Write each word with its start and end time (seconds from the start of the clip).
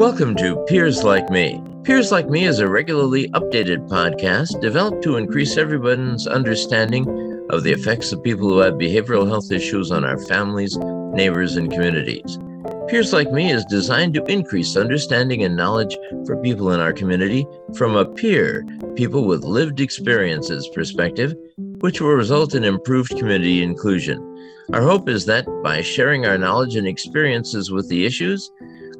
Welcome 0.00 0.34
to 0.36 0.56
Peers 0.66 1.04
Like 1.04 1.28
Me. 1.28 1.62
Peers 1.84 2.10
Like 2.10 2.30
Me 2.30 2.46
is 2.46 2.58
a 2.58 2.66
regularly 2.66 3.28
updated 3.32 3.86
podcast 3.86 4.58
developed 4.62 5.02
to 5.02 5.18
increase 5.18 5.58
everyone's 5.58 6.26
understanding 6.26 7.06
of 7.50 7.64
the 7.64 7.72
effects 7.72 8.10
of 8.10 8.22
people 8.22 8.48
who 8.48 8.60
have 8.60 8.74
behavioral 8.76 9.28
health 9.28 9.52
issues 9.52 9.90
on 9.90 10.02
our 10.02 10.16
families, 10.16 10.74
neighbors, 10.78 11.56
and 11.56 11.70
communities. 11.70 12.38
Peers 12.88 13.12
Like 13.12 13.30
Me 13.30 13.52
is 13.52 13.62
designed 13.66 14.14
to 14.14 14.24
increase 14.24 14.74
understanding 14.74 15.42
and 15.42 15.54
knowledge 15.54 15.94
for 16.24 16.42
people 16.42 16.72
in 16.72 16.80
our 16.80 16.94
community 16.94 17.46
from 17.76 17.94
a 17.94 18.06
peer, 18.06 18.64
people 18.96 19.26
with 19.26 19.44
lived 19.44 19.80
experiences 19.80 20.66
perspective, 20.74 21.34
which 21.80 22.00
will 22.00 22.14
result 22.14 22.54
in 22.54 22.64
improved 22.64 23.10
community 23.18 23.62
inclusion. 23.62 24.26
Our 24.72 24.80
hope 24.80 25.10
is 25.10 25.26
that 25.26 25.44
by 25.62 25.82
sharing 25.82 26.24
our 26.24 26.38
knowledge 26.38 26.76
and 26.76 26.86
experiences 26.86 27.70
with 27.70 27.88
the 27.90 28.06
issues, 28.06 28.50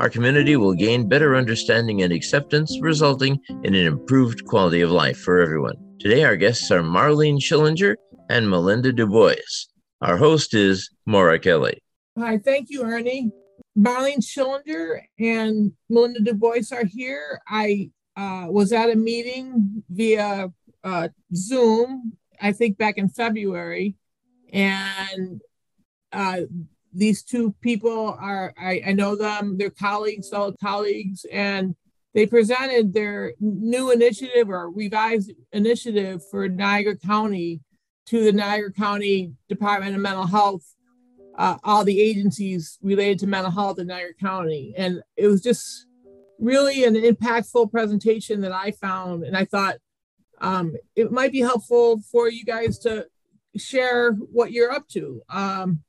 our 0.01 0.09
community 0.09 0.57
will 0.57 0.73
gain 0.73 1.07
better 1.07 1.37
understanding 1.37 2.01
and 2.01 2.11
acceptance, 2.11 2.79
resulting 2.81 3.39
in 3.65 3.75
an 3.75 3.87
improved 3.87 4.47
quality 4.47 4.81
of 4.81 4.91
life 4.91 5.19
for 5.19 5.41
everyone. 5.41 5.77
Today, 5.99 6.25
our 6.25 6.37
guests 6.37 6.71
are 6.71 6.81
Marlene 6.81 7.39
Schillinger 7.39 7.97
and 8.31 8.49
Melinda 8.49 8.95
DuBois. 8.95 9.67
Our 10.01 10.17
host 10.17 10.55
is 10.55 10.89
Maura 11.05 11.39
Kelly. 11.39 11.83
Hi, 12.19 12.39
thank 12.39 12.71
you, 12.71 12.83
Ernie. 12.83 13.31
Marlene 13.79 14.25
Schillinger 14.25 15.03
and 15.19 15.73
Melinda 15.91 16.21
DuBois 16.21 16.73
are 16.73 16.87
here. 16.87 17.43
I 17.47 17.91
uh, 18.17 18.47
was 18.49 18.73
at 18.73 18.89
a 18.89 18.97
meeting 18.97 19.85
via 19.91 20.51
uh, 20.83 21.09
Zoom, 21.35 22.15
I 22.41 22.53
think 22.53 22.79
back 22.79 22.97
in 22.97 23.11
February, 23.11 23.97
and 24.51 25.43
uh, 26.11 26.41
these 26.93 27.23
two 27.23 27.55
people 27.61 28.17
are, 28.21 28.53
I, 28.59 28.83
I 28.89 28.93
know 28.93 29.17
them, 29.17 29.57
they're 29.59 29.71
colleagues, 29.71 30.29
fellow 30.29 30.55
colleagues, 30.61 31.25
and 31.31 31.75
they 32.15 32.27
presented 32.27 32.93
their 32.93 33.35
new 33.41 33.93
initiative 33.93 34.49
or 34.49 34.71
revised 34.71 35.33
initiative 35.53 36.23
for 36.31 36.49
Niagara 36.49 36.97
County 36.97 37.61
to 38.07 38.25
the 38.25 38.33
Niagara 38.33 38.73
County 38.73 39.33
Department 39.49 39.95
of 39.95 40.01
Mental 40.01 40.27
Health 40.27 40.65
uh, 41.41 41.57
all 41.65 41.85
the 41.85 42.01
agencies 42.01 42.79
related 42.83 43.19
to 43.19 43.27
mental 43.27 43.51
health 43.51 43.79
in 43.79 43.87
Niagara 43.87 44.13
County. 44.15 44.75
And 44.77 45.03
it 45.17 45.27
was 45.27 45.41
just 45.41 45.87
really 46.39 46.85
an 46.85 46.95
impactful 46.95 47.71
presentation 47.71 48.43
that 48.43 48.53
I 48.53 48.73
found. 48.73 49.25
And 49.25 49.35
I 49.35 49.47
thought 49.47 49.77
um, 50.43 50.75
it 50.95 51.11
might 51.11 51.33
be 51.33 51.41
helpful 51.41 52.03
for 52.13 52.29
you 52.29 52.45
guys 52.45 52.79
to 52.81 53.07
share 53.57 54.13
what 54.13 54.53
you're 54.53 54.71
up 54.71 54.87
to. 54.89 55.23
Um, 55.31 55.81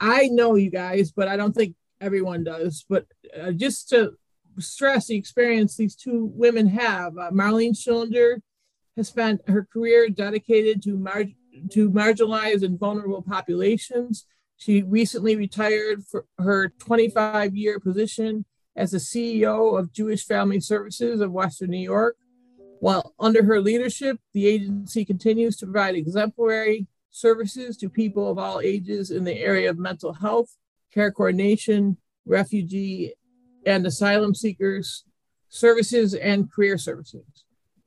I 0.00 0.28
know 0.28 0.54
you 0.54 0.70
guys, 0.70 1.12
but 1.12 1.28
I 1.28 1.36
don't 1.36 1.54
think 1.54 1.76
everyone 2.00 2.44
does. 2.44 2.84
But 2.88 3.06
uh, 3.38 3.52
just 3.52 3.90
to 3.90 4.12
stress 4.58 5.06
the 5.06 5.16
experience 5.16 5.76
these 5.76 5.94
two 5.94 6.30
women 6.34 6.66
have, 6.68 7.16
uh, 7.18 7.30
Marlene 7.30 7.76
Schillinger 7.76 8.40
has 8.96 9.08
spent 9.08 9.48
her 9.48 9.66
career 9.70 10.08
dedicated 10.08 10.82
to, 10.82 10.96
mar- 10.96 11.24
to 11.70 11.90
marginalized 11.90 12.62
and 12.62 12.78
vulnerable 12.78 13.22
populations. 13.22 14.26
She 14.56 14.82
recently 14.82 15.36
retired 15.36 16.04
for 16.04 16.26
her 16.38 16.72
25 16.78 17.54
year 17.54 17.78
position 17.78 18.44
as 18.76 18.92
the 18.92 18.98
CEO 18.98 19.78
of 19.78 19.92
Jewish 19.92 20.24
Family 20.24 20.60
Services 20.60 21.20
of 21.20 21.32
Western 21.32 21.70
New 21.70 21.78
York. 21.78 22.16
While 22.80 23.14
under 23.18 23.44
her 23.44 23.60
leadership, 23.60 24.18
the 24.32 24.46
agency 24.46 25.04
continues 25.04 25.56
to 25.58 25.66
provide 25.66 25.94
exemplary 25.94 26.86
services 27.10 27.76
to 27.78 27.88
people 27.88 28.30
of 28.30 28.38
all 28.38 28.60
ages 28.60 29.10
in 29.10 29.24
the 29.24 29.38
area 29.38 29.70
of 29.70 29.78
mental 29.78 30.12
health, 30.12 30.56
care 30.92 31.10
coordination, 31.10 31.96
refugee 32.24 33.14
and 33.66 33.86
asylum 33.86 34.34
seekers 34.34 35.04
services, 35.50 36.14
and 36.14 36.50
career 36.50 36.78
services. 36.78 37.44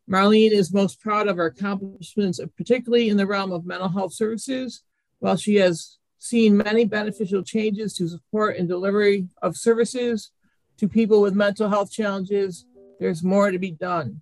Marlene 0.10 0.52
is 0.52 0.74
most 0.74 1.00
proud 1.02 1.28
of 1.28 1.38
her 1.38 1.46
accomplishments, 1.46 2.40
particularly 2.58 3.10
in 3.10 3.18
the 3.18 3.26
realm 3.26 3.52
of 3.52 3.66
mental 3.66 3.90
health 3.90 4.14
services, 4.14 4.84
while 5.20 5.38
she 5.38 5.56
has 5.56 5.98
seen 6.20 6.58
many 6.58 6.86
beneficial 6.86 7.42
changes 7.42 7.94
to 7.96 8.08
support 8.08 8.58
and 8.58 8.68
delivery 8.68 9.28
of 9.42 9.58
services 9.58 10.32
to 10.78 10.88
people 10.88 11.22
with 11.22 11.34
mental 11.34 11.70
health 11.70 11.90
challenges. 11.90 12.66
There's 13.00 13.24
more 13.24 13.50
to 13.50 13.60
be 13.60 13.72
done. 13.72 14.22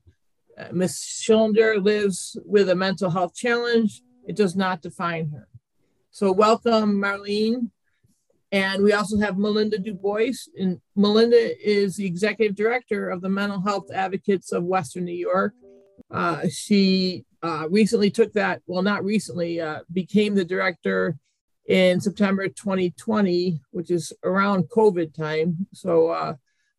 Uh, 0.57 0.67
Ms. 0.71 0.93
Schillinger 0.93 1.83
lives 1.83 2.37
with 2.45 2.69
a 2.69 2.75
mental 2.75 3.09
health 3.09 3.33
challenge. 3.33 4.01
It 4.27 4.35
does 4.35 4.55
not 4.55 4.81
define 4.81 5.29
her. 5.31 5.47
So 6.11 6.31
welcome, 6.31 7.01
Marlene. 7.01 7.69
And 8.51 8.83
we 8.83 8.91
also 8.91 9.17
have 9.19 9.37
Melinda 9.37 9.77
DuBois. 9.77 10.49
And 10.57 10.81
Melinda 10.95 11.55
is 11.65 11.95
the 11.95 12.05
executive 12.05 12.55
director 12.55 13.09
of 13.09 13.21
the 13.21 13.29
Mental 13.29 13.61
Health 13.61 13.89
Advocates 13.93 14.51
of 14.51 14.65
Western 14.65 15.05
New 15.05 15.13
York. 15.13 15.53
Uh, 16.09 16.41
she 16.49 17.23
uh, 17.41 17.67
recently 17.69 18.11
took 18.11 18.33
that, 18.33 18.61
well, 18.67 18.81
not 18.81 19.05
recently, 19.05 19.61
uh, 19.61 19.79
became 19.93 20.35
the 20.35 20.43
director 20.43 21.17
in 21.67 22.01
September 22.01 22.47
2020, 22.49 23.61
which 23.71 23.89
is 23.89 24.11
around 24.23 24.69
COVID 24.69 25.15
time. 25.15 25.67
So, 25.73 26.09
uh, 26.09 26.33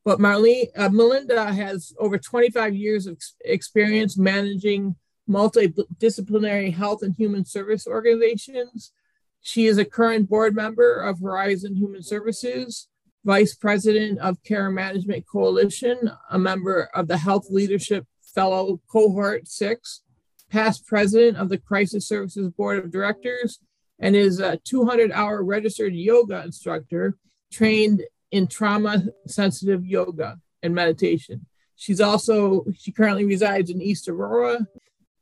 but 0.04 0.18
Marlene, 0.18 0.66
uh, 0.76 0.90
Melinda 0.90 1.52
has 1.52 1.94
over 1.98 2.18
25 2.18 2.74
years 2.74 3.06
of 3.06 3.18
experience 3.44 4.18
managing 4.18 4.96
multidisciplinary 5.28 6.74
health 6.74 7.02
and 7.02 7.14
human 7.14 7.44
service 7.44 7.86
organizations. 7.86 8.92
She 9.40 9.66
is 9.66 9.78
a 9.78 9.84
current 9.84 10.28
board 10.28 10.54
member 10.54 11.00
of 11.00 11.20
Horizon 11.20 11.76
Human 11.76 12.02
Services, 12.02 12.88
vice 13.24 13.54
president 13.54 14.18
of 14.18 14.42
Care 14.42 14.70
Management 14.70 15.26
Coalition, 15.26 16.10
a 16.30 16.38
member 16.38 16.88
of 16.94 17.08
the 17.08 17.18
Health 17.18 17.46
Leadership 17.50 18.06
Fellow 18.34 18.80
Cohort 18.90 19.48
6, 19.48 20.02
past 20.50 20.86
president 20.86 21.36
of 21.36 21.48
the 21.48 21.58
Crisis 21.58 22.06
Services 22.06 22.48
Board 22.50 22.78
of 22.78 22.90
Directors, 22.90 23.60
and 23.98 24.16
is 24.16 24.40
a 24.40 24.58
200 24.58 25.12
hour 25.12 25.42
registered 25.42 25.94
yoga 25.94 26.42
instructor 26.42 27.16
trained 27.52 28.02
in 28.30 28.46
trauma 28.46 29.04
sensitive 29.26 29.84
yoga 29.86 30.38
and 30.62 30.74
meditation. 30.74 31.46
She's 31.76 32.00
also, 32.00 32.64
she 32.76 32.92
currently 32.92 33.24
resides 33.24 33.70
in 33.70 33.82
East 33.82 34.08
Aurora 34.08 34.66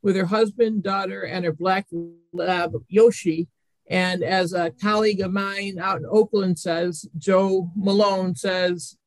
with 0.01 0.15
her 0.15 0.25
husband, 0.25 0.83
daughter, 0.83 1.21
and 1.23 1.45
her 1.45 1.53
black 1.53 1.87
lab, 2.33 2.73
Yoshi. 2.87 3.47
And 3.89 4.23
as 4.23 4.53
a 4.53 4.71
colleague 4.71 5.21
of 5.21 5.31
mine 5.31 5.77
out 5.79 5.97
in 5.97 6.05
Oakland 6.09 6.57
says, 6.57 7.07
Joe 7.17 7.71
Malone 7.75 8.35
says, 8.35 8.97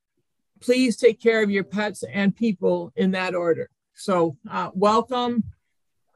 please 0.61 0.97
take 0.97 1.21
care 1.21 1.43
of 1.43 1.51
your 1.51 1.65
pets 1.65 2.05
and 2.13 2.37
people 2.37 2.93
in 2.97 3.13
that 3.13 3.35
order. 3.35 3.71
So, 3.95 4.37
uh, 4.51 4.71
welcome. 4.75 5.45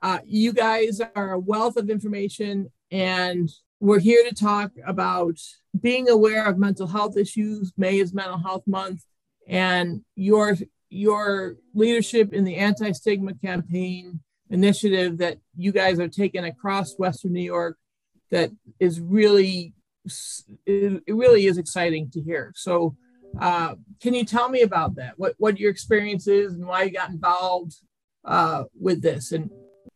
Uh, 0.02 0.18
you 0.24 0.52
guys 0.52 1.00
are 1.16 1.32
a 1.32 1.38
wealth 1.38 1.76
of 1.76 1.90
information 1.90 2.70
and 2.90 3.50
we're 3.80 4.00
here 4.00 4.24
to 4.28 4.34
talk 4.34 4.72
about 4.86 5.38
being 5.80 6.08
aware 6.08 6.46
of 6.46 6.58
mental 6.58 6.86
health 6.86 7.16
issues. 7.16 7.72
May 7.76 7.98
is 7.98 8.12
Mental 8.12 8.38
Health 8.38 8.64
Month, 8.66 9.04
and 9.46 10.02
your 10.16 10.56
your 10.90 11.56
leadership 11.74 12.32
in 12.32 12.44
the 12.44 12.56
anti-stigma 12.56 13.34
campaign 13.34 14.20
initiative 14.50 15.18
that 15.18 15.38
you 15.56 15.72
guys 15.72 15.98
are 15.98 16.08
taking 16.08 16.44
across 16.44 16.98
Western 16.98 17.32
New 17.32 17.42
York 17.42 17.76
that 18.30 18.50
is 18.78 19.00
really 19.00 19.74
it 20.66 21.02
really 21.06 21.46
is 21.46 21.58
exciting 21.58 22.10
to 22.10 22.22
hear. 22.22 22.52
So, 22.56 22.96
uh, 23.38 23.74
can 24.00 24.14
you 24.14 24.24
tell 24.24 24.48
me 24.48 24.62
about 24.62 24.94
that? 24.96 25.14
What 25.18 25.34
what 25.38 25.58
your 25.58 25.70
experience 25.70 26.26
is 26.26 26.54
and 26.54 26.66
why 26.66 26.84
you 26.84 26.92
got 26.92 27.10
involved 27.10 27.74
uh, 28.24 28.64
with 28.78 29.02
this, 29.02 29.32
and 29.32 29.50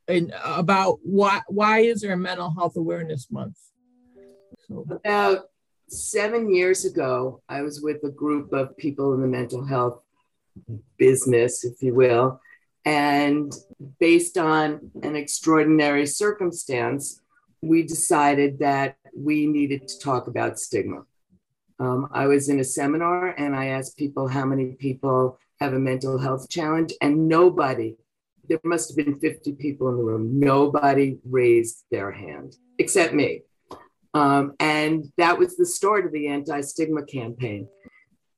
and 0.09 0.33
about 0.45 0.99
why 1.03 1.41
why 1.49 1.81
is 1.81 2.01
there 2.01 2.13
a 2.13 2.17
mental 2.17 2.53
health 2.55 2.77
awareness 2.77 3.31
month 3.31 3.57
so. 4.69 4.85
about 4.91 5.45
seven 5.89 6.53
years 6.53 6.85
ago 6.85 7.41
i 7.49 7.63
was 7.63 7.83
with 7.83 8.03
a 8.05 8.11
group 8.11 8.53
of 8.53 8.77
people 8.77 9.15
in 9.15 9.21
the 9.21 9.27
mental 9.27 9.65
health 9.65 10.03
business 10.97 11.65
if 11.65 11.83
you 11.83 11.95
will 11.95 12.41
and 12.85 13.53
based 14.01 14.37
on 14.37 14.91
an 15.03 15.17
extraordinary 15.17 16.07
circumstance 16.07 17.21
we 17.61 17.83
decided 17.83 18.59
that 18.59 18.97
we 19.17 19.47
needed 19.47 19.87
to 19.87 19.99
talk 19.99 20.27
about 20.27 20.59
stigma 20.59 21.03
um, 21.79 22.09
i 22.13 22.27
was 22.27 22.49
in 22.49 22.61
a 22.61 22.65
seminar 22.65 23.29
and 23.39 23.55
i 23.55 23.67
asked 23.67 23.97
people 23.97 24.29
how 24.29 24.45
many 24.45 24.73
people 24.73 25.39
have 25.61 25.75
a 25.75 25.79
mental 25.79 26.19
health 26.19 26.49
challenge 26.49 26.93
and 27.01 27.29
nobody 27.29 27.95
there 28.49 28.61
must 28.65 28.91
have 28.91 29.05
been 29.05 29.19
50 29.19 29.53
people 29.53 29.89
in 29.89 29.97
the 29.97 30.03
room. 30.03 30.39
Nobody 30.39 31.19
raised 31.25 31.85
their 31.91 32.11
hand 32.11 32.57
except 32.79 33.15
me. 33.15 33.43
Um, 34.15 34.55
and 34.61 35.11
that 35.17 35.39
was 35.39 35.57
the 35.57 35.67
start 35.67 36.05
of 36.05 36.13
the 36.13 36.29
anti 36.29 36.61
stigma 36.61 37.05
campaign. 37.05 37.69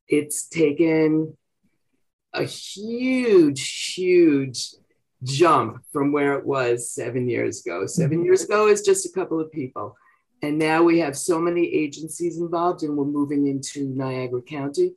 It's 0.06 0.46
taken 0.46 1.36
a 2.34 2.44
huge, 2.44 3.94
huge 3.94 4.74
jump 5.22 5.82
from 5.92 6.12
where 6.12 6.34
it 6.34 6.44
was 6.44 6.90
seven 6.90 7.28
years 7.28 7.64
ago. 7.64 7.86
7 7.86 8.10
mm-hmm. 8.10 8.24
years 8.24 8.44
ago, 8.44 8.66
it's 8.66 8.82
just 8.82 9.06
a 9.06 9.12
couple 9.12 9.40
of 9.40 9.50
people. 9.50 9.96
And 10.42 10.58
now 10.58 10.82
we 10.82 10.98
have 10.98 11.16
so 11.16 11.40
many 11.40 11.66
agencies 11.72 12.38
involved, 12.38 12.82
and 12.82 12.96
we're 12.96 13.06
moving 13.06 13.46
into 13.46 13.88
Niagara 13.88 14.42
County. 14.42 14.92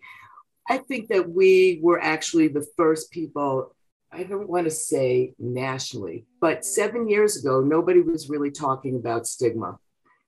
I 0.67 0.77
think 0.79 1.07
that 1.07 1.29
we 1.29 1.79
were 1.81 2.01
actually 2.01 2.49
the 2.49 2.67
first 2.75 3.11
people, 3.11 3.73
I 4.11 4.23
don't 4.23 4.49
want 4.49 4.65
to 4.65 4.71
say 4.71 5.33
nationally, 5.39 6.25
but 6.41 6.65
seven 6.65 7.07
years 7.07 7.37
ago, 7.37 7.61
nobody 7.61 8.01
was 8.01 8.29
really 8.29 8.51
talking 8.51 8.97
about 8.97 9.27
stigma. 9.27 9.77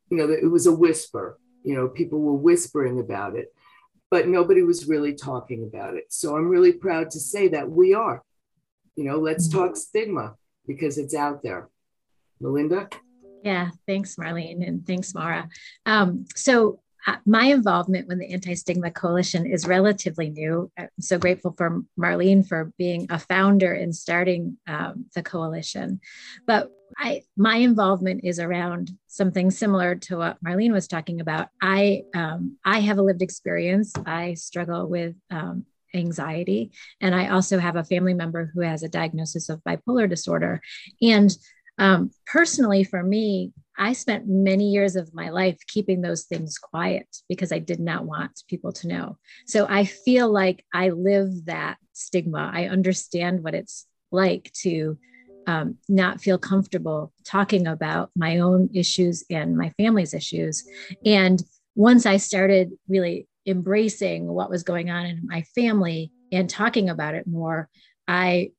You 0.10 0.18
know, 0.18 0.30
it 0.32 0.50
was 0.50 0.68
a 0.68 0.72
whisper, 0.74 1.38
you 1.64 1.76
know, 1.76 1.90
people 1.90 2.20
were 2.20 2.34
whispering 2.34 3.00
about 3.00 3.36
it, 3.36 3.54
but 4.12 4.28
nobody 4.28 4.64
was 4.64 4.88
really 4.88 5.14
talking 5.14 5.64
about 5.64 5.96
it. 5.96 6.06
So 6.10 6.36
I'm 6.36 6.48
really 6.48 6.74
proud 6.74 7.12
to 7.12 7.20
say 7.20 7.48
that 7.50 7.70
we 7.70 7.94
are. 7.94 8.24
You 8.96 9.04
know, 9.06 9.18
let's 9.18 9.48
mm-hmm. 9.48 9.60
talk 9.60 9.76
stigma 9.76 10.36
because 10.68 10.98
it's 10.98 11.16
out 11.16 11.42
there. 11.44 11.70
Melinda? 12.42 12.90
Yeah, 13.44 13.70
thanks, 13.88 14.16
Marlene, 14.16 14.68
and 14.68 14.86
thanks, 14.86 15.14
Maura. 15.14 15.48
Um, 15.86 16.26
so 16.36 16.82
my 17.26 17.46
involvement 17.46 18.08
with 18.08 18.20
the 18.20 18.34
Anti-Stigma 18.34 18.92
Coalition 18.92 19.46
is 19.46 19.68
relatively 19.68 20.30
new. 20.30 20.72
I'm 20.78 20.90
so 21.00 21.18
grateful 21.18 21.54
for 21.58 21.82
Marlene 21.98 22.48
for 22.48 22.74
being 22.78 23.08
a 23.10 23.20
founder 23.20 23.74
and 23.74 23.96
starting 23.96 24.58
um, 24.68 25.06
the 25.16 25.24
coalition. 25.24 26.02
But 26.46 26.72
I, 26.98 27.22
my 27.38 27.58
involvement 27.58 28.22
is 28.24 28.40
around 28.40 28.92
something 29.08 29.52
similar 29.52 29.96
to 29.96 30.18
what 30.18 30.44
Marlene 30.44 30.74
was 30.74 30.88
talking 30.88 31.22
about. 31.22 31.50
I, 31.62 32.04
um, 32.16 32.58
I 32.66 32.80
have 32.80 32.98
a 32.98 33.04
lived 33.04 33.22
experience. 33.22 33.94
I 34.06 34.34
struggle 34.34 34.88
with 34.88 35.16
um, 35.30 35.66
anxiety, 35.94 36.72
and 37.02 37.16
I 37.16 37.30
also 37.30 37.60
have 37.60 37.76
a 37.76 37.84
family 37.84 38.14
member 38.14 38.52
who 38.54 38.62
has 38.62 38.84
a 38.84 38.90
diagnosis 38.90 39.50
of 39.50 39.64
bipolar 39.64 40.10
disorder. 40.10 40.62
And 41.02 41.36
um, 41.80 42.12
personally, 42.28 42.84
for 42.84 43.02
me, 43.02 43.54
I 43.78 43.94
spent 43.94 44.28
many 44.28 44.70
years 44.70 44.98
of 44.98 45.14
my 45.14 45.30
life 45.30 45.58
keeping 45.68 46.02
those 46.02 46.26
things 46.26 46.58
quiet 46.58 47.08
because 47.30 47.54
I 47.54 47.60
did 47.60 47.80
not 47.80 48.06
want 48.06 48.44
people 48.50 48.74
to 48.74 48.88
know. 48.88 49.18
So 49.48 49.66
I 49.70 49.86
feel 49.86 50.30
like 50.30 50.66
I 50.74 50.90
live 50.90 51.46
that 51.46 51.78
stigma. 51.94 52.52
I 52.54 52.66
understand 52.66 53.42
what 53.42 53.56
it's 53.56 53.88
like 54.12 54.52
to 54.62 54.98
um, 55.48 55.78
not 55.88 56.20
feel 56.20 56.38
comfortable 56.38 57.14
talking 57.24 57.66
about 57.66 58.12
my 58.16 58.40
own 58.40 58.70
issues 58.74 59.24
and 59.30 59.58
my 59.58 59.70
family's 59.78 60.14
issues. 60.14 60.64
And 61.06 61.42
once 61.76 62.06
I 62.06 62.18
started 62.18 62.72
really 62.90 63.28
embracing 63.48 64.28
what 64.28 64.50
was 64.50 64.64
going 64.64 64.90
on 64.90 65.06
in 65.06 65.22
my 65.24 65.44
family 65.56 66.12
and 66.32 66.50
talking 66.50 66.90
about 66.90 67.16
it 67.16 67.26
more, 67.26 67.70
I 68.08 68.52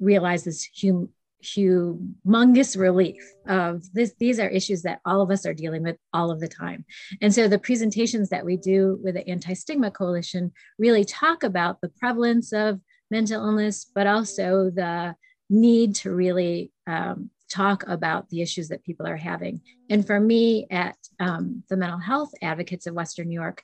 realized 0.00 0.44
this 0.44 0.68
hum- 0.82 1.10
humongous 1.44 2.78
relief 2.78 3.22
of 3.46 3.82
this 3.92 4.14
these 4.18 4.40
are 4.40 4.48
issues 4.48 4.82
that 4.82 5.00
all 5.04 5.20
of 5.20 5.30
us 5.30 5.46
are 5.46 5.54
dealing 5.54 5.82
with 5.82 5.96
all 6.12 6.30
of 6.30 6.40
the 6.40 6.48
time. 6.48 6.84
And 7.20 7.34
so 7.34 7.46
the 7.46 7.58
presentations 7.58 8.30
that 8.30 8.44
we 8.44 8.56
do 8.56 8.98
with 9.02 9.14
the 9.14 9.28
anti-stigma 9.28 9.90
coalition 9.90 10.52
really 10.78 11.04
talk 11.04 11.42
about 11.42 11.80
the 11.80 11.90
prevalence 12.00 12.52
of 12.52 12.80
mental 13.10 13.44
illness 13.44 13.90
but 13.94 14.06
also 14.06 14.70
the 14.70 15.14
need 15.50 15.94
to 15.96 16.10
really 16.10 16.72
um, 16.86 17.30
talk 17.50 17.84
about 17.86 18.28
the 18.30 18.40
issues 18.40 18.68
that 18.68 18.82
people 18.82 19.06
are 19.06 19.16
having. 19.16 19.60
And 19.90 20.06
for 20.06 20.18
me 20.18 20.66
at 20.70 20.96
um, 21.20 21.62
the 21.68 21.76
mental 21.76 21.98
health 21.98 22.32
advocates 22.42 22.86
of 22.86 22.94
western 22.94 23.28
new 23.28 23.34
york 23.34 23.62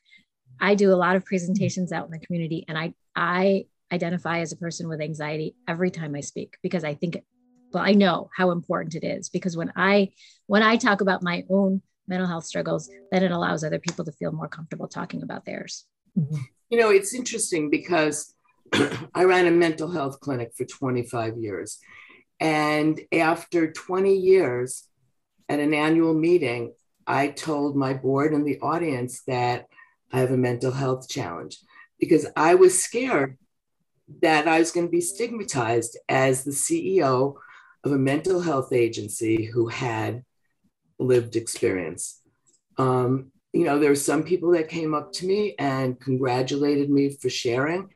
i 0.60 0.74
do 0.74 0.92
a 0.92 1.02
lot 1.04 1.16
of 1.16 1.24
presentations 1.24 1.90
out 1.90 2.04
in 2.04 2.12
the 2.12 2.18
community 2.18 2.64
and 2.68 2.76
i 2.78 2.92
i 3.16 3.64
identify 3.92 4.40
as 4.40 4.52
a 4.52 4.56
person 4.56 4.88
with 4.88 5.00
anxiety 5.00 5.54
every 5.68 5.90
time 5.90 6.14
I 6.14 6.20
speak 6.20 6.56
because 6.62 6.84
I 6.84 6.94
think 6.94 7.18
well 7.72 7.84
i 7.84 7.92
know 7.92 8.30
how 8.36 8.50
important 8.50 8.94
it 8.94 9.04
is 9.06 9.28
because 9.28 9.56
when 9.56 9.72
i 9.76 10.08
when 10.46 10.62
i 10.62 10.76
talk 10.76 11.00
about 11.00 11.22
my 11.22 11.44
own 11.50 11.82
mental 12.08 12.26
health 12.26 12.44
struggles 12.44 12.90
then 13.12 13.22
it 13.22 13.30
allows 13.30 13.62
other 13.62 13.78
people 13.78 14.04
to 14.04 14.12
feel 14.12 14.32
more 14.32 14.48
comfortable 14.48 14.88
talking 14.88 15.22
about 15.22 15.44
theirs. 15.44 15.86
Mm-hmm. 16.18 16.42
You 16.70 16.78
know 16.78 16.90
it's 16.90 17.14
interesting 17.14 17.70
because 17.70 18.34
i 19.14 19.24
ran 19.24 19.46
a 19.46 19.50
mental 19.50 19.90
health 19.90 20.20
clinic 20.20 20.52
for 20.56 20.64
25 20.64 21.38
years. 21.38 21.78
And 22.42 22.98
after 23.12 23.70
20 23.70 24.16
years 24.16 24.88
at 25.48 25.60
an 25.60 25.74
annual 25.74 26.14
meeting 26.14 26.72
i 27.06 27.28
told 27.28 27.76
my 27.76 27.92
board 27.94 28.32
and 28.32 28.46
the 28.46 28.58
audience 28.60 29.22
that 29.26 29.66
i 30.12 30.20
have 30.20 30.30
a 30.30 30.36
mental 30.36 30.72
health 30.72 31.08
challenge 31.08 31.58
because 31.98 32.26
i 32.36 32.54
was 32.54 32.82
scared 32.82 33.36
that 34.22 34.48
I 34.48 34.58
was 34.58 34.72
going 34.72 34.86
to 34.86 34.90
be 34.90 35.00
stigmatized 35.00 35.98
as 36.08 36.44
the 36.44 36.50
CEO 36.50 37.34
of 37.84 37.92
a 37.92 37.98
mental 37.98 38.40
health 38.40 38.72
agency 38.72 39.44
who 39.44 39.68
had 39.68 40.22
lived 40.98 41.36
experience. 41.36 42.20
Um, 42.78 43.32
you 43.52 43.64
know, 43.64 43.78
there 43.78 43.90
were 43.90 43.96
some 43.96 44.22
people 44.22 44.52
that 44.52 44.68
came 44.68 44.94
up 44.94 45.12
to 45.14 45.26
me 45.26 45.54
and 45.58 45.98
congratulated 45.98 46.90
me 46.90 47.10
for 47.10 47.28
sharing. 47.28 47.88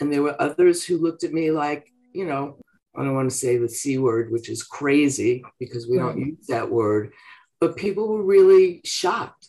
And 0.00 0.12
there 0.12 0.22
were 0.22 0.40
others 0.40 0.84
who 0.84 0.98
looked 0.98 1.24
at 1.24 1.32
me 1.32 1.50
like, 1.50 1.86
you 2.12 2.24
know, 2.24 2.58
I 2.96 3.02
don't 3.02 3.14
want 3.14 3.30
to 3.30 3.36
say 3.36 3.56
the 3.56 3.68
C 3.68 3.98
word, 3.98 4.30
which 4.30 4.48
is 4.48 4.62
crazy 4.62 5.44
because 5.58 5.88
we 5.88 5.98
don't 5.98 6.18
use 6.18 6.46
that 6.48 6.70
word, 6.70 7.12
but 7.60 7.76
people 7.76 8.08
were 8.08 8.22
really 8.22 8.80
shocked. 8.84 9.48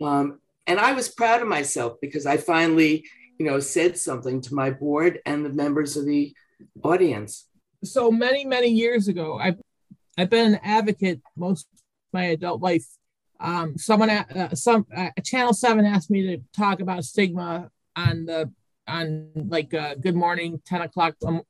Um, 0.00 0.40
and 0.66 0.78
I 0.78 0.92
was 0.92 1.08
proud 1.08 1.42
of 1.42 1.48
myself 1.48 1.94
because 2.00 2.24
I 2.24 2.36
finally, 2.36 3.04
you 3.38 3.46
know, 3.46 3.60
said 3.60 3.98
something 3.98 4.40
to 4.42 4.54
my 4.54 4.70
board 4.70 5.20
and 5.26 5.44
the 5.44 5.50
members 5.50 5.96
of 5.96 6.06
the 6.06 6.34
audience 6.82 7.46
so 7.84 8.10
many 8.10 8.44
many 8.44 8.68
years 8.68 9.08
ago 9.08 9.38
i've 9.38 9.58
i've 10.18 10.30
been 10.30 10.54
an 10.54 10.60
advocate 10.62 11.20
most 11.36 11.66
of 11.72 11.80
my 12.14 12.24
adult 12.26 12.62
life. 12.62 12.86
Um 13.40 13.76
someone 13.76 14.08
uh, 14.08 14.54
some 14.54 14.86
uh, 14.96 15.10
channel 15.22 15.52
7 15.52 15.84
asked 15.84 16.10
me 16.10 16.22
to 16.28 16.42
talk 16.56 16.80
about 16.80 17.04
stigma 17.04 17.70
on 17.96 18.24
the 18.24 18.50
on 18.86 19.28
like 19.48 19.74
uh, 19.74 19.96
good 19.96 20.14
morning 20.14 20.62
10 20.64 20.82
o'clock 20.82 21.16
um, 21.26 21.42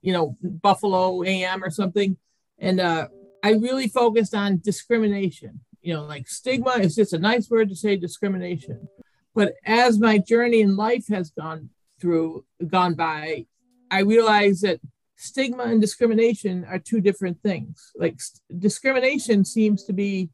you 0.00 0.12
know 0.12 0.36
buffalo 0.42 1.22
am 1.22 1.62
or 1.62 1.70
something. 1.70 2.16
And 2.58 2.80
uh 2.80 3.08
i 3.44 3.52
really 3.52 3.86
focused 3.86 4.34
on 4.34 4.60
discrimination. 4.64 5.60
You 5.82 5.94
know 5.94 6.04
like 6.04 6.26
stigma 6.26 6.72
is 6.80 6.96
just 6.96 7.12
a 7.12 7.18
nice 7.18 7.48
word 7.48 7.68
to 7.68 7.76
say 7.76 7.94
discrimination. 7.94 8.88
But 9.34 9.52
as 9.64 10.00
my 10.00 10.18
journey 10.18 10.62
in 10.62 10.76
life 10.76 11.06
has 11.08 11.30
gone 11.30 11.70
through 12.00 12.44
gone 12.66 12.94
by 12.94 13.44
i 13.90 14.00
realized 14.00 14.62
that 14.62 14.80
stigma 15.18 15.64
and 15.64 15.80
discrimination 15.80 16.64
are 16.64 16.78
two 16.78 17.00
different 17.00 17.42
things. 17.42 17.92
Like 17.96 18.20
st- 18.20 18.60
discrimination 18.60 19.44
seems 19.44 19.84
to 19.84 19.92
be 19.92 20.30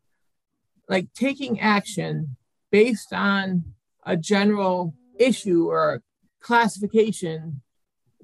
like 0.88 1.08
taking 1.14 1.58
action 1.58 2.36
based 2.70 3.12
on 3.12 3.64
a 4.04 4.16
general 4.16 4.94
issue 5.18 5.68
or 5.70 6.02
classification 6.40 7.62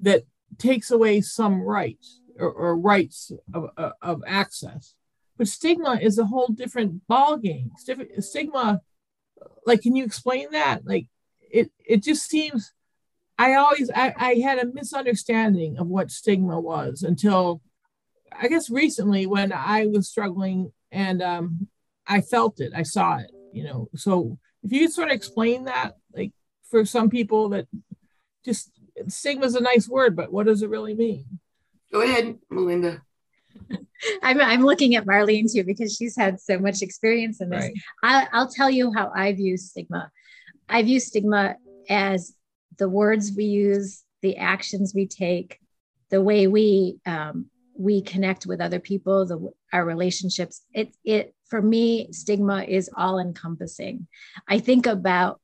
that 0.01 0.23
takes 0.59 0.91
away 0.91 1.21
some 1.21 1.61
rights 1.61 2.21
or, 2.37 2.51
or 2.51 2.77
rights 2.77 3.31
of, 3.53 3.69
of, 4.01 4.23
access. 4.27 4.93
But 5.37 5.47
stigma 5.47 5.97
is 5.99 6.19
a 6.19 6.25
whole 6.25 6.49
different 6.49 7.07
ball 7.07 7.39
ballgame. 7.39 7.71
Stigma, 8.19 8.81
like, 9.65 9.81
can 9.81 9.95
you 9.95 10.05
explain 10.05 10.51
that? 10.51 10.85
Like, 10.85 11.07
it, 11.39 11.71
it 11.83 12.03
just 12.03 12.29
seems 12.29 12.71
I 13.41 13.55
always 13.55 13.89
I, 13.89 14.13
I 14.15 14.33
had 14.35 14.59
a 14.59 14.71
misunderstanding 14.71 15.79
of 15.79 15.87
what 15.87 16.11
stigma 16.11 16.59
was 16.59 17.01
until 17.01 17.59
I 18.31 18.47
guess 18.47 18.69
recently 18.69 19.25
when 19.25 19.51
I 19.51 19.87
was 19.87 20.07
struggling 20.07 20.71
and 20.91 21.23
um, 21.23 21.67
I 22.05 22.21
felt 22.21 22.59
it, 22.59 22.71
I 22.75 22.83
saw 22.83 23.17
it, 23.17 23.31
you 23.51 23.63
know. 23.63 23.89
So 23.95 24.37
if 24.61 24.71
you 24.71 24.81
could 24.81 24.93
sort 24.93 25.07
of 25.07 25.15
explain 25.15 25.65
that, 25.65 25.95
like 26.13 26.33
for 26.69 26.85
some 26.85 27.09
people 27.09 27.49
that 27.49 27.65
just 28.45 28.69
stigma 29.07 29.47
is 29.47 29.55
a 29.55 29.61
nice 29.61 29.89
word, 29.89 30.15
but 30.15 30.31
what 30.31 30.45
does 30.45 30.61
it 30.61 30.69
really 30.69 30.93
mean? 30.93 31.25
Go 31.91 32.01
ahead, 32.03 32.37
Melinda. 32.51 33.01
I'm, 34.21 34.39
I'm 34.39 34.61
looking 34.63 34.93
at 34.93 35.07
Marlene 35.07 35.51
too 35.51 35.63
because 35.63 35.95
she's 35.95 36.15
had 36.15 36.39
so 36.39 36.59
much 36.59 36.83
experience 36.83 37.41
in 37.41 37.49
this. 37.49 37.63
Right. 37.63 37.73
I, 38.03 38.27
I'll 38.33 38.51
tell 38.51 38.69
you 38.69 38.93
how 38.93 39.11
I 39.15 39.33
view 39.33 39.57
stigma. 39.57 40.11
I 40.69 40.83
view 40.83 40.99
stigma 40.99 41.55
as 41.89 42.35
the 42.81 42.89
words 42.89 43.31
we 43.37 43.43
use, 43.43 44.03
the 44.23 44.37
actions 44.37 44.91
we 44.95 45.05
take, 45.05 45.59
the 46.09 46.19
way 46.19 46.47
we 46.47 46.97
um, 47.05 47.45
we 47.77 48.01
connect 48.01 48.47
with 48.47 48.59
other 48.59 48.79
people, 48.79 49.23
the 49.27 49.37
our 49.71 49.85
relationships. 49.85 50.63
It 50.73 50.95
it 51.03 51.35
for 51.47 51.61
me, 51.61 52.11
stigma 52.11 52.63
is 52.63 52.89
all 52.97 53.19
encompassing. 53.19 54.07
I 54.47 54.57
think 54.57 54.87
about 54.87 55.39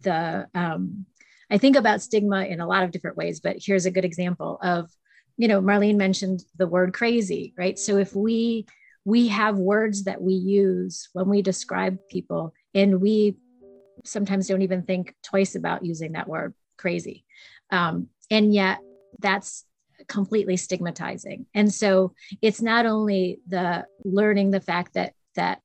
the 0.00 0.48
um, 0.54 1.04
I 1.50 1.58
think 1.58 1.76
about 1.76 2.00
stigma 2.00 2.46
in 2.46 2.58
a 2.62 2.66
lot 2.66 2.84
of 2.84 2.90
different 2.90 3.18
ways, 3.18 3.40
but 3.40 3.56
here's 3.58 3.84
a 3.84 3.90
good 3.90 4.06
example 4.06 4.58
of, 4.62 4.90
you 5.36 5.46
know, 5.46 5.60
Marlene 5.60 5.96
mentioned 5.96 6.42
the 6.56 6.66
word 6.66 6.94
crazy, 6.94 7.52
right? 7.58 7.78
So 7.78 7.98
if 7.98 8.16
we 8.16 8.64
we 9.04 9.28
have 9.28 9.58
words 9.58 10.04
that 10.04 10.22
we 10.22 10.32
use 10.32 11.10
when 11.12 11.28
we 11.28 11.42
describe 11.42 11.98
people 12.08 12.54
and 12.74 13.02
we 13.02 13.36
sometimes 14.06 14.48
don't 14.48 14.62
even 14.62 14.84
think 14.84 15.14
twice 15.22 15.54
about 15.54 15.84
using 15.84 16.12
that 16.12 16.28
word 16.28 16.54
crazy. 16.78 17.24
Um, 17.70 18.08
and 18.30 18.54
yet 18.54 18.78
that's 19.18 19.64
completely 20.06 20.56
stigmatizing. 20.56 21.46
And 21.54 21.72
so 21.72 22.14
it's 22.40 22.62
not 22.62 22.86
only 22.86 23.40
the 23.46 23.86
learning 24.04 24.50
the 24.50 24.60
fact 24.60 24.94
that 24.94 25.12
that 25.34 25.60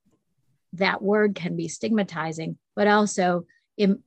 that 0.73 1.01
word 1.01 1.35
can 1.35 1.55
be 1.55 1.67
stigmatizing, 1.67 2.57
but 2.75 2.87
also 2.87 3.45
em- 3.77 4.03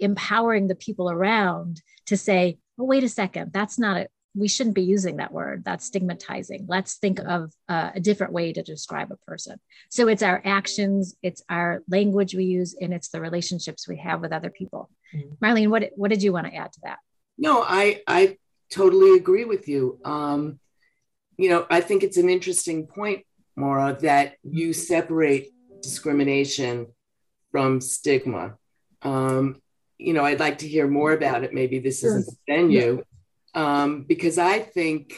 empowering 0.00 0.68
the 0.68 0.74
people 0.74 1.10
around 1.10 1.80
to 2.06 2.16
say, 2.16 2.58
oh, 2.78 2.84
wait 2.84 3.04
a 3.04 3.08
second, 3.08 3.52
that's 3.52 3.78
not 3.78 3.96
a, 3.96 4.08
we 4.34 4.48
shouldn't 4.48 4.74
be 4.74 4.82
using 4.82 5.16
that 5.16 5.32
word. 5.32 5.64
That's 5.64 5.86
stigmatizing. 5.86 6.66
Let's 6.68 6.94
think 6.94 7.20
of 7.20 7.52
uh, 7.68 7.90
a 7.94 8.00
different 8.00 8.32
way 8.32 8.52
to 8.52 8.62
describe 8.62 9.12
a 9.12 9.16
person. 9.30 9.60
So 9.90 10.08
it's 10.08 10.22
our 10.22 10.42
actions, 10.44 11.16
it's 11.22 11.42
our 11.48 11.82
language 11.88 12.34
we 12.34 12.44
use, 12.44 12.74
and 12.80 12.92
it's 12.92 13.08
the 13.08 13.20
relationships 13.20 13.86
we 13.86 13.98
have 13.98 14.20
with 14.20 14.32
other 14.32 14.50
people. 14.50 14.90
Mm-hmm. 15.14 15.44
Marlene, 15.44 15.68
what, 15.68 15.90
what 15.94 16.10
did 16.10 16.22
you 16.22 16.32
want 16.32 16.46
to 16.48 16.54
add 16.54 16.72
to 16.72 16.80
that? 16.82 16.98
No, 17.38 17.62
I, 17.62 18.02
I 18.06 18.38
totally 18.70 19.16
agree 19.16 19.44
with 19.44 19.68
you. 19.68 20.00
Um, 20.04 20.58
you 21.36 21.50
know, 21.50 21.66
I 21.70 21.80
think 21.80 22.02
it's 22.02 22.16
an 22.16 22.28
interesting 22.28 22.86
point, 22.86 23.24
Maura, 23.56 23.96
that 24.02 24.34
you 24.42 24.72
separate 24.72 25.52
discrimination 25.80 26.88
from 27.52 27.80
stigma. 27.80 28.54
Um, 29.02 29.60
you 29.98 30.12
know, 30.12 30.24
I'd 30.24 30.40
like 30.40 30.58
to 30.58 30.68
hear 30.68 30.88
more 30.88 31.12
about 31.12 31.44
it. 31.44 31.54
Maybe 31.54 31.78
this 31.78 32.02
isn't 32.02 32.26
the 32.26 32.36
venue, 32.52 33.02
um, 33.54 34.02
because 34.02 34.38
I 34.38 34.58
think 34.58 35.14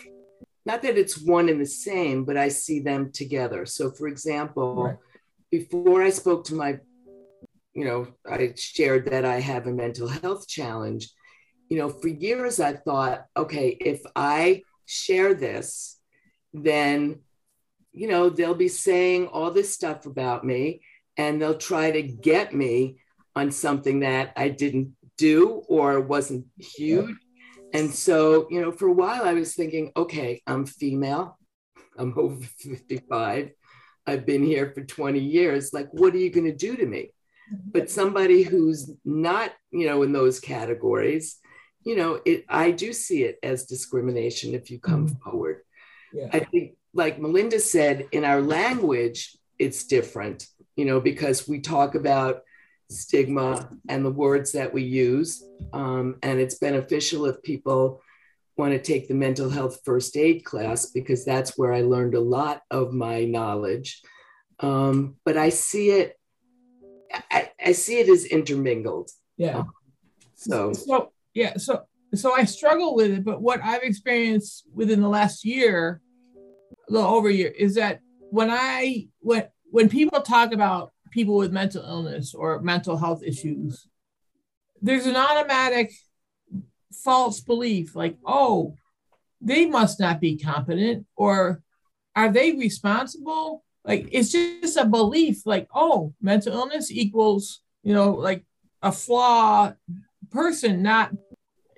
not 0.67 0.83
that 0.83 0.99
it's 0.99 1.23
one 1.23 1.49
and 1.49 1.61
the 1.61 1.67
same, 1.67 2.25
but 2.25 2.37
I 2.37 2.49
see 2.49 2.81
them 2.81 3.13
together. 3.13 3.67
So, 3.67 3.91
for 3.91 4.09
example, 4.09 4.85
right. 4.85 4.97
before 5.51 6.03
I 6.03 6.11
spoke 6.11 6.45
to 6.47 6.57
my, 6.57 6.81
you 7.73 7.85
know, 7.85 8.09
I 8.29 8.53
shared 8.57 9.07
that 9.11 9.25
I 9.25 9.41
have 9.41 9.67
a 9.67 9.73
mental 9.73 10.09
health 10.09 10.49
challenge. 10.49 11.09
You 11.69 11.79
know, 11.79 11.89
for 11.89 12.09
years 12.09 12.59
I 12.59 12.75
thought, 12.75 13.27
okay, 13.37 13.77
if 13.81 14.03
I 14.17 14.63
share 14.87 15.35
this, 15.35 15.99
then, 16.53 17.21
you 17.93 18.09
know, 18.09 18.29
they'll 18.29 18.55
be 18.55 18.69
saying 18.69 19.29
all 19.29 19.53
this 19.53 19.73
stuff 19.73 20.05
about 20.07 20.45
me 20.45 20.81
and 21.17 21.41
they'll 21.41 21.59
try 21.59 21.91
to 21.91 22.03
get 22.03 22.55
me 22.55 22.99
on 23.37 23.51
something 23.51 24.01
that 24.01 24.33
I 24.37 24.49
didn't 24.49 24.97
do 25.17 25.63
or 25.69 26.01
wasn't 26.01 26.47
huge. 26.59 27.15
And 27.77 27.95
so, 27.95 28.47
you 28.51 28.61
know, 28.61 28.73
for 28.73 28.89
a 28.89 28.93
while 28.93 29.25
I 29.25 29.35
was 29.35 29.55
thinking, 29.55 29.93
okay, 29.97 30.43
I'm 30.47 30.65
female, 30.65 31.39
I'm 31.99 32.15
over 32.17 32.43
55, 32.43 33.51
I've 34.07 34.27
been 34.27 34.45
here 34.45 34.73
for 34.75 34.83
20 34.83 35.19
years. 35.19 35.73
Like, 35.75 35.89
what 35.91 36.15
are 36.15 36.19
you 36.19 36.31
going 36.31 36.47
to 36.47 36.57
do 36.57 36.77
to 36.77 36.87
me? 36.87 37.11
But 37.73 37.91
somebody 37.91 38.43
who's 38.43 38.91
not, 39.05 39.53
you 39.71 39.87
know, 39.87 40.03
in 40.03 40.13
those 40.13 40.41
categories, 40.41 41.39
you 41.85 41.95
know, 41.95 42.21
it 42.25 42.45
I 42.49 42.73
do 42.73 42.93
see 42.93 43.23
it 43.23 43.39
as 43.43 43.67
discrimination 43.67 44.55
if 44.55 44.71
you 44.71 44.81
come 44.81 45.07
mm-hmm. 45.07 45.31
forward. 45.31 45.61
Yeah. 46.13 46.29
I 46.33 46.41
think, 46.41 46.73
like 46.93 47.21
Melinda 47.21 47.61
said, 47.61 48.09
in 48.11 48.25
our 48.25 48.41
language, 48.41 49.37
it's 49.59 49.85
different, 49.85 50.47
you 50.75 50.87
know, 50.87 51.01
because 51.01 51.47
we 51.47 51.61
talk 51.61 51.95
about 51.95 52.41
stigma 52.91 53.69
and 53.89 54.05
the 54.05 54.11
words 54.11 54.53
that 54.53 54.73
we 54.73 54.83
use. 54.83 55.45
Um, 55.73 56.17
and 56.23 56.41
it's 56.41 56.59
beneficial 56.59 57.27
if 57.27 57.43
people 57.43 58.03
want 58.57 58.73
to 58.73 58.79
take 58.79 59.09
the 59.09 59.15
mental 59.15 59.51
health 59.51 59.81
first 59.85 60.17
aid 60.17 60.45
class 60.45 60.87
because 60.87 61.25
that's 61.25 61.59
where 61.59 61.73
I 61.73 61.83
learned 61.83 62.15
a 62.15 62.21
lot 62.21 62.63
of 62.71 62.93
my 62.93 63.25
knowledge. 63.25 64.03
Um, 64.61 65.17
but 65.25 65.37
I 65.37 65.51
see 65.51 65.91
it, 65.91 66.19
I, 67.31 67.51
I, 67.65 67.73
see 67.73 67.99
it 67.99 68.09
as 68.09 68.25
intermingled. 68.25 69.11
Yeah. 69.37 69.59
Um, 69.59 69.73
so, 70.35 70.73
so 70.73 71.13
yeah, 71.35 71.59
so 71.59 71.83
so 72.15 72.33
I 72.33 72.45
struggle 72.45 72.95
with 72.95 73.11
it, 73.11 73.25
but 73.25 73.43
what 73.43 73.61
I've 73.63 73.83
experienced 73.83 74.67
within 74.73 75.03
the 75.03 75.09
last 75.09 75.45
year, 75.45 76.01
a 76.89 76.93
little 76.93 77.11
over 77.11 77.29
a 77.29 77.33
year, 77.33 77.49
is 77.49 77.75
that 77.75 78.01
when 78.31 78.51
I 78.51 79.09
when 79.21 79.45
when 79.71 79.89
people 79.89 80.23
talk 80.23 80.53
about 80.53 80.93
people 81.17 81.37
with 81.37 81.51
mental 81.51 81.83
illness 81.83 82.35
or 82.35 82.61
mental 82.61 82.99
health 82.99 83.23
issues, 83.25 83.89
there's 84.83 85.07
an 85.07 85.17
automatic 85.17 85.91
false 86.93 87.41
belief 87.41 87.97
like, 87.97 88.19
oh, 88.27 88.77
they 89.41 89.65
must 89.65 89.99
not 89.99 90.21
be 90.21 90.37
competent 90.37 91.07
or 91.17 91.63
are 92.15 92.31
they 92.31 92.53
responsible? 92.53 93.65
Like 93.83 94.11
it's 94.13 94.31
just 94.31 94.77
a 94.77 94.85
belief 94.85 95.47
like, 95.47 95.69
oh, 95.75 96.13
mental 96.21 96.53
illness 96.53 96.93
equals, 96.93 97.63
you 97.83 97.95
know, 97.95 98.11
like 98.11 98.45
a 98.83 98.93
flaw 98.93 99.73
person, 100.31 100.83
not 100.83 101.13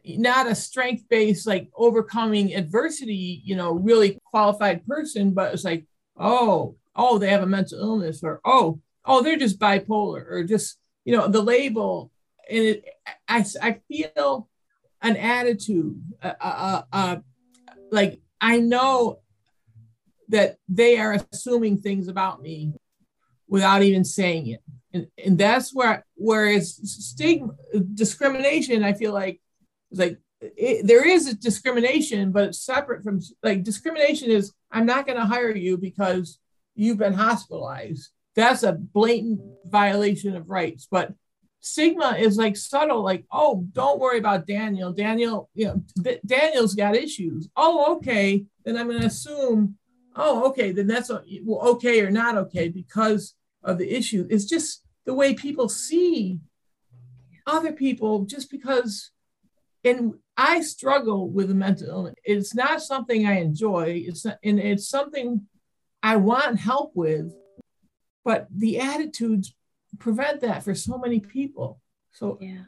not 0.05 0.51
a 0.51 0.55
strength 0.55 1.05
based 1.09 1.47
like 1.47 1.69
overcoming 1.77 2.55
adversity 2.55 3.43
you 3.45 3.55
know 3.55 3.73
really 3.75 4.19
qualified 4.25 4.83
person 4.87 5.33
but 5.33 5.53
it's 5.53 5.65
like 5.65 5.85
oh 6.17 6.75
oh 6.97 7.19
they 7.19 7.29
have 7.29 7.43
a 7.43 7.47
mental 7.47 7.79
illness 7.79 8.23
or 8.23 8.41
oh 8.43 8.81
oh, 9.09 9.23
they're 9.23 9.39
just 9.39 9.59
bipolar 9.59 10.31
or 10.31 10.45
just, 10.45 10.79
you 11.05 11.17
know, 11.17 11.27
the 11.27 11.43
label. 11.43 12.13
And 12.49 12.65
it, 12.65 12.85
I, 13.27 13.45
I 13.61 13.81
feel 13.89 14.49
an 15.03 15.17
attitude, 15.17 16.01
uh, 16.23 16.35
uh, 16.41 16.83
uh, 16.93 17.17
like 17.91 18.21
I 18.41 18.61
know 18.61 19.21
that 20.29 20.59
they 20.69 20.99
are 20.99 21.19
assuming 21.33 21.79
things 21.79 22.09
about 22.09 22.43
me 22.43 22.75
without 23.49 23.83
even 23.83 24.05
saying 24.05 24.49
it. 24.49 24.61
And, 24.93 25.07
and 25.25 25.39
that's 25.39 25.75
where, 25.75 26.05
whereas 26.15 26.77
stigma, 26.85 27.55
discrimination, 27.95 28.85
I 28.85 28.93
feel 28.93 29.13
like, 29.13 29.41
like 29.91 30.19
it, 30.41 30.87
there 30.87 31.07
is 31.07 31.27
a 31.27 31.35
discrimination, 31.35 32.31
but 32.31 32.45
it's 32.45 32.61
separate 32.61 33.03
from 33.03 33.21
like 33.43 33.63
discrimination 33.65 34.31
is 34.31 34.53
I'm 34.71 34.87
not 34.87 35.07
going 35.07 35.19
to 35.19 35.25
hire 35.25 35.55
you 35.55 35.79
because 35.79 36.39
you've 36.75 36.99
been 36.99 37.15
hospitalized 37.15 38.11
that's 38.39 38.63
a 38.63 38.73
blatant 38.73 39.41
violation 39.67 40.37
of 40.37 40.49
rights. 40.49 40.87
But 40.91 41.13
stigma 41.61 42.17
is 42.19 42.37
like 42.37 42.57
subtle, 42.57 43.03
like, 43.03 43.25
oh, 43.33 43.67
don't 43.73 43.99
worry 43.99 44.19
about 44.19 44.47
Daniel. 44.47 44.93
Daniel, 44.93 45.51
you 45.55 45.67
know, 45.67 46.19
Daniel's 46.25 46.75
got 46.75 46.97
issues. 46.97 47.49
Oh, 47.57 47.97
okay. 47.97 48.45
Then 48.65 48.77
I'm 48.77 48.89
going 48.89 49.01
to 49.01 49.07
assume, 49.07 49.77
oh, 50.15 50.49
okay, 50.51 50.73
then 50.73 50.87
that's 50.87 51.11
well, 51.11 51.69
okay 51.71 52.01
or 52.01 52.11
not 52.11 52.37
okay 52.37 52.69
because 52.69 53.35
of 53.65 53.79
the 53.79 53.93
issue. 53.93 54.27
It's 54.31 54.45
just 54.45 54.85
the 55.05 55.15
way 55.15 55.35
people 55.35 55.69
see 55.69 56.39
other 57.47 57.73
people 57.73 58.25
just 58.25 58.51
because 58.51 59.11
and 59.85 60.15
I 60.37 60.61
struggle 60.61 61.29
with 61.29 61.51
a 61.51 61.55
mental 61.55 61.89
illness. 61.89 62.15
It's 62.25 62.55
not 62.55 62.83
something 62.83 63.27
I 63.27 63.41
enjoy. 63.41 64.03
It's 64.07 64.25
not, 64.25 64.39
and 64.45 64.59
it's 64.59 64.89
something 64.89 65.47
I 66.03 66.17
want 66.17 66.59
help 66.59 66.93
with, 66.95 67.33
but 68.29 68.47
the 68.55 68.79
attitudes 68.79 69.55
prevent 69.99 70.43
that 70.43 70.63
for 70.63 70.75
so 70.75 70.99
many 70.99 71.19
people. 71.19 71.81
So 72.13 72.37
yeah. 72.43 72.65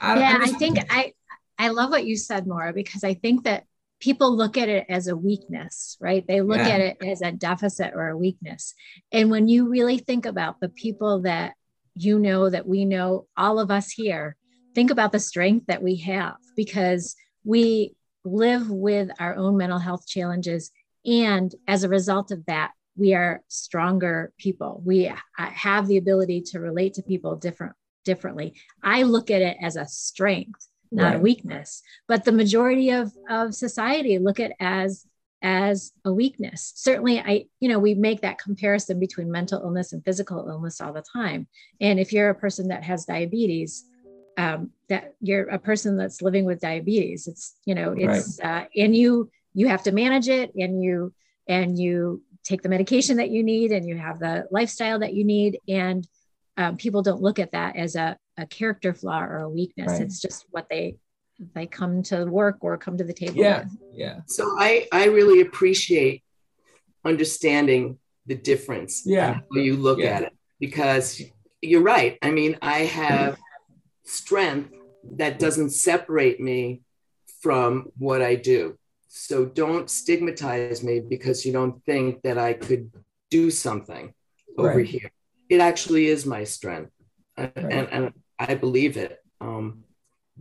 I, 0.00 0.18
yeah 0.20 0.38
I, 0.40 0.44
I 0.44 0.46
think 0.46 0.78
i 0.88 1.12
i 1.58 1.68
love 1.68 1.90
what 1.90 2.04
you 2.04 2.16
said 2.18 2.46
Maura 2.46 2.74
because 2.74 3.02
i 3.02 3.14
think 3.14 3.44
that 3.44 3.64
people 3.98 4.36
look 4.36 4.58
at 4.58 4.68
it 4.68 4.84
as 4.90 5.06
a 5.08 5.16
weakness 5.16 5.96
right? 6.00 6.24
They 6.28 6.42
look 6.42 6.58
yeah. 6.58 6.68
at 6.68 6.80
it 6.80 6.96
as 7.02 7.22
a 7.22 7.32
deficit 7.32 7.92
or 7.94 8.08
a 8.08 8.16
weakness. 8.16 8.74
And 9.10 9.30
when 9.30 9.48
you 9.48 9.68
really 9.68 9.98
think 9.98 10.26
about 10.26 10.60
the 10.60 10.68
people 10.68 11.22
that 11.22 11.54
you 11.94 12.18
know 12.18 12.50
that 12.50 12.68
we 12.68 12.84
know 12.84 13.26
all 13.36 13.58
of 13.58 13.70
us 13.70 13.90
here 13.90 14.36
think 14.74 14.90
about 14.90 15.12
the 15.12 15.20
strength 15.30 15.66
that 15.66 15.82
we 15.82 15.96
have 16.12 16.36
because 16.56 17.16
we 17.44 17.94
live 18.24 18.70
with 18.70 19.08
our 19.18 19.34
own 19.34 19.56
mental 19.56 19.78
health 19.78 20.06
challenges. 20.06 20.70
And 21.06 21.54
as 21.66 21.82
a 21.82 21.88
result 21.88 22.30
of 22.30 22.44
that 22.46 22.72
we 22.96 23.14
are 23.14 23.42
stronger 23.48 24.32
people. 24.38 24.82
We 24.84 25.12
have 25.36 25.86
the 25.86 25.96
ability 25.96 26.42
to 26.52 26.60
relate 26.60 26.94
to 26.94 27.02
people 27.02 27.36
different 27.36 27.74
differently. 28.04 28.54
I 28.82 29.02
look 29.02 29.30
at 29.30 29.42
it 29.42 29.56
as 29.60 29.76
a 29.76 29.86
strength, 29.86 30.68
not 30.92 31.04
right. 31.04 31.16
a 31.16 31.18
weakness. 31.18 31.82
But 32.06 32.24
the 32.24 32.32
majority 32.32 32.90
of, 32.90 33.12
of 33.28 33.54
society 33.54 34.18
look 34.18 34.40
at 34.40 34.52
as 34.60 35.06
as 35.42 35.92
a 36.06 36.12
weakness. 36.12 36.72
Certainly, 36.74 37.20
I, 37.20 37.44
you 37.60 37.68
know, 37.68 37.78
we 37.78 37.94
make 37.94 38.22
that 38.22 38.38
comparison 38.38 38.98
between 38.98 39.30
mental 39.30 39.60
illness 39.60 39.92
and 39.92 40.02
physical 40.02 40.48
illness 40.48 40.80
all 40.80 40.94
the 40.94 41.04
time. 41.12 41.46
And 41.82 42.00
if 42.00 42.14
you're 42.14 42.30
a 42.30 42.34
person 42.34 42.68
that 42.68 42.82
has 42.84 43.04
diabetes, 43.04 43.84
um, 44.38 44.70
that 44.88 45.14
you're 45.20 45.46
a 45.50 45.58
person 45.58 45.98
that's 45.98 46.22
living 46.22 46.46
with 46.46 46.60
diabetes, 46.60 47.26
it's, 47.26 47.56
you 47.66 47.74
know, 47.74 47.94
it's, 47.96 48.40
right. 48.42 48.62
uh, 48.62 48.66
and 48.74 48.96
you, 48.96 49.30
you 49.52 49.68
have 49.68 49.82
to 49.82 49.92
manage 49.92 50.28
it 50.28 50.50
and 50.56 50.82
you, 50.82 51.12
and 51.46 51.78
you 51.78 52.22
take 52.44 52.62
the 52.62 52.68
medication 52.68 53.16
that 53.16 53.30
you 53.30 53.42
need 53.42 53.72
and 53.72 53.88
you 53.88 53.96
have 53.96 54.18
the 54.18 54.46
lifestyle 54.50 54.98
that 55.00 55.14
you 55.14 55.24
need. 55.24 55.60
And 55.68 56.06
um, 56.56 56.76
people 56.76 57.02
don't 57.02 57.22
look 57.22 57.38
at 57.38 57.52
that 57.52 57.76
as 57.76 57.96
a, 57.96 58.16
a 58.36 58.46
character 58.46 58.94
flaw 58.94 59.22
or 59.22 59.38
a 59.38 59.48
weakness. 59.48 59.92
Right. 59.92 60.02
it's 60.02 60.20
just 60.20 60.44
what 60.50 60.68
they 60.68 60.96
they 61.52 61.66
come 61.66 62.00
to 62.00 62.24
work 62.26 62.58
or 62.60 62.78
come 62.78 62.96
to 62.96 63.02
the 63.02 63.12
table 63.12 63.34
yeah 63.34 63.64
with. 63.64 63.72
yeah. 63.92 64.20
So 64.26 64.44
i 64.56 64.86
i 64.92 65.06
really 65.06 65.40
appreciate 65.40 66.22
understanding 67.04 67.98
the 68.26 68.36
difference 68.36 69.02
yeah. 69.04 69.40
when 69.48 69.64
you 69.64 69.76
look 69.76 69.98
yeah. 69.98 70.10
at 70.10 70.22
it. 70.22 70.32
Because 70.60 71.20
you're 71.60 71.82
right. 71.82 72.18
I 72.22 72.30
mean 72.30 72.56
i 72.62 72.80
have 72.80 73.36
strength 74.04 74.76
that 75.16 75.40
doesn't 75.40 75.70
separate 75.70 76.40
me 76.40 76.82
from 77.40 77.90
what 77.98 78.22
i 78.22 78.36
do 78.36 78.78
so 79.16 79.44
don't 79.44 79.88
stigmatize 79.88 80.82
me 80.82 80.98
because 80.98 81.46
you 81.46 81.52
don't 81.52 81.80
think 81.84 82.22
that 82.22 82.36
I 82.36 82.52
could 82.52 82.90
do 83.30 83.48
something 83.48 84.12
over 84.58 84.78
right. 84.78 84.86
here. 84.86 85.12
It 85.48 85.60
actually 85.60 86.06
is 86.08 86.26
my 86.26 86.42
strength. 86.42 86.90
Right. 87.38 87.52
And, 87.56 87.88
and 87.94 88.12
I 88.40 88.56
believe 88.56 88.96
it. 88.96 89.20
Um, 89.40 89.84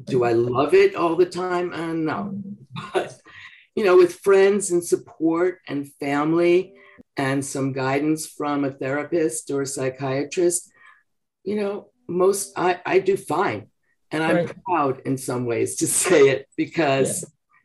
Do 0.06 0.24
I 0.24 0.34
love 0.34 0.74
it 0.74 0.96
all 0.96 1.16
the 1.16 1.28
time? 1.28 1.72
Uh, 1.72 1.94
no. 1.94 2.42
But, 2.94 3.16
you 3.76 3.84
know, 3.86 3.96
with 3.96 4.16
friends 4.16 4.72
and 4.72 4.84
support 4.84 5.60
and 5.68 5.94
family 6.00 6.74
and 7.16 7.46
some 7.46 7.74
guidance 7.74 8.26
from 8.26 8.66
a 8.66 8.72
therapist 8.72 9.52
or 9.52 9.62
a 9.62 9.68
psychiatrist, 9.68 10.72
you 11.44 11.58
know, 11.58 11.92
most 12.08 12.58
I, 12.58 12.82
I 12.84 12.98
do 13.00 13.18
fine. 13.18 13.68
And 14.10 14.24
I'm 14.24 14.36
right. 14.36 14.64
proud 14.66 15.02
in 15.06 15.16
some 15.18 15.46
ways 15.46 15.76
to 15.78 15.86
say 15.86 16.30
it 16.30 16.48
because. 16.58 17.24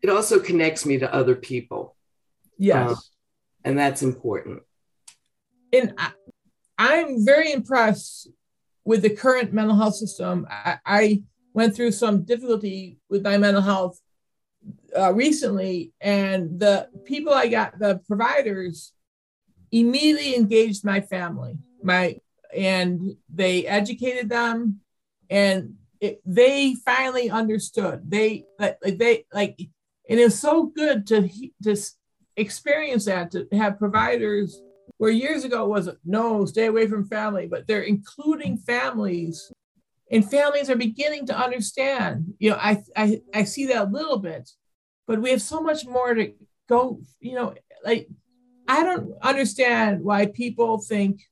It 0.08 0.12
also 0.14 0.40
connects 0.40 0.84
me 0.86 0.98
to 0.98 1.14
other 1.14 1.36
people. 1.36 1.96
Yes. 2.58 2.90
Uh, 2.90 2.96
and 3.64 3.78
that's 3.78 4.02
important. 4.02 4.62
And 5.72 5.94
I, 5.98 6.12
I'm 6.78 7.24
very 7.24 7.52
impressed 7.52 8.28
with 8.84 9.02
the 9.02 9.10
current 9.10 9.52
mental 9.52 9.76
health 9.76 9.96
system. 9.96 10.46
I, 10.50 10.78
I 10.84 11.22
went 11.52 11.76
through 11.76 11.92
some 11.92 12.22
difficulty 12.22 12.98
with 13.10 13.22
my 13.22 13.36
mental 13.36 13.62
health 13.62 14.00
uh, 14.96 15.12
recently, 15.12 15.92
and 16.00 16.58
the 16.58 16.88
people 17.04 17.32
I 17.32 17.48
got, 17.48 17.78
the 17.78 18.00
providers, 18.06 18.92
immediately 19.70 20.34
engaged 20.34 20.84
my 20.84 21.00
family, 21.00 21.58
my 21.82 22.18
and 22.54 23.16
they 23.32 23.66
educated 23.66 24.30
them, 24.30 24.80
and 25.28 25.74
it, 26.00 26.20
they 26.24 26.74
finally 26.84 27.28
understood. 27.28 28.10
They 28.10 28.44
like 28.58 28.78
they 28.80 29.26
like, 29.32 29.58
and 30.08 30.18
it's 30.18 30.38
so 30.38 30.66
good 30.66 31.06
to 31.08 31.28
to 31.62 31.76
experience 32.36 33.04
that 33.06 33.30
to 33.32 33.46
have 33.52 33.78
providers 33.78 34.60
where 34.98 35.10
years 35.10 35.44
ago 35.44 35.64
it 35.64 35.68
was 35.68 35.88
no, 36.04 36.44
stay 36.44 36.66
away 36.66 36.86
from 36.86 37.04
family, 37.04 37.46
but 37.46 37.66
they're 37.66 37.82
including 37.82 38.56
families 38.56 39.52
and 40.10 40.28
families 40.28 40.70
are 40.70 40.76
beginning 40.76 41.26
to 41.26 41.38
understand. 41.38 42.34
You 42.38 42.50
know, 42.50 42.56
I, 42.56 42.82
I, 42.96 43.20
I 43.34 43.44
see 43.44 43.66
that 43.66 43.88
a 43.88 43.90
little 43.90 44.18
bit, 44.18 44.50
but 45.06 45.20
we 45.20 45.30
have 45.30 45.42
so 45.42 45.60
much 45.60 45.86
more 45.86 46.14
to 46.14 46.32
go, 46.68 47.00
you 47.20 47.34
know, 47.34 47.54
like 47.84 48.08
I 48.66 48.82
don't 48.82 49.12
understand 49.22 50.02
why 50.02 50.26
people 50.26 50.78
think 50.78 51.22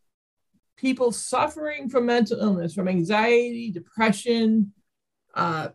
people 0.77 1.11
suffering 1.11 1.89
from 1.89 2.07
mental 2.07 2.39
illness, 2.39 2.75
from 2.75 2.89
anxiety, 2.89 3.71
depression, 3.71 4.73
uh, 5.35 5.69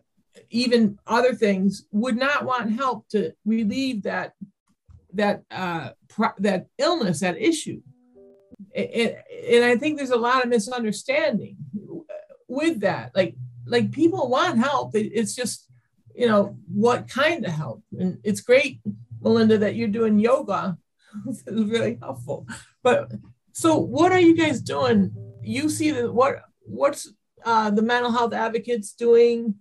even 0.50 0.98
other 1.06 1.34
things, 1.34 1.84
would 1.92 2.16
not 2.16 2.44
want 2.44 2.72
help 2.72 3.08
to 3.08 3.32
relieve 3.44 4.02
that 4.04 4.34
that 5.14 5.42
uh, 5.50 5.90
pro- 6.08 6.38
that 6.38 6.66
illness, 6.78 7.20
that 7.20 7.40
issue. 7.40 7.80
And, 8.74 9.16
and 9.48 9.64
I 9.64 9.76
think 9.76 9.98
there's 9.98 10.10
a 10.10 10.16
lot 10.16 10.42
of 10.42 10.48
misunderstanding 10.48 11.56
with 12.48 12.80
that. 12.80 13.14
Like 13.14 13.34
like 13.66 13.92
people 13.92 14.28
want 14.28 14.58
help. 14.58 14.94
It's 14.94 15.34
just 15.34 15.68
you 16.14 16.26
know 16.26 16.56
what 16.72 17.08
kind 17.08 17.44
of 17.44 17.52
help. 17.52 17.82
And 17.98 18.18
it's 18.22 18.40
great, 18.40 18.80
Melinda, 19.20 19.58
that 19.58 19.76
you're 19.76 19.88
doing 19.88 20.18
yoga. 20.18 20.78
it's 21.26 21.42
really 21.46 21.98
helpful. 22.00 22.46
But 22.82 23.12
so 23.52 23.76
what 23.76 24.12
are 24.12 24.20
you 24.20 24.36
guys 24.36 24.60
doing? 24.60 25.12
You 25.42 25.68
see 25.68 25.90
the 25.90 26.10
what 26.12 26.42
what's 26.60 27.12
uh, 27.44 27.70
the 27.70 27.82
mental 27.82 28.12
health 28.12 28.32
advocates 28.32 28.92
doing? 28.92 29.56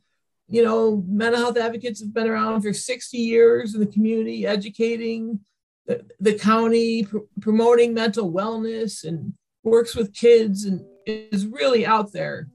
You 0.52 0.64
know, 0.64 1.04
mental 1.08 1.40
health 1.40 1.58
advocates 1.58 2.02
have 2.02 2.14
been 2.14 2.28
around 2.28 2.62
for 2.62 2.74
60 2.74 3.18
years 3.18 3.74
in 3.74 3.80
the 3.80 3.88
community, 3.88 4.46
educating 4.46 5.40
the, 5.86 6.06
the 6.20 6.34
county, 6.38 7.06
pr- 7.06 7.20
promoting 7.40 7.94
mental 7.94 8.32
wellness, 8.32 9.06
and 9.06 9.34
works 9.64 9.96
with 9.96 10.14
kids 10.14 10.66
and 10.66 10.86
is 11.06 11.48
really 11.48 11.86
out 11.86 12.12
there. 12.12 12.50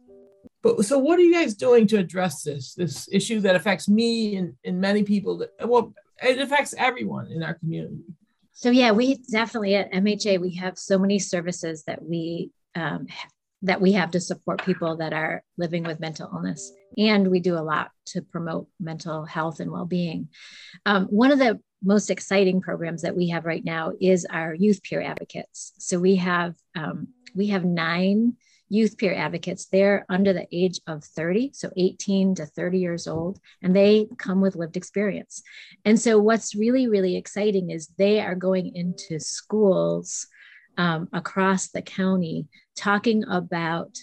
But 0.62 0.84
so, 0.84 0.98
what 0.98 1.18
are 1.18 1.22
you 1.22 1.32
guys 1.32 1.54
doing 1.54 1.86
to 1.88 1.98
address 1.98 2.42
this 2.42 2.74
this 2.74 3.08
issue 3.10 3.40
that 3.40 3.56
affects 3.56 3.88
me 3.88 4.36
and, 4.36 4.54
and 4.64 4.80
many 4.80 5.02
people? 5.02 5.38
That 5.38 5.66
well, 5.66 5.94
it 6.22 6.38
affects 6.38 6.74
everyone 6.76 7.28
in 7.28 7.42
our 7.42 7.54
community. 7.54 8.04
So 8.52 8.70
yeah, 8.70 8.90
we 8.92 9.16
definitely 9.30 9.74
at 9.74 9.92
MHA 9.92 10.40
we 10.40 10.54
have 10.56 10.78
so 10.78 10.98
many 10.98 11.18
services 11.18 11.84
that 11.84 12.02
we 12.02 12.50
um, 12.74 13.06
that 13.62 13.80
we 13.80 13.92
have 13.92 14.10
to 14.10 14.20
support 14.20 14.64
people 14.64 14.96
that 14.96 15.12
are 15.12 15.42
living 15.56 15.82
with 15.82 16.00
mental 16.00 16.28
illness. 16.32 16.72
And 16.96 17.28
we 17.28 17.40
do 17.40 17.56
a 17.56 17.60
lot 17.60 17.90
to 18.06 18.22
promote 18.22 18.68
mental 18.80 19.24
health 19.24 19.60
and 19.60 19.70
well 19.70 19.86
being. 19.86 20.28
Um, 20.84 21.06
one 21.06 21.32
of 21.32 21.38
the 21.38 21.60
most 21.82 22.10
exciting 22.10 22.60
programs 22.60 23.02
that 23.02 23.16
we 23.16 23.28
have 23.28 23.44
right 23.44 23.64
now 23.64 23.92
is 24.00 24.26
our 24.30 24.54
youth 24.54 24.82
peer 24.82 25.02
advocates. 25.02 25.72
So 25.78 25.98
we 25.98 26.16
have 26.16 26.54
um, 26.74 27.08
we 27.34 27.48
have 27.48 27.64
nine 27.64 28.36
youth 28.68 28.98
peer 28.98 29.14
advocates. 29.14 29.66
They're 29.66 30.04
under 30.08 30.32
the 30.32 30.48
age 30.50 30.80
of 30.86 31.04
30, 31.04 31.52
so 31.52 31.70
18 31.76 32.34
to 32.36 32.46
30 32.46 32.78
years 32.78 33.06
old, 33.06 33.38
and 33.62 33.76
they 33.76 34.08
come 34.18 34.40
with 34.40 34.56
lived 34.56 34.76
experience. 34.76 35.42
And 35.84 36.00
so 36.00 36.18
what's 36.18 36.54
really 36.54 36.88
really 36.88 37.16
exciting 37.16 37.70
is 37.70 37.88
they 37.98 38.20
are 38.20 38.34
going 38.34 38.74
into 38.74 39.20
schools 39.20 40.26
um, 40.78 41.08
across 41.12 41.68
the 41.68 41.82
county 41.82 42.48
talking 42.76 43.24
about 43.30 43.96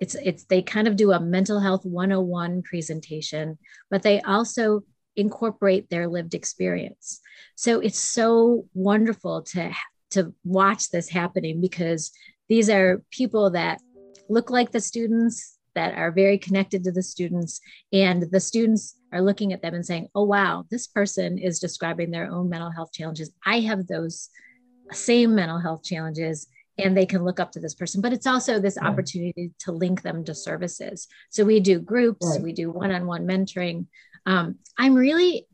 it's 0.00 0.14
it's 0.16 0.44
they 0.44 0.62
kind 0.62 0.88
of 0.88 0.96
do 0.96 1.12
a 1.12 1.20
mental 1.20 1.60
health 1.60 1.84
101 1.84 2.62
presentation 2.62 3.58
but 3.90 4.02
they 4.02 4.20
also 4.22 4.82
incorporate 5.16 5.90
their 5.90 6.08
lived 6.08 6.34
experience. 6.34 7.20
So 7.54 7.80
it's 7.80 7.98
so 7.98 8.66
wonderful 8.74 9.42
to 9.42 9.72
to 10.10 10.34
watch 10.44 10.90
this 10.90 11.08
happening 11.08 11.60
because 11.60 12.10
these 12.48 12.68
are 12.68 13.02
people 13.12 13.50
that 13.50 13.80
look 14.28 14.50
like 14.50 14.72
the 14.72 14.80
students 14.80 15.56
that 15.74 15.94
are 15.96 16.10
very 16.10 16.36
connected 16.36 16.82
to 16.82 16.90
the 16.90 17.02
students 17.02 17.60
and 17.92 18.24
the 18.32 18.40
students 18.40 18.96
are 19.12 19.22
looking 19.22 19.52
at 19.52 19.62
them 19.62 19.74
and 19.74 19.86
saying 19.86 20.08
oh 20.16 20.24
wow 20.24 20.64
this 20.68 20.88
person 20.88 21.38
is 21.38 21.60
describing 21.60 22.10
their 22.10 22.28
own 22.30 22.48
mental 22.48 22.70
health 22.70 22.92
challenges. 22.92 23.30
I 23.44 23.60
have 23.60 23.86
those 23.86 24.30
same 24.92 25.34
mental 25.36 25.58
health 25.58 25.84
challenges 25.84 26.48
and 26.78 26.96
they 26.96 27.06
can 27.06 27.24
look 27.24 27.40
up 27.40 27.52
to 27.52 27.60
this 27.60 27.74
person 27.74 28.00
but 28.00 28.12
it's 28.12 28.26
also 28.26 28.58
this 28.58 28.78
right. 28.80 28.90
opportunity 28.90 29.50
to 29.58 29.72
link 29.72 30.02
them 30.02 30.24
to 30.24 30.34
services 30.34 31.08
so 31.30 31.44
we 31.44 31.60
do 31.60 31.78
groups 31.78 32.26
right. 32.26 32.42
we 32.42 32.52
do 32.52 32.70
one-on-one 32.70 33.26
mentoring 33.26 33.86
um, 34.26 34.56
i'm 34.78 34.94
really 34.94 35.46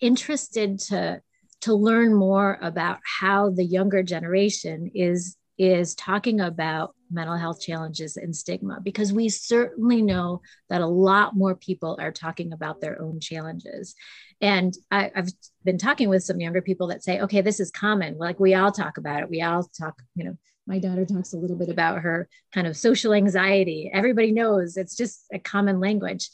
interested 0.00 0.78
to 0.78 1.20
to 1.60 1.74
learn 1.74 2.14
more 2.14 2.58
about 2.62 2.98
how 3.02 3.50
the 3.50 3.64
younger 3.64 4.02
generation 4.02 4.90
is 4.94 5.36
is 5.58 5.96
talking 5.96 6.40
about 6.40 6.94
mental 7.10 7.36
health 7.36 7.60
challenges 7.60 8.16
and 8.16 8.34
stigma 8.34 8.78
because 8.82 9.12
we 9.12 9.28
certainly 9.28 10.02
know 10.02 10.40
that 10.68 10.82
a 10.82 10.86
lot 10.86 11.34
more 11.34 11.54
people 11.54 11.96
are 12.00 12.12
talking 12.12 12.52
about 12.52 12.80
their 12.80 13.00
own 13.02 13.18
challenges 13.18 13.94
and 14.40 14.74
I, 14.90 15.10
have 15.14 15.28
been 15.64 15.78
talking 15.78 16.08
with 16.08 16.22
some 16.22 16.40
younger 16.40 16.62
people 16.62 16.88
that 16.88 17.02
say, 17.02 17.20
okay, 17.20 17.40
this 17.40 17.58
is 17.60 17.70
common. 17.70 18.18
Like 18.18 18.38
we 18.38 18.54
all 18.54 18.70
talk 18.70 18.96
about 18.96 19.22
it. 19.22 19.30
We 19.30 19.42
all 19.42 19.68
talk, 19.78 20.00
you 20.14 20.24
know, 20.24 20.36
my 20.66 20.78
daughter 20.78 21.04
talks 21.04 21.32
a 21.32 21.38
little 21.38 21.56
bit 21.56 21.70
about 21.70 22.00
her 22.00 22.28
kind 22.52 22.66
of 22.66 22.76
social 22.76 23.14
anxiety. 23.14 23.90
Everybody 23.92 24.32
knows 24.32 24.76
it's 24.76 24.96
just 24.96 25.24
a 25.32 25.38
common 25.38 25.80
language, 25.80 26.28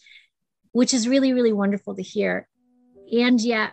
which 0.72 0.92
is 0.92 1.08
really, 1.08 1.32
really 1.32 1.52
wonderful 1.52 1.94
to 1.94 2.02
hear. 2.02 2.48
And 3.12 3.40
yet 3.40 3.72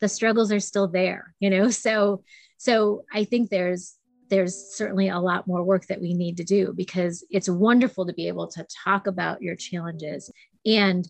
the 0.00 0.08
struggles 0.08 0.52
are 0.52 0.60
still 0.60 0.88
there, 0.88 1.34
you 1.40 1.48
know? 1.50 1.70
So, 1.70 2.24
so 2.58 3.04
I 3.12 3.24
think 3.24 3.48
there's, 3.48 3.96
there's 4.28 4.74
certainly 4.74 5.08
a 5.08 5.18
lot 5.18 5.46
more 5.46 5.62
work 5.62 5.86
that 5.86 6.00
we 6.00 6.14
need 6.14 6.36
to 6.38 6.44
do 6.44 6.72
because 6.76 7.24
it's 7.30 7.48
wonderful 7.48 8.06
to 8.06 8.12
be 8.12 8.28
able 8.28 8.48
to 8.48 8.66
talk 8.84 9.06
about 9.06 9.42
your 9.42 9.56
challenges 9.56 10.30
and 10.64 11.08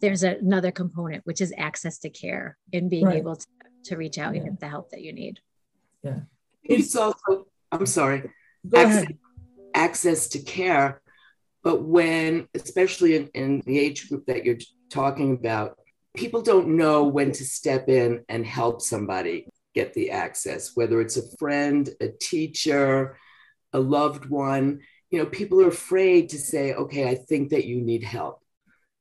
there's 0.00 0.24
a, 0.24 0.36
another 0.36 0.70
component 0.70 1.24
which 1.26 1.40
is 1.40 1.52
access 1.56 1.98
to 1.98 2.10
care 2.10 2.58
and 2.72 2.90
being 2.90 3.06
right. 3.06 3.16
able 3.16 3.36
to, 3.36 3.46
to 3.84 3.96
reach 3.96 4.18
out 4.18 4.34
yeah. 4.34 4.40
and 4.40 4.50
get 4.50 4.60
the 4.60 4.68
help 4.68 4.90
that 4.90 5.02
you 5.02 5.12
need. 5.12 5.40
Yeah. 6.02 6.20
It's 6.62 6.96
also 6.96 7.46
i'm 7.72 7.86
sorry 7.86 8.30
access, 8.74 9.06
access, 9.74 10.28
to 10.28 10.38
care 10.40 11.00
but 11.62 11.82
when 11.82 12.48
especially 12.54 13.16
in, 13.16 13.28
in 13.34 13.62
the 13.66 13.78
age 13.78 14.08
group 14.08 14.26
that 14.26 14.44
you're 14.44 14.58
talking 14.90 15.34
about 15.34 15.78
people 16.16 16.42
don't 16.42 16.68
know 16.68 17.04
when 17.04 17.32
to 17.32 17.44
step 17.44 17.88
in 17.88 18.24
and 18.28 18.46
help 18.46 18.80
somebody 18.80 19.48
get 19.74 19.92
the 19.94 20.10
access 20.10 20.72
whether 20.74 21.00
it's 21.00 21.16
a 21.16 21.36
friend 21.38 21.90
a 22.00 22.08
teacher 22.08 23.18
a 23.72 23.80
loved 23.80 24.26
one. 24.26 24.80
You 25.10 25.18
know 25.18 25.26
people 25.26 25.60
are 25.60 25.68
afraid 25.68 26.30
to 26.30 26.38
say 26.38 26.74
okay 26.74 27.08
i 27.08 27.14
think 27.14 27.50
that 27.50 27.64
you 27.64 27.80
need 27.80 28.02
help 28.02 28.42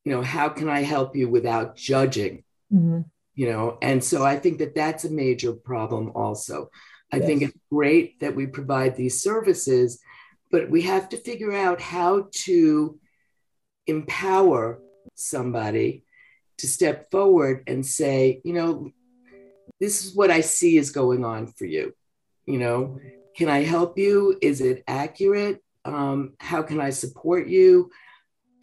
you 0.05 0.11
know 0.11 0.21
how 0.21 0.47
can 0.47 0.69
i 0.69 0.81
help 0.81 1.15
you 1.15 1.27
without 1.27 1.75
judging? 1.75 2.43
Mm-hmm. 2.73 3.01
you 3.35 3.51
know 3.51 3.77
and 3.81 4.03
so 4.03 4.23
i 4.23 4.37
think 4.39 4.59
that 4.59 4.73
that's 4.75 5.05
a 5.05 5.11
major 5.11 5.53
problem 5.53 6.11
also. 6.15 6.69
I 7.13 7.17
yes. 7.17 7.25
think 7.27 7.41
it's 7.43 7.57
great 7.71 8.19
that 8.21 8.35
we 8.35 8.47
provide 8.47 8.95
these 8.95 9.21
services 9.21 9.99
but 10.51 10.69
we 10.69 10.81
have 10.83 11.09
to 11.09 11.17
figure 11.17 11.53
out 11.53 11.79
how 11.79 12.27
to 12.45 12.99
empower 13.87 14.79
somebody 15.13 16.03
to 16.57 16.67
step 16.67 17.11
forward 17.11 17.63
and 17.67 17.85
say 17.85 18.41
you 18.43 18.53
know 18.53 18.89
this 19.79 20.03
is 20.03 20.15
what 20.15 20.31
i 20.31 20.41
see 20.41 20.77
is 20.77 20.91
going 20.91 21.25
on 21.25 21.47
for 21.47 21.65
you. 21.65 21.93
You 22.45 22.59
know 22.59 22.99
can 23.37 23.49
i 23.49 23.59
help 23.59 23.97
you? 23.97 24.37
Is 24.41 24.61
it 24.61 24.83
accurate? 24.87 25.61
Um, 25.83 26.33
how 26.39 26.63
can 26.63 26.81
i 26.81 26.89
support 26.89 27.47
you 27.47 27.91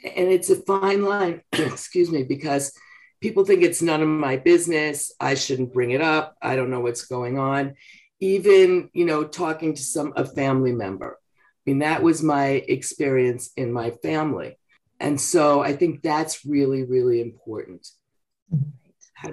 and 0.04 0.28
it's 0.28 0.50
a 0.50 0.56
fine 0.56 1.04
line, 1.04 1.42
excuse 1.52 2.10
me, 2.10 2.22
because 2.22 2.72
people 3.20 3.44
think 3.44 3.62
it's 3.62 3.82
none 3.82 4.02
of 4.02 4.08
my 4.08 4.36
business. 4.36 5.12
I 5.20 5.34
shouldn't 5.34 5.72
bring 5.72 5.92
it 5.92 6.00
up. 6.00 6.36
I 6.42 6.56
don't 6.56 6.70
know 6.70 6.80
what's 6.80 7.04
going 7.04 7.38
on. 7.38 7.74
Even, 8.20 8.90
you 8.92 9.04
know, 9.04 9.24
talking 9.24 9.74
to 9.74 9.82
some 9.82 10.12
a 10.16 10.24
family 10.24 10.72
member. 10.72 11.18
I 11.18 11.70
mean, 11.70 11.78
that 11.80 12.02
was 12.02 12.22
my 12.22 12.46
experience 12.46 13.50
in 13.56 13.72
my 13.72 13.90
family. 13.90 14.58
And 14.98 15.20
so 15.20 15.60
I 15.62 15.74
think 15.74 16.02
that's 16.02 16.44
really, 16.44 16.84
really 16.84 17.20
important. 17.20 17.86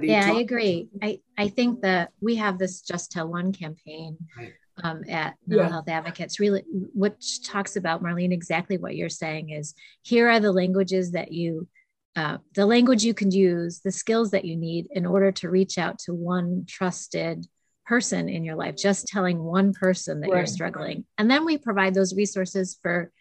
yeah, 0.02 0.28
talk- 0.28 0.36
I 0.36 0.40
agree. 0.40 0.90
I, 1.02 1.20
I 1.38 1.50
think 1.50 1.82
that 1.82 2.12
we 2.22 2.36
have 2.36 2.58
this 2.58 2.82
Just 2.82 3.12
Tell 3.12 3.28
One 3.28 3.54
campaign 3.54 4.18
right. 4.38 4.54
Um, 4.84 5.04
at 5.10 5.36
Mental 5.48 5.66
yeah. 5.66 5.72
Health 5.72 5.90
Advocates, 5.90 6.40
really, 6.40 6.64
which 6.94 7.44
talks 7.44 7.76
about, 7.76 8.04
Marlene, 8.04 8.32
exactly 8.34 8.78
what 8.78 8.96
you're 8.96 9.10
saying 9.10 9.50
is 9.50 9.74
here 10.02 10.30
are 10.30 10.40
the 10.40 10.52
languages 10.52 11.12
that 11.12 11.32
you, 11.32 11.68
uh, 12.16 12.38
the 12.56 12.66
language 12.66 13.04
you 13.04 13.14
can 13.14 13.32
use, 13.32 13.82
the 13.84 13.92
skills 13.92 14.32
that 14.32 14.46
you 14.46 14.56
need 14.56 14.88
in 14.92 15.06
order 15.06 15.32
to 15.32 15.50
reach 15.50 15.78
out 15.78 16.00
to 16.00 16.14
one 16.14 16.66
trusted 16.68 17.46
person 17.86 18.30
in 18.30 18.44
your 18.44 18.56
life, 18.56 18.76
just 18.76 19.08
telling 19.08 19.40
one 19.44 19.74
person 19.74 20.22
that 20.22 20.30
right. 20.30 20.38
you're 20.38 20.46
struggling. 20.46 21.06
And 21.18 21.30
then 21.30 21.44
we 21.44 21.58
provide 21.58 21.94
those 21.94 22.16
resources 22.16 22.78
for 22.82 23.12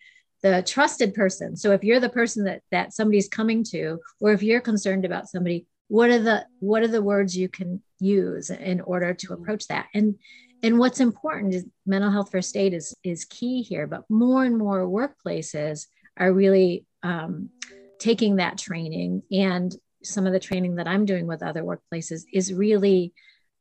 the 0.43 0.63
trusted 0.65 1.15
person. 1.15 1.57
So 1.57 1.73
if 1.73 1.83
you're 1.83 2.01
the 2.01 2.09
person 2.09 2.45
that 2.45 2.63
that 2.71 2.93
somebody's 2.93 3.29
coming 3.29 3.65
to, 3.71 3.99
or 4.21 4.33
if 4.33 4.43
you're 4.43 4.61
concerned 4.61 5.05
about 5.05 5.29
somebody, 5.29 5.67
what 5.89 6.11
are 6.11 6.19
the 6.19 6.47
what 6.61 6.83
are 6.83 6.89
the 6.89 7.03
words 7.03 7.37
you 7.37 7.49
can 7.49 7.83
use 7.99 8.51
in 8.51 8.81
order 8.83 9.15
to 9.15 9.33
approach 9.33 9.67
that? 9.69 9.87
And 9.95 10.17
and 10.63 10.79
what's 10.79 11.01
important 11.01 11.55
is 11.55 11.67
mental 11.87 12.11
health 12.11 12.31
first 12.31 12.57
aid 12.57 12.75
is 12.75 12.95
is 13.05 13.25
key 13.25 13.63
here, 13.63 13.87
but 13.87 14.05
more 14.09 14.45
and 14.45 14.57
more 14.57 14.87
workplaces 14.87 15.87
are 16.17 16.33
really 16.33 16.85
um, 17.03 17.51
taking 17.99 18.37
that 18.37 18.59
training 18.59 19.23
and 19.31 19.75
some 20.03 20.27
of 20.27 20.33
the 20.33 20.41
training 20.41 20.77
that 20.77 20.89
I'm 20.89 21.05
doing 21.05 21.27
with 21.27 21.43
other 21.43 21.63
workplaces 21.63 22.23
is 22.33 22.53
really 22.53 23.13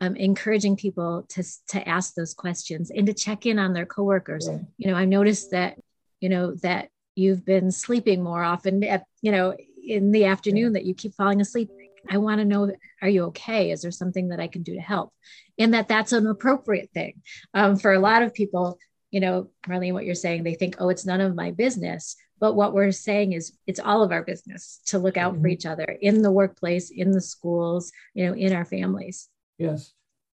um, 0.01 0.15
encouraging 0.15 0.75
people 0.75 1.25
to, 1.29 1.43
to 1.69 1.87
ask 1.87 2.13
those 2.13 2.33
questions 2.33 2.91
and 2.91 3.07
to 3.07 3.13
check 3.13 3.45
in 3.45 3.57
on 3.57 3.73
their 3.73 3.85
coworkers. 3.85 4.47
Yeah. 4.47 4.59
You 4.77 4.91
know, 4.91 4.95
I 4.95 5.05
noticed 5.05 5.51
that 5.51 5.79
you 6.19 6.29
know 6.29 6.55
that 6.61 6.89
you've 7.15 7.45
been 7.45 7.71
sleeping 7.71 8.23
more 8.23 8.43
often 8.43 8.83
at 8.83 9.05
you 9.21 9.31
know 9.31 9.55
in 9.83 10.11
the 10.11 10.25
afternoon 10.25 10.73
that 10.73 10.85
you 10.85 10.93
keep 10.93 11.13
falling 11.13 11.41
asleep 11.41 11.69
i 12.09 12.17
want 12.17 12.39
to 12.39 12.45
know 12.45 12.71
are 13.01 13.09
you 13.09 13.25
okay? 13.25 13.71
Is 13.71 13.81
there 13.81 13.91
something 13.91 14.29
that 14.29 14.39
i 14.39 14.47
can 14.47 14.63
do 14.63 14.73
to 14.73 14.81
help? 14.81 15.13
And 15.57 15.73
that 15.73 15.87
that's 15.87 16.13
an 16.13 16.27
appropriate 16.27 16.89
thing. 16.93 17.21
Um, 17.53 17.77
for 17.77 17.93
a 17.93 17.99
lot 17.99 18.23
of 18.23 18.33
people 18.33 18.79
you 19.11 19.21
know 19.21 19.49
marlene 19.65 19.93
what 19.93 20.03
you're 20.03 20.15
saying 20.15 20.43
they 20.43 20.53
think 20.53 20.75
oh 20.79 20.89
it's 20.89 21.05
none 21.05 21.21
of 21.21 21.35
my 21.35 21.51
business. 21.51 22.15
But 22.39 22.53
what 22.53 22.73
we're 22.73 22.91
saying 22.91 23.33
is 23.33 23.57
it's 23.65 23.79
all 23.79 24.03
of 24.03 24.11
our 24.11 24.23
business 24.23 24.79
to 24.87 24.99
look 24.99 25.17
out 25.17 25.33
mm-hmm. 25.33 25.41
for 25.41 25.47
each 25.47 25.65
other 25.65 25.97
in 26.01 26.21
the 26.21 26.31
workplace 26.31 26.91
in 26.91 27.11
the 27.11 27.21
schools 27.21 27.91
you 28.13 28.25
know 28.25 28.33
in 28.33 28.53
our 28.53 28.65
families. 28.65 29.29
Yes. 29.57 29.93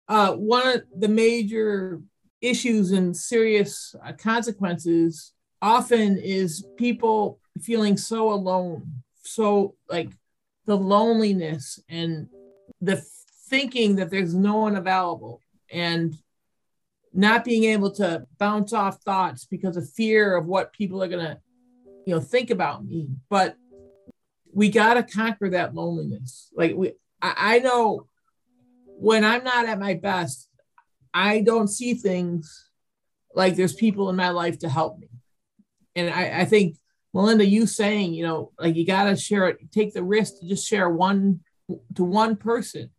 Uh, 0.08 0.32
one 0.34 0.66
of 0.66 0.82
the 0.96 1.08
major 1.08 2.00
issues 2.40 2.92
and 2.92 3.16
serious 3.16 3.94
uh, 4.04 4.12
consequences 4.12 5.32
often 5.60 6.18
is 6.18 6.64
people 6.76 7.40
feeling 7.60 7.96
so 7.96 8.32
alone, 8.32 9.02
so 9.22 9.74
like 9.88 10.10
the 10.68 10.76
loneliness 10.76 11.80
and 11.88 12.28
the 12.82 13.02
thinking 13.48 13.96
that 13.96 14.10
there's 14.10 14.34
no 14.34 14.58
one 14.58 14.76
available 14.76 15.40
and 15.72 16.14
not 17.14 17.42
being 17.42 17.64
able 17.64 17.90
to 17.90 18.26
bounce 18.38 18.74
off 18.74 19.00
thoughts 19.02 19.46
because 19.46 19.78
of 19.78 19.90
fear 19.90 20.36
of 20.36 20.44
what 20.44 20.74
people 20.74 21.02
are 21.02 21.08
going 21.08 21.24
to 21.24 21.38
you 22.06 22.14
know 22.14 22.20
think 22.20 22.50
about 22.50 22.84
me. 22.84 23.08
But 23.30 23.56
we 24.52 24.68
got 24.68 24.94
to 24.94 25.02
conquer 25.02 25.48
that 25.50 25.74
loneliness. 25.74 26.50
Like 26.54 26.74
we 26.76 26.92
I, 27.22 27.56
I 27.56 27.58
know 27.60 28.06
when 29.00 29.24
i'm 29.24 29.44
not 29.44 29.68
at 29.68 29.78
my 29.78 29.94
best 29.94 30.48
i 31.14 31.40
don't 31.40 31.68
see 31.68 31.94
things 31.94 32.68
like 33.32 33.54
there's 33.54 33.74
people 33.74 34.10
in 34.10 34.16
my 34.16 34.30
life 34.30 34.58
to 34.58 34.68
help 34.68 34.98
me. 34.98 35.08
And 35.94 36.10
I, 36.10 36.40
I 36.40 36.44
think 36.44 36.76
Melinda, 37.14 37.44
you 37.44 37.66
saying, 37.66 38.14
you 38.14 38.26
know, 38.26 38.52
like 38.58 38.76
you 38.76 38.86
got 38.86 39.04
to 39.04 39.16
share 39.16 39.48
it, 39.48 39.72
take 39.72 39.94
the 39.94 40.02
risk 40.02 40.38
to 40.40 40.48
just 40.48 40.66
share 40.66 40.88
one 40.90 41.40
to 41.94 42.04
one 42.04 42.36
person 42.36 42.90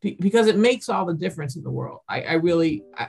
because 0.00 0.46
it 0.46 0.56
makes 0.56 0.88
all 0.88 1.04
the 1.04 1.14
difference 1.14 1.56
in 1.56 1.62
the 1.62 1.70
world. 1.70 2.00
I, 2.08 2.22
I 2.22 2.32
really, 2.34 2.84
I, 2.96 3.08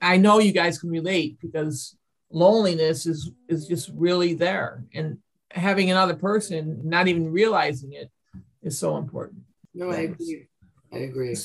I 0.00 0.16
know 0.16 0.38
you 0.38 0.52
guys 0.52 0.78
can 0.78 0.90
relate 0.90 1.38
because 1.40 1.96
loneliness 2.30 3.06
is 3.06 3.30
is 3.48 3.66
just 3.66 3.90
really 3.94 4.34
there, 4.34 4.84
and 4.94 5.18
having 5.50 5.90
another 5.90 6.14
person, 6.14 6.80
not 6.84 7.08
even 7.08 7.32
realizing 7.32 7.92
it, 7.92 8.10
is 8.62 8.78
so 8.78 8.96
important. 8.96 9.42
No, 9.74 9.90
I 9.90 10.00
agree. 10.00 10.46
I 10.92 10.98
agree. 10.98 11.36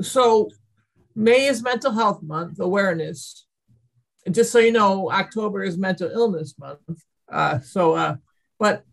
So, 0.00 0.48
May 1.14 1.46
is 1.46 1.62
Mental 1.62 1.92
Health 1.92 2.22
Month 2.22 2.60
awareness, 2.60 3.46
and 4.26 4.34
just 4.34 4.52
so 4.52 4.58
you 4.58 4.72
know, 4.72 5.10
October 5.10 5.62
is 5.62 5.78
Mental 5.78 6.10
Illness 6.10 6.54
Month. 6.58 6.80
Uh, 7.30 7.60
so, 7.60 7.94
uh, 7.94 8.16
but 8.58 8.84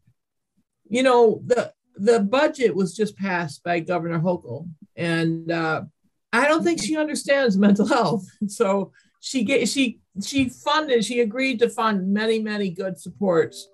you 0.90 1.04
know, 1.04 1.42
the 1.46 1.74
the 1.96 2.20
budget 2.20 2.76
was 2.76 2.96
just 2.96 3.18
passed 3.18 3.64
by 3.64 3.80
Governor 3.80 4.20
Hochul, 4.20 4.70
and 4.96 5.52
uh, 5.52 5.84
I 6.32 6.48
don't 6.48 6.64
think 6.64 6.82
she 6.82 6.98
understands 6.98 7.58
mental 7.58 7.88
health. 7.88 8.26
So 8.48 8.92
she 9.20 9.44
get 9.44 9.68
she 9.68 10.00
she 10.24 10.50
funded 10.50 11.04
she 11.04 11.20
agreed 11.20 11.60
to 11.60 11.70
fund 11.70 12.14
many 12.14 12.40
many 12.40 12.70
good 12.70 13.00
supports, 13.00 13.68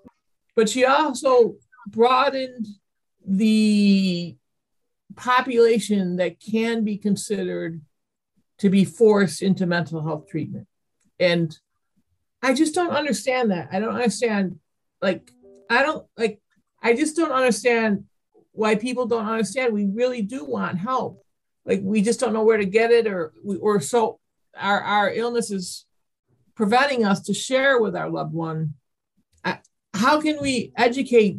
but 0.55 0.69
she 0.69 0.85
also 0.85 1.55
broadened 1.87 2.65
the 3.25 4.35
population 5.15 6.15
that 6.17 6.39
can 6.39 6.83
be 6.83 6.97
considered 6.97 7.81
to 8.59 8.69
be 8.69 8.85
forced 8.85 9.41
into 9.41 9.65
mental 9.65 10.01
health 10.01 10.27
treatment. 10.27 10.67
And 11.19 11.57
I 12.43 12.53
just 12.53 12.75
don't 12.75 12.91
understand 12.91 13.51
that. 13.51 13.69
I 13.71 13.79
don't 13.79 13.95
understand, 13.95 14.59
like, 15.01 15.31
I 15.69 15.81
don't 15.81 16.05
like, 16.17 16.41
I 16.81 16.93
just 16.93 17.15
don't 17.15 17.31
understand 17.31 18.03
why 18.51 18.75
people 18.75 19.05
don't 19.05 19.25
understand. 19.25 19.73
We 19.73 19.85
really 19.85 20.21
do 20.21 20.43
want 20.43 20.77
help. 20.77 21.23
Like, 21.65 21.79
we 21.81 22.01
just 22.01 22.19
don't 22.19 22.33
know 22.33 22.43
where 22.43 22.57
to 22.57 22.65
get 22.65 22.91
it, 22.91 23.07
or 23.07 23.33
we, 23.43 23.55
or 23.55 23.79
so 23.79 24.19
our, 24.59 24.81
our 24.81 25.09
illness 25.11 25.49
is 25.51 25.85
preventing 26.53 27.05
us 27.05 27.21
to 27.21 27.33
share 27.33 27.79
with 27.79 27.95
our 27.95 28.09
loved 28.09 28.33
one. 28.33 28.75
How 29.95 30.19
can 30.19 30.41
we 30.41 30.73
educate 30.75 31.37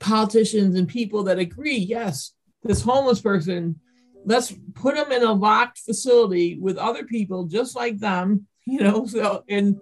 politicians 0.00 0.74
and 0.74 0.88
people 0.88 1.24
that 1.24 1.38
agree, 1.38 1.76
yes, 1.76 2.32
this 2.62 2.80
homeless 2.80 3.20
person, 3.20 3.78
let's 4.24 4.54
put 4.74 4.94
them 4.94 5.12
in 5.12 5.22
a 5.22 5.32
locked 5.32 5.78
facility 5.78 6.58
with 6.58 6.78
other 6.78 7.04
people 7.04 7.44
just 7.44 7.76
like 7.76 7.98
them 7.98 8.46
you 8.66 8.80
know, 8.80 9.06
so 9.06 9.44
and 9.48 9.78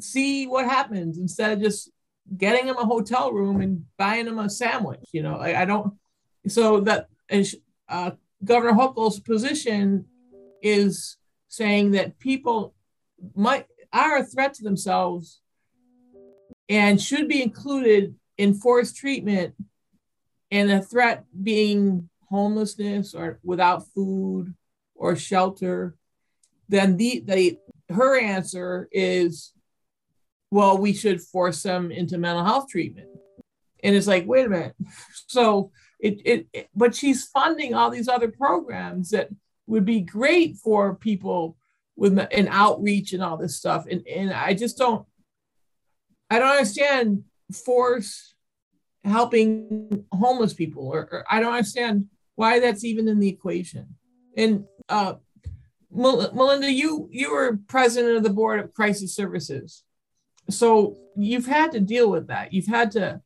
see 0.00 0.46
what 0.46 0.66
happens 0.66 1.18
instead 1.18 1.52
of 1.52 1.60
just 1.60 1.90
getting 2.36 2.66
them 2.66 2.76
a 2.76 2.84
hotel 2.84 3.32
room 3.32 3.60
and 3.60 3.84
buying 3.96 4.26
them 4.26 4.38
a 4.38 4.50
sandwich. 4.50 5.04
You 5.12 5.22
know, 5.22 5.36
I, 5.36 5.62
I 5.62 5.64
don't. 5.64 5.94
So 6.48 6.80
that 6.80 7.08
uh, 7.88 8.12
Governor 8.44 8.72
Hochul's 8.72 9.20
position 9.20 10.06
is 10.62 11.16
saying 11.48 11.92
that 11.92 12.18
people 12.18 12.74
might 13.34 13.66
are 13.92 14.18
a 14.18 14.24
threat 14.24 14.54
to 14.54 14.62
themselves 14.62 15.40
and 16.68 17.00
should 17.00 17.28
be 17.28 17.42
included 17.42 18.14
in 18.36 18.52
forced 18.52 18.96
treatment 18.96 19.54
and 20.50 20.70
a 20.70 20.82
threat 20.82 21.24
being 21.42 22.08
homelessness 22.28 23.14
or 23.14 23.38
without 23.42 23.86
food 23.94 24.52
or 24.94 25.16
shelter 25.16 25.96
then 26.68 26.96
the, 26.96 27.22
the 27.24 27.58
her 27.90 28.18
answer 28.18 28.88
is, 28.90 29.52
well, 30.56 30.78
we 30.78 30.94
should 30.94 31.20
force 31.20 31.62
them 31.62 31.90
into 31.90 32.16
mental 32.16 32.42
health 32.42 32.70
treatment. 32.70 33.08
And 33.84 33.94
it's 33.94 34.06
like, 34.06 34.26
wait 34.26 34.46
a 34.46 34.48
minute. 34.48 34.74
So 35.28 35.70
it, 35.98 36.22
it, 36.24 36.46
it 36.52 36.68
but 36.74 36.94
she's 36.94 37.26
funding 37.26 37.74
all 37.74 37.90
these 37.90 38.08
other 38.08 38.28
programs 38.28 39.10
that 39.10 39.28
would 39.66 39.84
be 39.84 40.00
great 40.00 40.56
for 40.56 40.94
people 40.94 41.58
with 41.94 42.16
an 42.18 42.48
outreach 42.48 43.12
and 43.12 43.22
all 43.22 43.36
this 43.36 43.56
stuff. 43.56 43.84
And, 43.90 44.06
and 44.06 44.32
I 44.32 44.54
just 44.54 44.78
don't, 44.78 45.04
I 46.30 46.38
don't 46.38 46.48
understand 46.48 47.24
force 47.52 48.34
helping 49.04 50.06
homeless 50.12 50.54
people, 50.54 50.86
or, 50.88 51.00
or 51.00 51.24
I 51.28 51.40
don't 51.40 51.52
understand 51.52 52.06
why 52.36 52.60
that's 52.60 52.84
even 52.84 53.08
in 53.08 53.18
the 53.18 53.28
equation. 53.28 53.96
And 54.36 54.64
uh, 54.88 55.14
Melinda, 55.90 56.70
you 56.70 57.08
you 57.10 57.32
were 57.32 57.58
president 57.66 58.16
of 58.16 58.22
the 58.22 58.30
board 58.30 58.60
of 58.60 58.72
crisis 58.72 59.14
services, 59.14 59.82
so 60.50 60.96
you've 61.16 61.46
had 61.46 61.72
to 61.72 61.80
deal 61.80 62.10
with 62.10 62.28
that. 62.28 62.52
You've 62.52 62.66
had 62.66 62.90
to. 62.92 63.20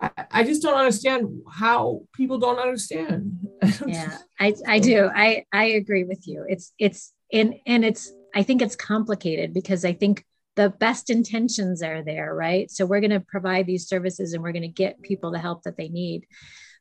I, 0.00 0.10
I 0.30 0.44
just 0.44 0.62
don't 0.62 0.76
understand 0.76 1.42
how 1.50 2.02
people 2.14 2.38
don't 2.38 2.58
understand. 2.58 3.38
yeah, 3.86 4.18
I 4.40 4.54
I 4.66 4.78
do. 4.78 5.10
I 5.14 5.44
I 5.52 5.64
agree 5.64 6.04
with 6.04 6.26
you. 6.26 6.44
It's 6.48 6.72
it's 6.78 7.12
and 7.32 7.54
and 7.66 7.84
it's 7.84 8.12
I 8.34 8.42
think 8.42 8.62
it's 8.62 8.76
complicated 8.76 9.54
because 9.54 9.84
I 9.84 9.92
think 9.92 10.24
the 10.56 10.70
best 10.70 11.10
intentions 11.10 11.82
are 11.82 12.02
there, 12.02 12.34
right? 12.34 12.70
So 12.70 12.86
we're 12.86 13.00
going 13.00 13.10
to 13.10 13.20
provide 13.20 13.66
these 13.66 13.88
services 13.88 14.32
and 14.32 14.42
we're 14.42 14.52
going 14.52 14.62
to 14.62 14.68
get 14.68 15.02
people 15.02 15.32
the 15.32 15.38
help 15.38 15.62
that 15.64 15.76
they 15.76 15.88
need. 15.88 16.26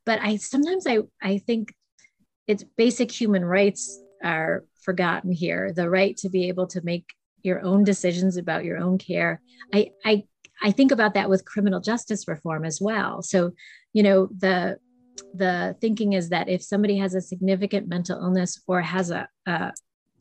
But 0.06 0.20
I 0.22 0.38
sometimes 0.38 0.86
I 0.88 1.00
I 1.22 1.38
think 1.38 1.74
it's 2.48 2.64
basic 2.78 3.12
human 3.12 3.46
rights 3.46 4.00
are 4.24 4.64
forgotten 4.82 5.32
here. 5.32 5.72
The 5.72 5.90
right 5.90 6.16
to 6.18 6.30
be 6.30 6.48
able 6.50 6.68
to 6.68 6.82
make 6.84 7.06
your 7.44 7.62
own 7.62 7.84
decisions 7.84 8.38
about 8.38 8.64
your 8.64 8.78
own 8.78 8.98
care. 8.98 9.42
I 9.74 9.92
I 10.04 10.24
I 10.62 10.72
think 10.72 10.92
about 10.92 11.14
that 11.16 11.30
with 11.30 11.46
criminal 11.46 11.82
justice 11.82 12.28
reform 12.28 12.66
as 12.66 12.80
well. 12.82 13.22
So, 13.22 13.52
you 13.92 14.04
know, 14.04 14.28
the 14.38 14.78
the 15.34 15.76
thinking 15.82 16.14
is 16.14 16.30
that 16.30 16.50
if 16.50 16.64
somebody 16.64 16.98
has 16.98 17.14
a 17.14 17.22
significant 17.22 17.88
mental 17.88 18.20
illness 18.20 18.62
or 18.68 18.82
has 18.82 19.12
a 19.12 19.28
uh, 19.46 19.72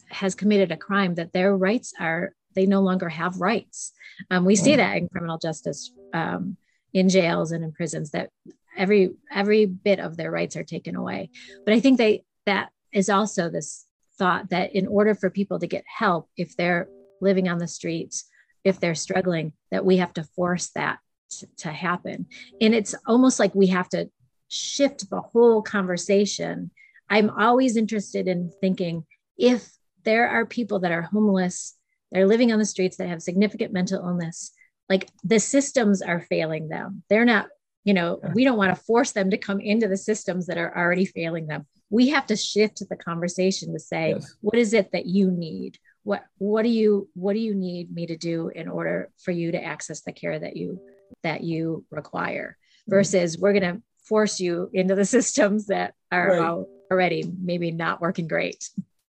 has 0.08 0.34
committed 0.34 0.72
a 0.72 0.76
crime, 0.76 1.14
that 1.14 1.32
their 1.32 1.56
rights 1.56 1.94
are 1.98 2.34
they 2.54 2.66
no 2.66 2.80
longer 2.82 3.08
have 3.08 3.40
rights. 3.40 3.92
Um, 4.30 4.44
we 4.44 4.56
see 4.56 4.76
that 4.76 4.96
in 4.96 5.08
criminal 5.08 5.38
justice 5.38 5.92
um, 6.12 6.56
in 6.92 7.08
jails 7.08 7.52
and 7.52 7.64
in 7.64 7.72
prisons 7.72 8.10
that 8.10 8.30
every 8.76 9.10
every 9.30 9.66
bit 9.66 10.00
of 10.00 10.16
their 10.16 10.30
rights 10.30 10.56
are 10.56 10.64
taken 10.64 10.96
away. 10.96 11.30
But 11.64 11.74
I 11.74 11.80
think 11.80 11.98
they 11.98 12.24
that 12.46 12.70
is 12.92 13.08
also 13.08 13.48
this 13.48 13.86
thought 14.18 14.50
that 14.50 14.74
in 14.74 14.86
order 14.86 15.14
for 15.14 15.30
people 15.30 15.58
to 15.60 15.66
get 15.66 15.84
help, 15.86 16.28
if 16.36 16.56
they're 16.56 16.88
living 17.22 17.48
on 17.48 17.58
the 17.58 17.68
streets, 17.68 18.24
if 18.64 18.78
they're 18.78 18.94
struggling, 18.94 19.52
that 19.70 19.84
we 19.84 19.96
have 19.96 20.12
to 20.14 20.24
force 20.24 20.70
that 20.74 20.98
to, 21.38 21.46
to 21.58 21.68
happen. 21.72 22.26
And 22.60 22.74
it's 22.74 22.94
almost 23.06 23.38
like 23.38 23.54
we 23.54 23.68
have 23.68 23.88
to 23.90 24.10
shift 24.48 25.08
the 25.08 25.20
whole 25.20 25.62
conversation. 25.62 26.70
I'm 27.08 27.30
always 27.30 27.76
interested 27.76 28.28
in 28.28 28.52
thinking 28.60 29.06
if 29.38 29.70
there 30.04 30.28
are 30.28 30.46
people 30.46 30.80
that 30.80 30.92
are 30.92 31.02
homeless 31.02 31.76
they're 32.10 32.26
living 32.26 32.52
on 32.52 32.58
the 32.58 32.64
streets 32.64 32.98
that 32.98 33.08
have 33.08 33.22
significant 33.22 33.72
mental 33.72 34.04
illness 34.04 34.52
like 34.88 35.08
the 35.24 35.40
systems 35.40 36.02
are 36.02 36.20
failing 36.20 36.68
them 36.68 37.02
they're 37.08 37.24
not 37.24 37.46
you 37.84 37.94
know 37.94 38.20
yeah. 38.22 38.30
we 38.34 38.44
don't 38.44 38.58
want 38.58 38.74
to 38.74 38.84
force 38.84 39.12
them 39.12 39.30
to 39.30 39.38
come 39.38 39.60
into 39.60 39.88
the 39.88 39.96
systems 39.96 40.46
that 40.46 40.58
are 40.58 40.76
already 40.76 41.04
failing 41.04 41.46
them 41.46 41.66
we 41.90 42.08
have 42.08 42.26
to 42.26 42.36
shift 42.36 42.82
the 42.88 42.96
conversation 42.96 43.72
to 43.72 43.80
say 43.80 44.10
yes. 44.10 44.34
what 44.40 44.58
is 44.58 44.72
it 44.72 44.92
that 44.92 45.06
you 45.06 45.30
need 45.30 45.78
what 46.04 46.24
what 46.38 46.62
do 46.62 46.68
you 46.68 47.08
what 47.14 47.34
do 47.34 47.38
you 47.38 47.54
need 47.54 47.92
me 47.92 48.06
to 48.06 48.16
do 48.16 48.48
in 48.48 48.68
order 48.68 49.10
for 49.18 49.30
you 49.30 49.52
to 49.52 49.62
access 49.62 50.00
the 50.00 50.12
care 50.12 50.38
that 50.38 50.56
you 50.56 50.80
that 51.22 51.42
you 51.42 51.84
require 51.90 52.56
mm-hmm. 52.56 52.90
versus 52.90 53.38
we're 53.38 53.52
going 53.52 53.76
to 53.76 53.82
force 54.04 54.40
you 54.40 54.68
into 54.72 54.94
the 54.94 55.04
systems 55.16 55.66
that 55.66 55.94
are 56.10 56.28
right. 56.28 56.64
already 56.90 57.24
maybe 57.40 57.70
not 57.70 58.00
working 58.00 58.26
great 58.26 58.68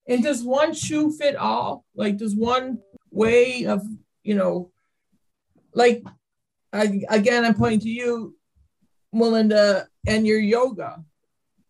and 0.07 0.23
does 0.23 0.43
one 0.43 0.73
shoe 0.73 1.11
fit 1.11 1.35
all? 1.35 1.85
Like, 1.95 2.17
does 2.17 2.35
one 2.35 2.79
way 3.11 3.65
of, 3.65 3.83
you 4.23 4.35
know, 4.35 4.71
like, 5.73 6.03
I, 6.71 7.01
again, 7.09 7.45
I'm 7.45 7.53
pointing 7.53 7.79
to 7.81 7.89
you, 7.89 8.35
Melinda, 9.11 9.87
and 10.05 10.27
your 10.27 10.39
yoga. 10.39 11.03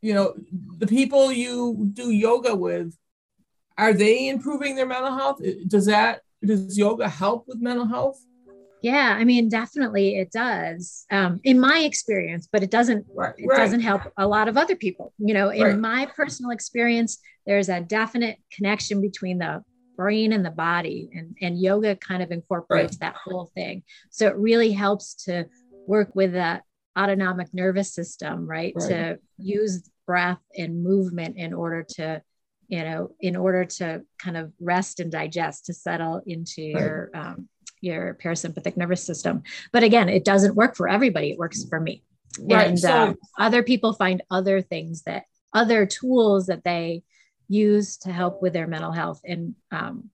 You 0.01 0.13
know, 0.15 0.33
the 0.77 0.87
people 0.87 1.31
you 1.31 1.89
do 1.93 2.09
yoga 2.09 2.55
with, 2.55 2.97
are 3.77 3.93
they 3.93 4.27
improving 4.27 4.75
their 4.75 4.85
mental 4.85 5.15
health? 5.15 5.41
Does 5.67 5.85
that, 5.87 6.21
does 6.45 6.77
yoga 6.77 7.07
help 7.07 7.45
with 7.47 7.61
mental 7.61 7.85
health? 7.85 8.19
Yeah, 8.83 9.15
I 9.17 9.23
mean, 9.23 9.47
definitely 9.47 10.17
it 10.17 10.29
does. 10.31 11.05
Um, 11.09 11.39
in 11.45 11.57
my 11.57 11.79
experience, 11.79 12.49
but 12.51 12.63
it 12.63 12.69
doesn't. 12.69 13.05
Right, 13.15 13.33
it 13.37 13.47
right. 13.47 13.57
doesn't 13.57 13.79
help 13.79 14.01
a 14.17 14.27
lot 14.27 14.49
of 14.49 14.57
other 14.57 14.75
people. 14.75 15.13
You 15.17 15.33
know, 15.33 15.49
in 15.49 15.63
right. 15.63 15.79
my 15.79 16.05
personal 16.13 16.51
experience, 16.51 17.17
there's 17.45 17.69
a 17.69 17.79
definite 17.79 18.39
connection 18.51 18.99
between 18.99 19.37
the 19.37 19.63
brain 19.95 20.33
and 20.33 20.45
the 20.45 20.51
body, 20.51 21.09
and 21.13 21.37
and 21.41 21.57
yoga 21.61 21.95
kind 21.95 22.21
of 22.21 22.31
incorporates 22.31 22.97
that 22.97 23.15
whole 23.23 23.49
thing. 23.55 23.83
So 24.09 24.27
it 24.27 24.35
really 24.35 24.73
helps 24.73 25.13
to 25.25 25.45
work 25.87 26.13
with 26.13 26.33
the 26.33 26.61
autonomic 26.99 27.53
nervous 27.53 27.93
system, 27.93 28.45
right? 28.45 28.73
To 28.89 29.17
use 29.37 29.89
breath 30.05 30.41
and 30.57 30.83
movement 30.83 31.37
in 31.37 31.53
order 31.53 31.85
to 31.95 32.21
you 32.67 32.83
know 32.83 33.15
in 33.19 33.35
order 33.35 33.65
to 33.65 34.03
kind 34.17 34.37
of 34.37 34.51
rest 34.59 34.99
and 34.99 35.11
digest 35.11 35.65
to 35.65 35.73
settle 35.73 36.21
into 36.25 36.61
your 36.61 37.09
um, 37.13 37.47
your 37.81 38.17
parasympathetic 38.23 38.77
nervous 38.77 39.03
system. 39.03 39.43
But 39.71 39.83
again, 39.83 40.09
it 40.09 40.23
doesn't 40.23 40.55
work 40.55 40.75
for 40.75 40.87
everybody. 40.87 41.31
It 41.31 41.37
works 41.37 41.65
for 41.65 41.79
me. 41.79 42.03
Right. 42.39 42.67
And 42.67 42.79
so, 42.79 42.91
uh, 42.91 43.13
other 43.37 43.61
people 43.61 43.93
find 43.93 44.23
other 44.31 44.61
things 44.61 45.03
that 45.03 45.25
other 45.53 45.85
tools 45.85 46.47
that 46.47 46.63
they 46.63 47.03
use 47.47 47.97
to 47.97 48.11
help 48.11 48.41
with 48.41 48.53
their 48.53 48.67
mental 48.67 48.91
health. 48.91 49.21
And 49.23 49.55
um, 49.71 50.09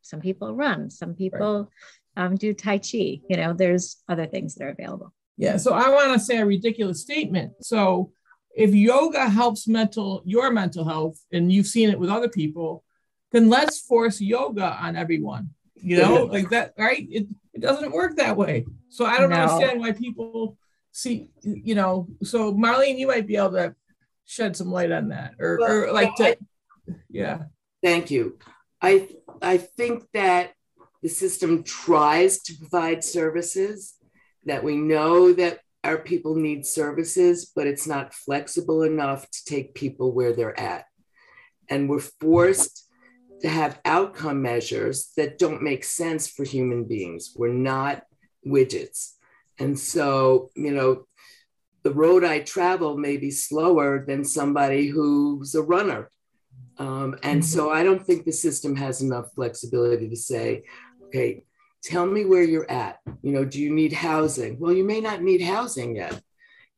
some 0.00 0.20
people 0.20 0.54
run, 0.54 0.90
some 0.90 1.14
people 1.14 1.70
right. 2.16 2.24
um, 2.24 2.36
do 2.36 2.52
Tai 2.52 2.78
Chi. 2.78 3.20
You 3.28 3.36
know, 3.36 3.52
there's 3.52 4.02
other 4.08 4.26
things 4.26 4.54
that 4.54 4.64
are 4.64 4.70
available. 4.70 5.12
Yeah. 5.36 5.56
So 5.56 5.72
I 5.72 5.88
want 5.90 6.12
to 6.12 6.18
say 6.18 6.38
a 6.38 6.46
ridiculous 6.46 7.00
statement. 7.00 7.52
So 7.62 8.12
if 8.54 8.74
yoga 8.74 9.28
helps 9.28 9.66
mental 9.66 10.22
your 10.24 10.50
mental 10.50 10.84
health, 10.84 11.18
and 11.32 11.52
you've 11.52 11.66
seen 11.66 11.90
it 11.90 11.98
with 11.98 12.10
other 12.10 12.28
people, 12.28 12.84
then 13.30 13.48
let's 13.48 13.80
force 13.80 14.20
yoga 14.20 14.76
on 14.80 14.96
everyone 14.96 15.50
you 15.82 15.98
know, 15.98 16.24
like 16.24 16.50
that, 16.50 16.74
right? 16.78 17.06
It, 17.10 17.26
it 17.52 17.60
doesn't 17.60 17.92
work 17.92 18.16
that 18.16 18.36
way. 18.36 18.64
So 18.88 19.04
I 19.04 19.18
don't 19.18 19.30
no. 19.30 19.36
understand 19.36 19.80
why 19.80 19.92
people 19.92 20.56
see, 20.92 21.30
you 21.42 21.74
know. 21.74 22.08
So 22.22 22.54
Marlene, 22.54 22.98
you 22.98 23.08
might 23.08 23.26
be 23.26 23.36
able 23.36 23.52
to 23.52 23.74
shed 24.24 24.56
some 24.56 24.70
light 24.70 24.92
on 24.92 25.08
that, 25.08 25.34
or, 25.38 25.58
well, 25.58 25.72
or 25.72 25.92
like 25.92 26.14
to, 26.16 26.28
I, 26.28 26.36
yeah. 27.10 27.44
Thank 27.82 28.10
you. 28.10 28.38
I 28.80 29.08
I 29.40 29.56
think 29.58 30.04
that 30.14 30.52
the 31.02 31.08
system 31.08 31.64
tries 31.64 32.42
to 32.42 32.54
provide 32.54 33.02
services 33.02 33.94
that 34.44 34.62
we 34.62 34.76
know 34.76 35.32
that 35.32 35.58
our 35.84 35.98
people 35.98 36.36
need 36.36 36.64
services, 36.64 37.50
but 37.54 37.66
it's 37.66 37.86
not 37.86 38.14
flexible 38.14 38.82
enough 38.82 39.28
to 39.30 39.44
take 39.44 39.74
people 39.74 40.12
where 40.12 40.32
they're 40.32 40.58
at. 40.58 40.84
And 41.68 41.88
we're 41.88 42.00
forced 42.00 42.88
to 43.40 43.48
have 43.48 43.80
outcome 43.84 44.42
measures 44.42 45.10
that 45.16 45.38
don't 45.38 45.62
make 45.62 45.84
sense 45.84 46.28
for 46.28 46.44
human 46.44 46.84
beings. 46.84 47.34
We're 47.36 47.52
not 47.52 48.02
widgets. 48.46 49.14
And 49.58 49.78
so, 49.78 50.50
you 50.54 50.72
know, 50.72 51.06
the 51.82 51.92
road 51.92 52.24
I 52.24 52.40
travel 52.40 52.96
may 52.96 53.16
be 53.16 53.30
slower 53.30 54.04
than 54.06 54.24
somebody 54.24 54.86
who's 54.86 55.54
a 55.54 55.62
runner. 55.62 56.08
Um, 56.78 57.16
and 57.22 57.44
so 57.44 57.70
I 57.70 57.82
don't 57.82 58.04
think 58.04 58.24
the 58.24 58.32
system 58.32 58.76
has 58.76 59.02
enough 59.02 59.32
flexibility 59.34 60.08
to 60.08 60.16
say, 60.16 60.64
okay, 61.06 61.44
tell 61.82 62.06
me 62.06 62.24
where 62.24 62.42
you're 62.42 62.70
at. 62.70 62.98
You 63.22 63.32
know, 63.32 63.44
do 63.44 63.60
you 63.60 63.72
need 63.72 63.92
housing? 63.92 64.58
Well, 64.58 64.72
you 64.72 64.84
may 64.84 65.00
not 65.00 65.22
need 65.22 65.42
housing 65.42 65.96
yet, 65.96 66.20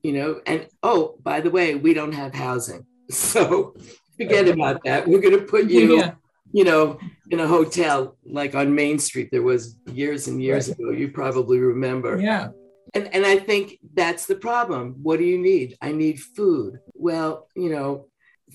you 0.03 0.13
know, 0.13 0.41
and 0.47 0.69
oh, 0.83 1.17
by 1.23 1.41
the 1.41 1.51
way, 1.51 1.75
we 1.75 1.95
don't 1.95 2.15
have 2.15 2.35
housing. 2.35 2.87
So 3.11 3.77
forget 4.17 4.49
about 4.49 4.83
that. 4.85 5.07
We're 5.07 5.21
going 5.21 5.39
to 5.39 5.45
put 5.45 5.69
you 5.69 5.99
yeah 5.99 6.13
you 6.55 6.63
know, 6.63 7.01
in 7.31 7.41
a 7.41 7.49
hotel 7.49 8.17
like 8.25 8.55
on 8.55 8.77
Main 8.77 9.01
Street, 9.01 9.29
there 9.33 9.43
was 9.43 9.77
years 9.93 10.29
and 10.29 10.41
years 10.41 10.69
right. 10.69 10.79
ago. 10.79 10.91
You 10.93 11.11
probably 11.11 11.59
remember. 11.59 12.21
Yeah. 12.21 12.51
And, 12.95 13.13
and 13.13 13.27
I 13.27 13.41
think 13.41 13.81
that's 13.93 14.27
the 14.27 14.37
problem. 14.37 14.95
What 15.03 15.19
do 15.19 15.25
you 15.25 15.37
need? 15.37 15.77
I 15.83 15.91
need 15.91 16.21
food. 16.21 16.79
Well, 16.95 17.49
you 17.57 17.71
know, 17.71 18.07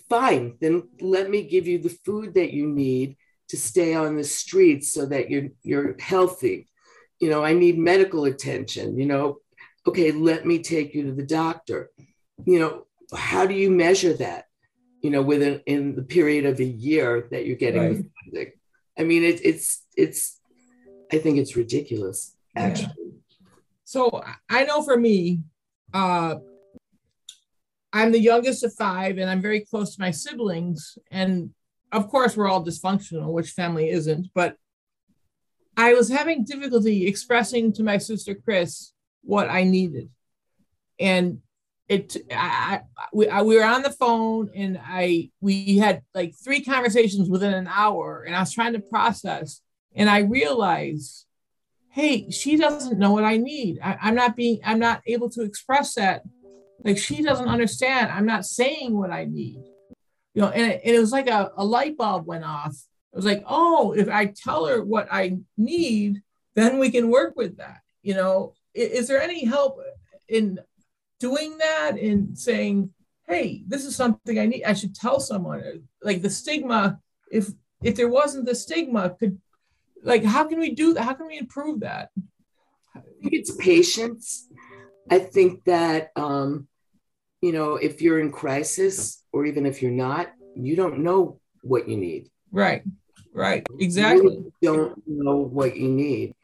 fine. 0.08 0.56
Then 0.62 0.88
let 1.02 1.30
me 1.30 1.44
give 1.44 1.68
you 1.68 1.78
the 1.78 1.96
food 2.06 2.36
that 2.36 2.54
you 2.54 2.68
need 2.68 3.18
to 3.50 3.58
stay 3.58 3.94
on 3.94 4.16
the 4.16 4.24
streets 4.24 4.92
so 4.92 5.06
that 5.06 5.30
you're 5.30 5.50
you're 5.64 5.96
healthy. 6.00 6.68
You 7.20 7.30
know, 7.30 7.44
I 7.44 7.54
need 7.54 7.78
medical 7.78 8.26
attention. 8.26 8.98
You 8.98 9.06
know, 9.06 9.38
okay, 9.86 10.12
let 10.12 10.46
me 10.46 10.60
take 10.60 10.94
you 10.94 11.04
to 11.04 11.14
the 11.14 11.26
doctor. 11.26 11.90
You 12.46 12.60
know, 12.60 12.86
how 13.16 13.46
do 13.46 13.54
you 13.54 13.70
measure 13.70 14.14
that? 14.14 14.46
you 15.02 15.10
know, 15.10 15.22
within 15.22 15.62
in 15.66 15.96
the 15.96 16.04
period 16.04 16.46
of 16.46 16.60
a 16.60 16.66
year 16.66 17.28
that 17.32 17.46
you're 17.46 17.56
getting 17.56 17.82
right. 17.82 17.98
the 17.98 18.10
funding. 18.24 18.52
I 18.98 19.04
mean, 19.04 19.24
it, 19.24 19.42
it's 19.44 19.86
it's. 19.96 20.40
I 21.12 21.18
think 21.18 21.38
it's 21.38 21.56
ridiculous, 21.56 22.36
actually. 22.56 22.94
Yeah. 22.98 23.12
So 23.84 24.24
I 24.50 24.66
know 24.66 24.84
for 24.84 24.96
me, 24.96 25.40
uh, 25.94 26.36
I'm 27.92 28.12
the 28.12 28.20
youngest 28.20 28.64
of 28.64 28.74
five, 28.74 29.18
and 29.18 29.30
I'm 29.30 29.42
very 29.42 29.62
close 29.62 29.96
to 29.96 30.02
my 30.02 30.12
siblings. 30.12 30.98
And 31.10 31.52
of 31.92 32.10
course, 32.10 32.38
we're 32.38 32.48
all 32.48 32.64
dysfunctional, 32.64 33.32
which 33.32 33.52
family 33.52 33.90
isn't. 33.90 34.28
But 34.34 34.56
I 35.76 35.94
was 35.94 36.10
having 36.10 36.44
difficulty 36.44 37.08
expressing 37.08 37.74
to 37.74 37.84
my 37.84 37.98
sister 37.98 38.36
Chris 38.36 38.94
what 39.24 39.50
I 39.50 39.64
needed, 39.64 40.10
and 41.00 41.42
it 41.90 42.16
I, 42.32 42.82
we, 43.12 43.28
I, 43.28 43.42
we 43.42 43.58
were 43.58 43.66
on 43.66 43.82
the 43.82 43.90
phone 43.90 44.52
and 44.56 44.80
i 44.82 45.32
we 45.42 45.80
had 45.80 46.04
like 46.14 46.36
three 46.36 46.64
conversations 46.64 47.30
within 47.30 47.54
an 47.54 47.68
hour 47.68 48.24
and 48.24 48.36
i 48.36 48.40
was 48.40 48.54
trying 48.54 48.74
to 48.74 48.80
process 48.80 49.62
and 49.96 50.08
i 50.08 50.20
realized 50.20 51.26
hey 51.90 52.30
she 52.30 52.56
doesn't 52.56 53.00
know 53.00 53.12
what 53.12 53.24
i 53.24 53.38
need. 53.38 53.80
I, 53.84 53.98
i'm 54.04 54.16
not 54.16 54.36
being 54.36 54.60
i'm 54.64 54.80
not 54.80 55.02
able 55.08 55.30
to 55.32 55.42
express 55.42 55.96
that. 55.96 56.22
Like 56.86 56.98
she 56.98 57.22
doesn't 57.22 57.50
understand. 57.50 58.10
I'm 58.12 58.28
not 58.28 58.46
saying 58.46 58.96
what 58.96 59.10
i 59.10 59.26
need 59.26 59.64
you 60.40 60.46
know 60.46 60.52
and 60.52 60.72
it, 60.72 60.82
and 60.86 60.96
it 60.96 61.00
was 61.00 61.12
like 61.12 61.28
a, 61.28 61.52
a 61.58 61.66
light 61.66 61.98
bulb 61.98 62.26
went 62.26 62.46
off 62.46 62.74
it 63.12 63.16
was 63.16 63.26
like 63.26 63.44
oh 63.48 63.94
if 63.94 64.08
i 64.08 64.26
tell 64.26 64.66
her 64.66 64.84
what 64.84 65.08
i 65.12 65.38
need 65.58 66.22
then 66.60 66.78
we 66.78 66.92
can 66.92 67.10
work 67.10 67.36
with 67.36 67.58
that. 67.58 67.82
You 68.02 68.16
know, 68.16 68.54
is, 68.74 68.92
is 68.92 69.08
there 69.08 69.22
any 69.22 69.46
help 69.46 69.80
in 70.28 70.60
doing 71.20 71.58
that 71.58 71.98
and 72.00 72.38
saying, 72.38 72.92
hey, 73.28 73.64
this 73.68 73.86
is 73.86 73.96
something 73.96 74.40
I 74.40 74.46
need, 74.46 74.64
I 74.64 74.74
should 74.74 74.96
tell 74.96 75.20
someone. 75.20 75.84
Like 76.02 76.22
the 76.22 76.30
stigma, 76.30 77.00
if 77.32 77.50
if 77.84 77.96
there 77.96 78.10
wasn't 78.10 78.46
the 78.46 78.56
stigma, 78.56 79.12
could 79.12 79.40
like 80.04 80.24
how 80.24 80.46
can 80.46 80.60
we 80.60 80.72
do 80.72 80.94
that? 80.94 81.04
How 81.04 81.14
can 81.14 81.28
we 81.28 81.38
improve 81.38 81.82
that? 81.82 82.10
I 82.96 83.02
think 83.22 83.34
it's 83.34 83.56
patience. 83.56 84.48
I 85.10 85.20
think 85.20 85.64
that 85.66 86.12
um, 86.16 86.68
you 87.42 87.52
know, 87.52 87.76
if 87.76 88.02
you're 88.02 88.20
in 88.20 88.32
crisis 88.32 89.24
or 89.32 89.46
even 89.46 89.66
if 89.66 89.82
you're 89.82 89.92
not, 89.92 90.32
you 90.56 90.76
don't 90.76 91.00
know 91.00 91.40
what 91.62 91.88
you 91.88 91.98
need. 91.98 92.30
Right. 92.52 92.84
Right. 93.34 93.66
Exactly. 93.80 94.38
You 94.38 94.54
don't 94.62 95.04
know 95.08 95.38
what 95.38 95.78
you 95.78 95.90
need. 95.90 96.36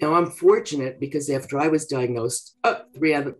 Now 0.00 0.14
I'm 0.14 0.30
fortunate 0.30 0.98
because 0.98 1.28
after 1.28 1.58
I 1.58 1.68
was 1.68 1.86
diagnosed, 1.86 2.56
oh, 2.64 2.82
three 2.94 3.14
out 3.14 3.26
of 3.26 3.36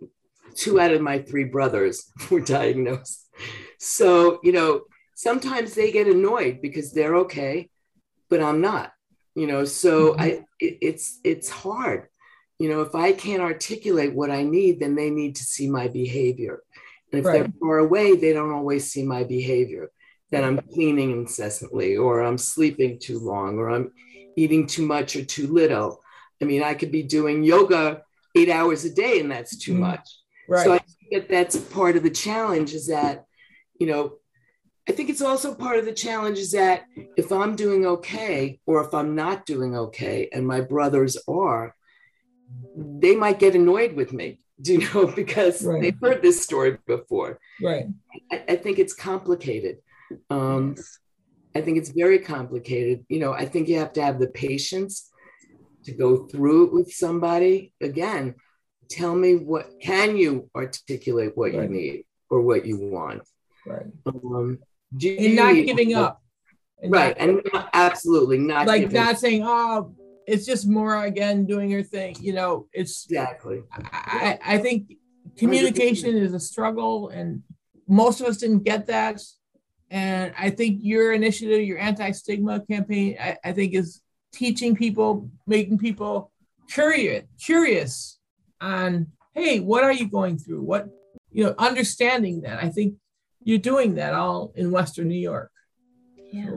two 0.55 0.81
out 0.81 0.93
of 0.93 1.01
my 1.01 1.21
three 1.21 1.45
brothers 1.45 2.11
were 2.31 2.41
diagnosed. 2.41 3.29
So, 3.79 4.41
you 4.43 4.53
know, 4.53 4.83
sometimes 5.15 5.75
they 5.75 5.93
get 5.93 6.07
annoyed 6.07 6.61
because 6.61 6.93
they're 6.93 7.17
okay, 7.17 7.71
but 8.29 8.43
I'm 8.43 8.61
not. 8.61 8.93
You 9.35 9.47
know, 9.47 9.65
so 9.65 10.13
mm-hmm. 10.13 10.21
I 10.21 10.27
it, 10.59 10.79
it's 10.83 11.21
it's 11.25 11.49
hard. 11.49 12.09
You 12.59 12.69
know, 12.69 12.83
if 12.83 12.95
I 12.95 13.13
can't 13.13 13.41
articulate 13.41 14.15
what 14.15 14.31
I 14.31 14.43
need, 14.43 14.81
then 14.81 14.95
they 14.95 15.09
need 15.09 15.37
to 15.37 15.45
see 15.45 15.71
my 15.71 15.89
behavior. 15.89 16.63
And 17.13 17.21
if 17.21 17.27
right. 17.27 17.43
they're 17.43 17.53
far 17.61 17.79
away, 17.79 18.17
they 18.17 18.33
don't 18.33 18.53
always 18.53 18.91
see 18.91 19.05
my 19.05 19.25
behavior. 19.25 19.91
That 20.31 20.45
I'm 20.45 20.61
cleaning 20.61 21.11
incessantly, 21.11 21.97
or 21.97 22.21
I'm 22.21 22.39
sleeping 22.39 23.01
too 23.01 23.19
long, 23.19 23.59
or 23.59 23.69
I'm 23.69 23.91
eating 24.37 24.69
too 24.69 24.87
much 24.87 25.17
or 25.17 25.25
too 25.25 25.49
little. 25.49 26.01
I 26.41 26.45
mean, 26.45 26.63
I 26.63 26.75
could 26.75 26.93
be 26.93 27.03
doing 27.03 27.43
yoga 27.43 28.03
eight 28.37 28.49
hours 28.49 28.85
a 28.85 28.95
day, 28.95 29.19
and 29.19 29.31
that's 29.31 29.59
too 29.59 29.73
mm-hmm. 29.73 29.81
much. 29.81 30.09
Right. 30.49 30.65
So 30.65 30.73
I 30.75 30.79
think 30.79 31.11
that 31.13 31.29
that's 31.29 31.57
part 31.57 31.97
of 31.97 32.05
the 32.05 32.11
challenge 32.11 32.75
is 32.75 32.87
that, 32.87 33.25
you 33.81 33.89
know, 33.89 34.19
I 34.89 34.93
think 34.93 35.11
it's 35.11 35.23
also 35.23 35.55
part 35.55 35.79
of 35.79 35.85
the 35.85 35.93
challenge 35.93 36.39
is 36.39 36.53
that 36.53 36.85
if 37.17 37.31
I'm 37.31 37.55
doing 37.55 37.87
okay 37.87 38.61
or 38.67 38.85
if 38.85 38.95
I'm 38.95 39.15
not 39.15 39.47
doing 39.47 39.77
okay 39.77 40.29
and 40.33 40.47
my 40.47 40.61
brothers 40.61 41.17
are, 41.29 41.75
they 42.77 43.15
might 43.15 43.39
get 43.39 43.55
annoyed 43.55 43.95
with 43.95 44.13
me, 44.13 44.41
do 44.61 44.75
you 44.75 44.95
know, 44.95 45.07
because 45.17 45.65
right. 45.65 45.83
they've 45.83 45.99
heard 46.01 46.23
this 46.23 46.43
story 46.43 46.79
before. 46.87 47.39
Right. 47.63 47.87
I, 48.31 48.45
I 48.49 48.57
think 48.57 48.79
it's 48.79 48.95
complicated. 48.95 49.79
Um, 50.29 50.77
I 51.55 51.61
think 51.61 51.79
it's 51.79 51.91
very 51.91 52.19
complicated. 52.19 53.05
You 53.09 53.21
know, 53.21 53.33
I 53.33 53.45
think 53.45 53.69
you 53.69 53.79
have 53.79 53.93
to 53.95 54.03
have 54.03 54.19
the 54.19 54.29
patience 54.29 55.11
to 55.85 55.93
go 55.93 56.27
through 56.27 56.67
it 56.67 56.73
with 56.73 56.93
somebody. 56.93 57.73
Again, 57.81 58.35
tell 58.91 59.15
me 59.15 59.37
what 59.37 59.71
can 59.81 60.17
you 60.17 60.51
articulate 60.55 61.37
what 61.37 61.55
right. 61.55 61.63
you 61.63 61.69
need 61.69 62.05
or 62.29 62.43
what 62.43 62.67
you 62.67 62.77
want 62.77 63.23
right 63.65 63.87
um, 64.07 64.59
and 64.93 65.37
not 65.37 65.55
giving 65.55 65.95
up 65.95 66.21
and 66.83 66.93
right 66.93 67.19
not, 67.19 67.29
and 67.29 67.41
not, 67.53 67.71
absolutely 67.73 68.37
not 68.37 68.67
like 68.67 68.91
not 68.91 69.19
saying 69.19 69.43
oh 69.45 69.95
it's 70.31 70.47
just 70.47 70.69
more 70.69 71.05
again 71.05 71.45
doing 71.45 71.69
your 71.69 71.83
thing 71.83 72.17
you 72.21 72.33
know 72.33 72.69
it's 72.73 73.05
exactly. 73.05 73.63
I 73.73 74.39
i 74.47 74.59
think 74.59 74.95
communication 75.37 76.17
is 76.17 76.33
a 76.35 76.41
struggle 76.41 77.09
and 77.09 77.43
most 77.89 78.21
of 78.21 78.27
us 78.27 78.37
didn't 78.37 78.63
get 78.63 78.87
that. 78.87 79.21
And 79.91 80.33
i 80.39 80.51
think 80.51 80.81
your 80.83 81.13
initiative 81.13 81.63
your 81.63 81.79
anti-stigma 81.79 82.61
campaign 82.71 83.17
I, 83.21 83.39
I 83.45 83.53
think 83.53 83.75
is 83.75 84.01
teaching 84.33 84.77
people 84.77 85.29
making 85.47 85.79
people 85.79 86.31
curious 86.71 87.25
curious 87.45 88.19
on 88.61 89.09
hey 89.35 89.59
what 89.59 89.83
are 89.83 89.93
you 89.93 90.09
going 90.09 90.39
through? 90.39 90.63
What 90.63 90.89
you 91.33 91.45
know 91.45 91.55
understanding 91.59 92.43
that. 92.43 92.63
I 92.63 92.69
think 92.69 92.95
you're 93.43 93.59
doing 93.59 93.97
that 93.97 94.15
all 94.15 94.53
in 94.55 94.71
western 94.71 95.09
new 95.09 95.25
york 95.33 95.50
yeah. 96.33 96.51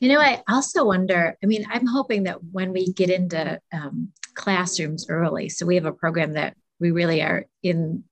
You 0.00 0.08
know 0.12 0.20
i 0.20 0.42
also 0.48 0.84
wonder 0.84 1.36
i 1.42 1.46
mean 1.46 1.66
i'm 1.70 1.86
hoping 1.86 2.24
that 2.24 2.42
when 2.52 2.72
we 2.72 2.92
get 2.92 3.10
into 3.10 3.60
um, 3.72 4.12
classrooms 4.34 5.06
early 5.08 5.48
so 5.48 5.66
we 5.66 5.74
have 5.76 5.86
a 5.86 5.92
program 5.92 6.34
that 6.34 6.56
we 6.78 6.90
really 6.90 7.22
are 7.22 7.46
in 7.62 8.04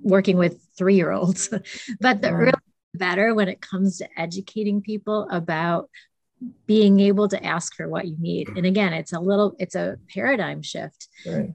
working 0.00 0.36
with 0.36 0.60
three 0.76 0.96
year 0.96 1.10
olds 1.10 1.48
but 2.00 2.22
the 2.22 2.30
early 2.30 2.52
better 2.94 3.34
when 3.34 3.48
it 3.48 3.60
comes 3.60 3.98
to 3.98 4.08
educating 4.20 4.82
people 4.82 5.28
about 5.30 5.88
being 6.66 7.00
able 7.00 7.28
to 7.28 7.44
ask 7.44 7.74
for 7.74 7.88
what 7.88 8.06
you 8.06 8.16
need. 8.18 8.48
And 8.48 8.66
again 8.66 8.92
it's 8.92 9.12
a 9.12 9.20
little 9.20 9.54
it's 9.58 9.74
a 9.74 9.96
paradigm 10.12 10.62
shift. 10.62 11.08
Right. 11.26 11.54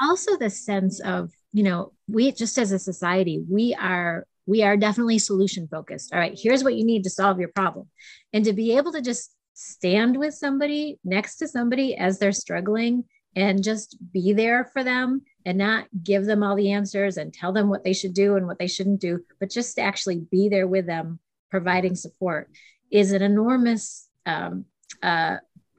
Also 0.00 0.36
the 0.36 0.50
sense 0.50 1.00
of 1.00 1.30
you 1.52 1.62
know 1.62 1.92
we 2.08 2.32
just 2.32 2.58
as 2.58 2.72
a 2.72 2.78
society 2.78 3.42
we 3.48 3.74
are 3.74 4.26
we 4.48 4.62
are 4.62 4.76
definitely 4.76 5.18
solution 5.18 5.68
focused. 5.68 6.12
All 6.12 6.18
right 6.18 6.36
here's 6.36 6.64
what 6.64 6.74
you 6.74 6.84
need 6.84 7.04
to 7.04 7.10
solve 7.10 7.38
your 7.38 7.50
problem. 7.50 7.88
And 8.32 8.44
to 8.44 8.52
be 8.52 8.76
able 8.76 8.92
to 8.92 9.02
just 9.02 9.34
stand 9.54 10.16
with 10.18 10.34
somebody 10.34 10.98
next 11.04 11.36
to 11.36 11.48
somebody 11.48 11.96
as 11.96 12.18
they're 12.18 12.32
struggling 12.32 13.04
and 13.36 13.62
just 13.62 13.96
be 14.12 14.32
there 14.32 14.70
for 14.72 14.82
them 14.82 15.22
and 15.44 15.58
not 15.58 15.86
give 16.02 16.24
them 16.24 16.42
all 16.42 16.56
the 16.56 16.72
answers 16.72 17.16
and 17.16 17.32
tell 17.32 17.52
them 17.52 17.68
what 17.68 17.84
they 17.84 17.92
should 17.92 18.14
do 18.14 18.36
and 18.36 18.46
what 18.46 18.58
they 18.58 18.68
shouldn't 18.68 19.00
do 19.00 19.20
but 19.40 19.50
just 19.50 19.76
to 19.76 19.82
actually 19.82 20.20
be 20.30 20.48
there 20.48 20.66
with 20.66 20.86
them 20.86 21.18
providing 21.50 21.94
support 21.94 22.48
is 22.90 23.12
an 23.12 23.22
enormous 23.22 24.08
um, 24.26 24.64
uh, 25.02 25.36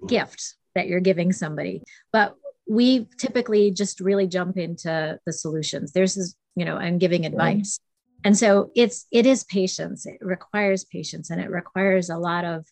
gift 0.07 0.55
that 0.75 0.87
you're 0.87 0.99
giving 0.99 1.31
somebody. 1.31 1.81
But 2.11 2.35
we 2.69 3.07
typically 3.17 3.71
just 3.71 3.99
really 3.99 4.27
jump 4.27 4.57
into 4.57 5.19
the 5.25 5.33
solutions. 5.33 5.91
There's 5.91 6.15
this 6.15 6.35
you 6.59 6.65
know 6.65 6.75
i'm 6.75 6.97
giving 6.97 7.25
advice 7.25 7.79
and 8.23 8.37
so 8.37 8.71
it's 8.75 9.05
it 9.11 9.25
is 9.25 9.43
patience. 9.45 10.05
It 10.05 10.17
requires 10.21 10.83
patience 10.85 11.29
and 11.29 11.41
it 11.41 11.49
requires 11.49 12.09
a 12.09 12.17
lot 12.17 12.45
of 12.45 12.65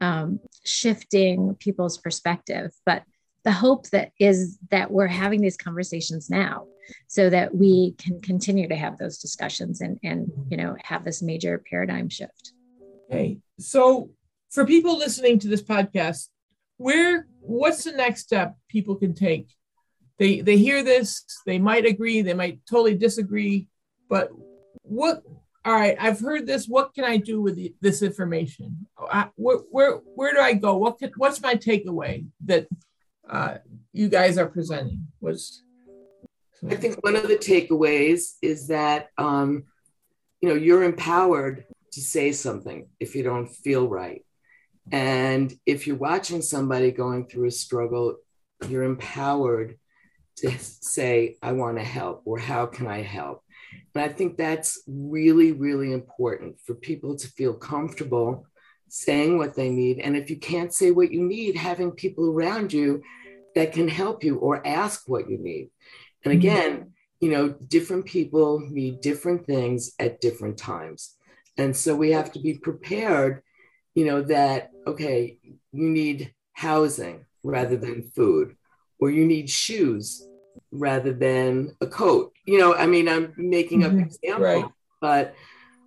um, 0.00 0.40
shifting 0.64 1.56
people's 1.58 1.98
perspective. 1.98 2.72
But 2.86 3.02
the 3.44 3.52
hope 3.52 3.88
that 3.90 4.12
is 4.18 4.58
that 4.70 4.90
we're 4.90 5.06
having 5.06 5.40
these 5.40 5.56
conversations 5.56 6.30
now 6.30 6.66
so 7.08 7.30
that 7.30 7.54
we 7.54 7.94
can 7.98 8.20
continue 8.20 8.68
to 8.68 8.76
have 8.76 8.98
those 8.98 9.18
discussions 9.18 9.80
and 9.80 9.98
and 10.02 10.30
you 10.48 10.56
know 10.56 10.76
have 10.84 11.04
this 11.04 11.22
major 11.22 11.62
paradigm 11.68 12.08
shift. 12.08 12.52
Okay. 13.10 13.38
So 13.58 14.10
for 14.50 14.64
people 14.64 14.96
listening 14.96 15.38
to 15.40 15.48
this 15.48 15.62
podcast 15.62 16.28
where 16.76 17.26
what's 17.40 17.84
the 17.84 17.92
next 17.92 18.22
step 18.22 18.56
people 18.68 18.94
can 18.96 19.14
take? 19.14 19.48
They 20.18 20.40
they 20.40 20.56
hear 20.56 20.82
this 20.84 21.24
they 21.46 21.58
might 21.58 21.84
agree 21.84 22.22
they 22.22 22.34
might 22.34 22.60
totally 22.66 22.94
disagree 22.94 23.68
but 24.08 24.30
what 24.84 25.22
all 25.64 25.72
right 25.72 25.96
i've 25.98 26.20
heard 26.20 26.46
this 26.46 26.68
what 26.68 26.94
can 26.94 27.04
i 27.04 27.16
do 27.16 27.40
with 27.40 27.56
the, 27.56 27.74
this 27.80 28.02
information? 28.02 28.86
I, 28.98 29.28
where, 29.36 29.58
where 29.70 29.96
where 30.14 30.32
do 30.32 30.40
i 30.40 30.52
go? 30.54 30.76
What 30.76 30.98
can, 30.98 31.10
what's 31.16 31.42
my 31.42 31.54
takeaway 31.54 32.26
that 32.44 32.66
uh, 33.28 33.56
you 33.92 34.08
guys 34.08 34.38
are 34.38 34.46
presenting? 34.46 35.06
Was 35.20 35.62
i 36.70 36.76
think 36.76 36.96
one 37.02 37.16
of 37.16 37.28
the 37.28 37.36
takeaways 37.36 38.34
is 38.40 38.68
that 38.68 39.08
um, 39.18 39.64
you 40.40 40.48
know 40.48 40.54
you're 40.54 40.84
empowered 40.84 41.64
to 41.94 42.00
say 42.00 42.32
something 42.32 42.88
if 43.00 43.14
you 43.14 43.22
don't 43.22 43.46
feel 43.46 43.88
right. 43.88 44.24
And 44.92 45.52
if 45.64 45.86
you're 45.86 45.96
watching 45.96 46.42
somebody 46.42 46.90
going 46.90 47.26
through 47.26 47.46
a 47.46 47.52
struggle, 47.52 48.16
you're 48.68 48.82
empowered 48.82 49.78
to 50.38 50.50
say, 50.58 51.36
I 51.40 51.52
want 51.52 51.78
to 51.78 51.84
help, 51.84 52.22
or 52.24 52.38
how 52.38 52.66
can 52.66 52.86
I 52.86 53.02
help? 53.02 53.43
And 53.94 54.04
I 54.04 54.08
think 54.08 54.36
that's 54.36 54.82
really, 54.86 55.52
really 55.52 55.92
important 55.92 56.60
for 56.60 56.74
people 56.74 57.16
to 57.16 57.28
feel 57.28 57.54
comfortable 57.54 58.46
saying 58.88 59.38
what 59.38 59.54
they 59.54 59.70
need. 59.70 59.98
And 60.00 60.16
if 60.16 60.30
you 60.30 60.38
can't 60.38 60.72
say 60.72 60.90
what 60.90 61.12
you 61.12 61.22
need, 61.22 61.56
having 61.56 61.92
people 61.92 62.30
around 62.30 62.72
you 62.72 63.02
that 63.54 63.72
can 63.72 63.88
help 63.88 64.24
you 64.24 64.38
or 64.38 64.66
ask 64.66 65.08
what 65.08 65.28
you 65.28 65.38
need. 65.38 65.70
And 66.24 66.32
mm-hmm. 66.32 66.40
again, 66.40 66.92
you 67.20 67.30
know, 67.30 67.50
different 67.68 68.04
people 68.04 68.60
need 68.60 69.00
different 69.00 69.46
things 69.46 69.92
at 69.98 70.20
different 70.20 70.58
times. 70.58 71.14
And 71.56 71.76
so 71.76 71.94
we 71.94 72.10
have 72.10 72.32
to 72.32 72.40
be 72.40 72.54
prepared 72.54 73.42
you 73.94 74.04
know, 74.04 74.22
that, 74.22 74.70
okay, 74.86 75.38
you 75.72 75.88
need 75.88 76.34
housing 76.52 77.24
rather 77.42 77.76
than 77.76 78.10
food, 78.14 78.56
or 78.98 79.10
you 79.10 79.24
need 79.24 79.48
shoes 79.48 80.26
rather 80.70 81.12
than 81.12 81.76
a 81.80 81.86
coat. 81.86 82.32
You 82.46 82.58
know, 82.58 82.74
I 82.74 82.86
mean, 82.86 83.08
I'm 83.08 83.32
making 83.36 83.82
mm-hmm. 83.82 83.98
up 83.98 84.06
examples, 84.06 84.42
right. 84.42 84.64
but 85.00 85.34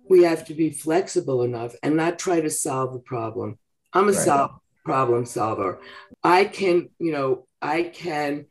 we 0.08 0.22
have 0.22 0.44
to 0.46 0.54
be 0.54 0.70
flexible 0.70 1.42
enough 1.42 1.74
and 1.82 1.96
not 1.96 2.18
try 2.18 2.40
to 2.40 2.50
solve 2.50 2.92
the 2.92 2.98
problem. 3.00 3.58
I'm 3.92 4.08
a 4.08 4.12
right. 4.12 4.14
sol- 4.14 4.62
problem 4.84 5.26
solver. 5.26 5.80
I 6.24 6.44
can, 6.44 6.88
you 6.98 7.12
know, 7.12 7.46
I 7.60 7.82
can, 7.82 8.46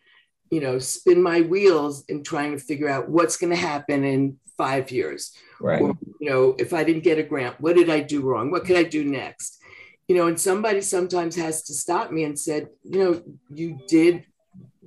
you 0.51 0.59
know, 0.59 0.79
spin 0.79 1.21
my 1.21 1.41
wheels 1.41 2.05
in 2.07 2.23
trying 2.23 2.51
to 2.51 2.63
figure 2.63 2.89
out 2.89 3.09
what's 3.09 3.37
going 3.37 3.49
to 3.49 3.55
happen 3.55 4.03
in 4.03 4.39
five 4.57 4.91
years. 4.91 5.33
Right. 5.59 5.81
Or, 5.81 5.97
you 6.19 6.29
know, 6.29 6.55
if 6.59 6.73
I 6.73 6.83
didn't 6.83 7.03
get 7.03 7.17
a 7.17 7.23
grant, 7.23 7.59
what 7.59 7.75
did 7.75 7.89
I 7.89 8.01
do 8.01 8.21
wrong? 8.21 8.51
What 8.51 8.65
could 8.65 8.77
I 8.77 8.83
do 8.83 9.03
next? 9.03 9.59
You 10.07 10.15
know, 10.15 10.27
and 10.27 10.39
somebody 10.39 10.81
sometimes 10.81 11.35
has 11.35 11.63
to 11.63 11.73
stop 11.73 12.11
me 12.11 12.23
and 12.23 12.39
said, 12.39 12.69
you 12.83 12.99
know, 12.99 13.21
you 13.49 13.79
did 13.87 14.25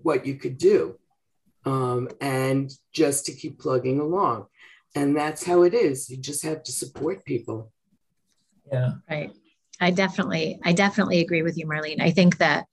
what 0.02 0.24
you 0.24 0.36
could 0.36 0.56
do 0.56 0.99
um, 1.64 2.08
and 2.20 2.70
just 2.92 3.26
to 3.26 3.32
keep 3.32 3.58
plugging 3.58 4.00
along. 4.00 4.46
And 4.94 5.16
that's 5.16 5.44
how 5.44 5.62
it 5.62 5.74
is. 5.74 6.10
You 6.10 6.16
just 6.16 6.42
have 6.42 6.62
to 6.64 6.72
support 6.72 7.24
people. 7.24 7.70
Yeah. 8.72 8.92
Right. 9.08 9.32
I 9.80 9.90
definitely, 9.90 10.58
I 10.64 10.72
definitely 10.72 11.20
agree 11.20 11.42
with 11.42 11.56
you, 11.56 11.66
Marlene. 11.66 12.00
I 12.00 12.10
think 12.10 12.38
that 12.38 12.66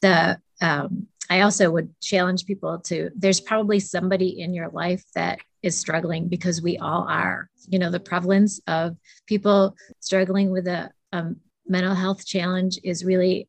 the, 0.00 0.38
um, 0.60 1.08
I 1.30 1.40
also 1.40 1.70
would 1.70 1.98
challenge 2.00 2.44
people 2.44 2.78
to, 2.80 3.10
there's 3.16 3.40
probably 3.40 3.80
somebody 3.80 4.40
in 4.40 4.54
your 4.54 4.68
life 4.68 5.02
that 5.14 5.38
is 5.62 5.78
struggling 5.78 6.28
because 6.28 6.62
we 6.62 6.76
all 6.78 7.06
are. 7.08 7.48
You 7.68 7.78
know, 7.78 7.90
the 7.90 8.00
prevalence 8.00 8.60
of 8.66 8.96
people 9.26 9.74
struggling 10.00 10.50
with 10.50 10.66
a 10.66 10.90
um, 11.12 11.36
mental 11.66 11.94
health 11.94 12.26
challenge 12.26 12.78
is 12.84 13.04
really, 13.04 13.48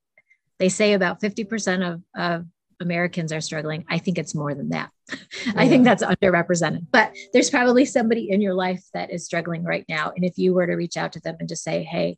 they 0.60 0.70
say 0.70 0.94
about 0.94 1.20
50% 1.22 1.94
of, 1.94 2.02
of 2.16 2.46
Americans 2.80 3.32
are 3.32 3.42
struggling. 3.42 3.86
I 3.90 3.98
think 3.98 4.18
it's 4.18 4.36
more 4.36 4.54
than 4.54 4.70
that. 4.70 4.92
Yeah. 5.10 5.18
I 5.56 5.68
think 5.68 5.84
that's 5.84 6.04
underrepresented, 6.04 6.88
but 6.92 7.16
there's 7.34 7.50
probably 7.50 7.86
somebody 7.86 8.30
in 8.30 8.42
your 8.42 8.54
life 8.54 8.84
that 8.94 9.12
is 9.12 9.26
struggling 9.26 9.64
right 9.64 9.86
now. 9.90 10.12
And 10.16 10.24
if 10.24 10.38
you 10.38 10.54
were 10.54 10.68
to 10.68 10.74
reach 10.74 10.98
out 10.98 11.14
to 11.14 11.20
them 11.20 11.36
and 11.40 11.50
just 11.50 11.64
say, 11.64 11.84
hey, 11.84 12.18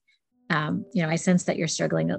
um, 0.49 0.85
you 0.93 1.01
know, 1.01 1.09
I 1.09 1.15
sense 1.15 1.43
that 1.43 1.57
you're 1.57 1.67
struggling, 1.67 2.15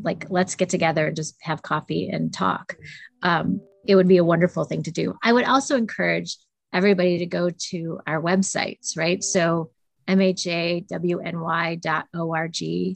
like, 0.00 0.26
let's 0.30 0.54
get 0.54 0.68
together 0.68 1.08
and 1.08 1.16
just 1.16 1.36
have 1.42 1.62
coffee 1.62 2.08
and 2.08 2.32
talk. 2.32 2.76
Um, 3.22 3.60
it 3.86 3.96
would 3.96 4.08
be 4.08 4.16
a 4.16 4.24
wonderful 4.24 4.64
thing 4.64 4.82
to 4.84 4.90
do. 4.90 5.14
I 5.22 5.32
would 5.32 5.44
also 5.44 5.76
encourage 5.76 6.36
everybody 6.72 7.18
to 7.18 7.26
go 7.26 7.50
to 7.50 8.00
our 8.06 8.20
websites, 8.20 8.96
right? 8.96 9.22
So 9.22 9.70
mhawny.org. 10.08 11.76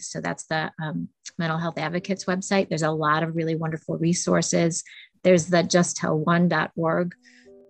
So 0.01 0.21
that's 0.21 0.45
the 0.45 0.73
um, 0.83 1.09
Mental 1.39 1.59
Health 1.59 1.79
Advocates 1.79 2.25
website. 2.25 2.69
There's 2.69 2.83
a 2.83 2.91
lot 2.91 3.23
of 3.23 3.37
really 3.37 3.55
wonderful 3.55 3.97
resources. 3.99 4.83
There's 5.23 5.47
the 5.47 5.63
justtell1.org 5.63 7.15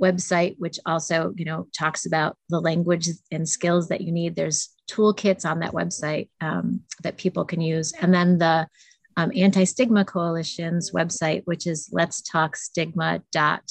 website, 0.01 0.57
which 0.59 0.79
also, 0.87 1.35
you 1.37 1.45
know, 1.45 1.67
talks 1.77 2.07
about 2.07 2.37
the 2.49 2.61
language 2.61 3.09
and 3.31 3.49
skills 3.49 3.89
that 3.89 4.01
you 4.01 4.13
need. 4.13 4.37
There's 4.37 4.71
toolkits 4.91 5.45
on 5.45 5.59
that 5.61 5.73
website 5.73 6.29
um, 6.41 6.81
that 7.03 7.17
people 7.17 7.45
can 7.45 7.61
use. 7.61 7.93
And 8.01 8.15
then 8.15 8.39
the 8.39 8.69
um, 9.17 9.33
Anti 9.35 9.65
Stigma 9.65 10.05
Coalition's 10.05 10.93
website, 10.93 11.43
which 11.45 11.67
is 11.67 11.91
letstalkstigma.org. 11.93 13.63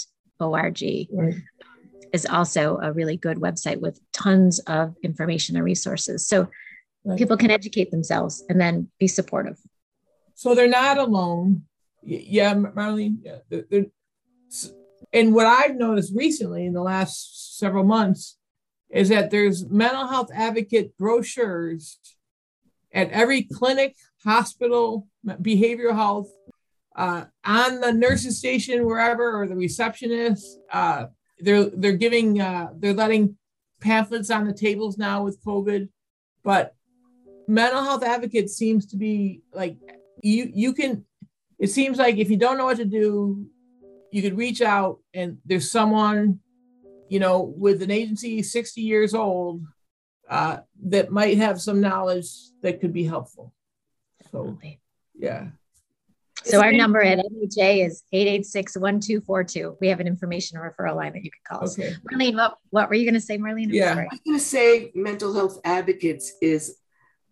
Right 0.42 1.36
is 2.14 2.26
also 2.26 2.78
a 2.82 2.92
really 2.92 3.18
good 3.18 3.38
website 3.38 3.80
with 3.80 4.00
tons 4.14 4.60
of 4.60 4.96
information 5.04 5.56
and 5.56 5.66
resources. 5.66 6.28
So 6.28 6.50
right. 7.06 7.18
people 7.18 7.38
can 7.38 7.52
educate 7.52 7.92
themselves 7.92 8.44
and 8.50 8.60
then 8.60 8.90
be 9.00 9.08
supportive. 9.08 9.58
So 10.36 10.56
they're 10.56 10.68
not 10.68 10.98
alone. 10.98 11.64
Yeah, 12.04 12.54
Marlene. 12.54 13.18
Yeah, 13.24 13.38
they're, 13.50 13.66
they're, 13.70 13.86
and 15.14 15.34
what 15.34 15.46
I've 15.46 15.76
noticed 15.76 16.14
recently 16.16 16.66
in 16.66 16.74
the 16.74 16.82
last 16.82 17.58
several 17.58 17.84
months 17.84 18.38
is 18.90 19.10
that 19.10 19.32
there's 19.32 19.68
mental 19.68 20.08
health 20.08 20.30
advocate 20.34 20.98
brochures 20.98 22.00
at 22.94 23.10
every 23.12 23.44
clinic, 23.44 23.96
hospital, 24.24 25.08
behavioral 25.26 25.96
health, 25.96 26.30
uh, 26.96 27.26
on 27.46 27.80
the 27.80 27.94
nurses 27.94 28.40
station, 28.40 28.86
wherever, 28.86 29.40
or 29.40 29.48
the 29.48 29.56
receptionist. 29.56 30.60
Uh, 30.72 31.08
they're 31.40 31.66
they're 31.66 31.94
giving 31.94 32.42
uh, 32.42 32.70
they're 32.76 32.94
letting 32.94 33.38
pamphlets 33.80 34.30
on 34.30 34.46
the 34.46 34.54
tables 34.54 34.98
now 34.98 35.24
with 35.24 35.44
COVID, 35.44 35.90
but 36.44 36.76
mental 37.48 37.84
health 37.84 38.04
advocates 38.04 38.56
seems 38.56 38.86
to 38.88 38.98
be 38.98 39.42
like 39.54 39.78
you 40.22 40.52
you 40.54 40.74
can. 40.74 41.06
It 41.60 41.68
seems 41.68 41.98
like 41.98 42.18
if 42.18 42.30
you 42.30 42.38
don't 42.38 42.58
know 42.58 42.66
what 42.66 42.78
to 42.78 42.86
do, 42.86 43.48
you 44.12 44.22
could 44.22 44.38
reach 44.38 44.62
out 44.62 45.00
and 45.14 45.38
there's 45.46 45.72
someone, 45.72 46.40
you 47.10 47.20
know, 47.20 47.42
with 47.42 47.82
an 47.82 47.90
agency 47.90 48.44
60 48.44 48.82
years 48.82 49.16
old 49.16 49.64
uh, 50.30 50.58
that 50.86 51.12
might 51.12 51.38
have 51.38 51.60
some 51.60 51.82
knowledge 51.82 52.28
that 52.62 52.80
could 52.80 52.94
be 52.94 53.04
helpful. 53.04 53.54
So, 54.32 54.60
yeah. 55.18 55.48
So 56.44 56.62
our 56.62 56.72
number 56.72 57.02
at 57.02 57.20
MHA 57.20 57.86
is 57.86 58.04
886-1242. 58.14 59.78
We 59.82 59.88
have 59.88 60.00
an 60.00 60.08
information 60.08 60.60
referral 60.60 60.96
line 60.96 61.14
that 61.14 61.24
you 61.24 61.32
can 61.32 61.42
call 61.48 61.64
us. 61.64 61.78
Okay. 61.78 61.94
Marlene, 62.12 62.36
what, 62.36 62.58
what 62.70 62.90
were 62.90 62.96
you 62.96 63.06
going 63.06 63.16
to 63.16 63.22
say, 63.22 63.38
Marlene? 63.38 63.72
Yeah. 63.72 63.96
I 63.96 64.08
was 64.12 64.20
going 64.26 64.38
to 64.38 64.44
say 64.44 64.92
mental 64.96 65.34
health 65.34 65.60
advocates 65.66 66.34
is 66.42 66.78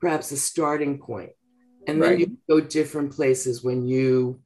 perhaps 0.01 0.31
a 0.31 0.37
starting 0.37 0.97
point. 0.97 1.31
And 1.87 2.01
then 2.01 2.09
right. 2.09 2.19
you 2.19 2.37
go 2.49 2.59
different 2.59 3.13
places 3.13 3.63
when 3.63 3.85
you, 3.85 4.41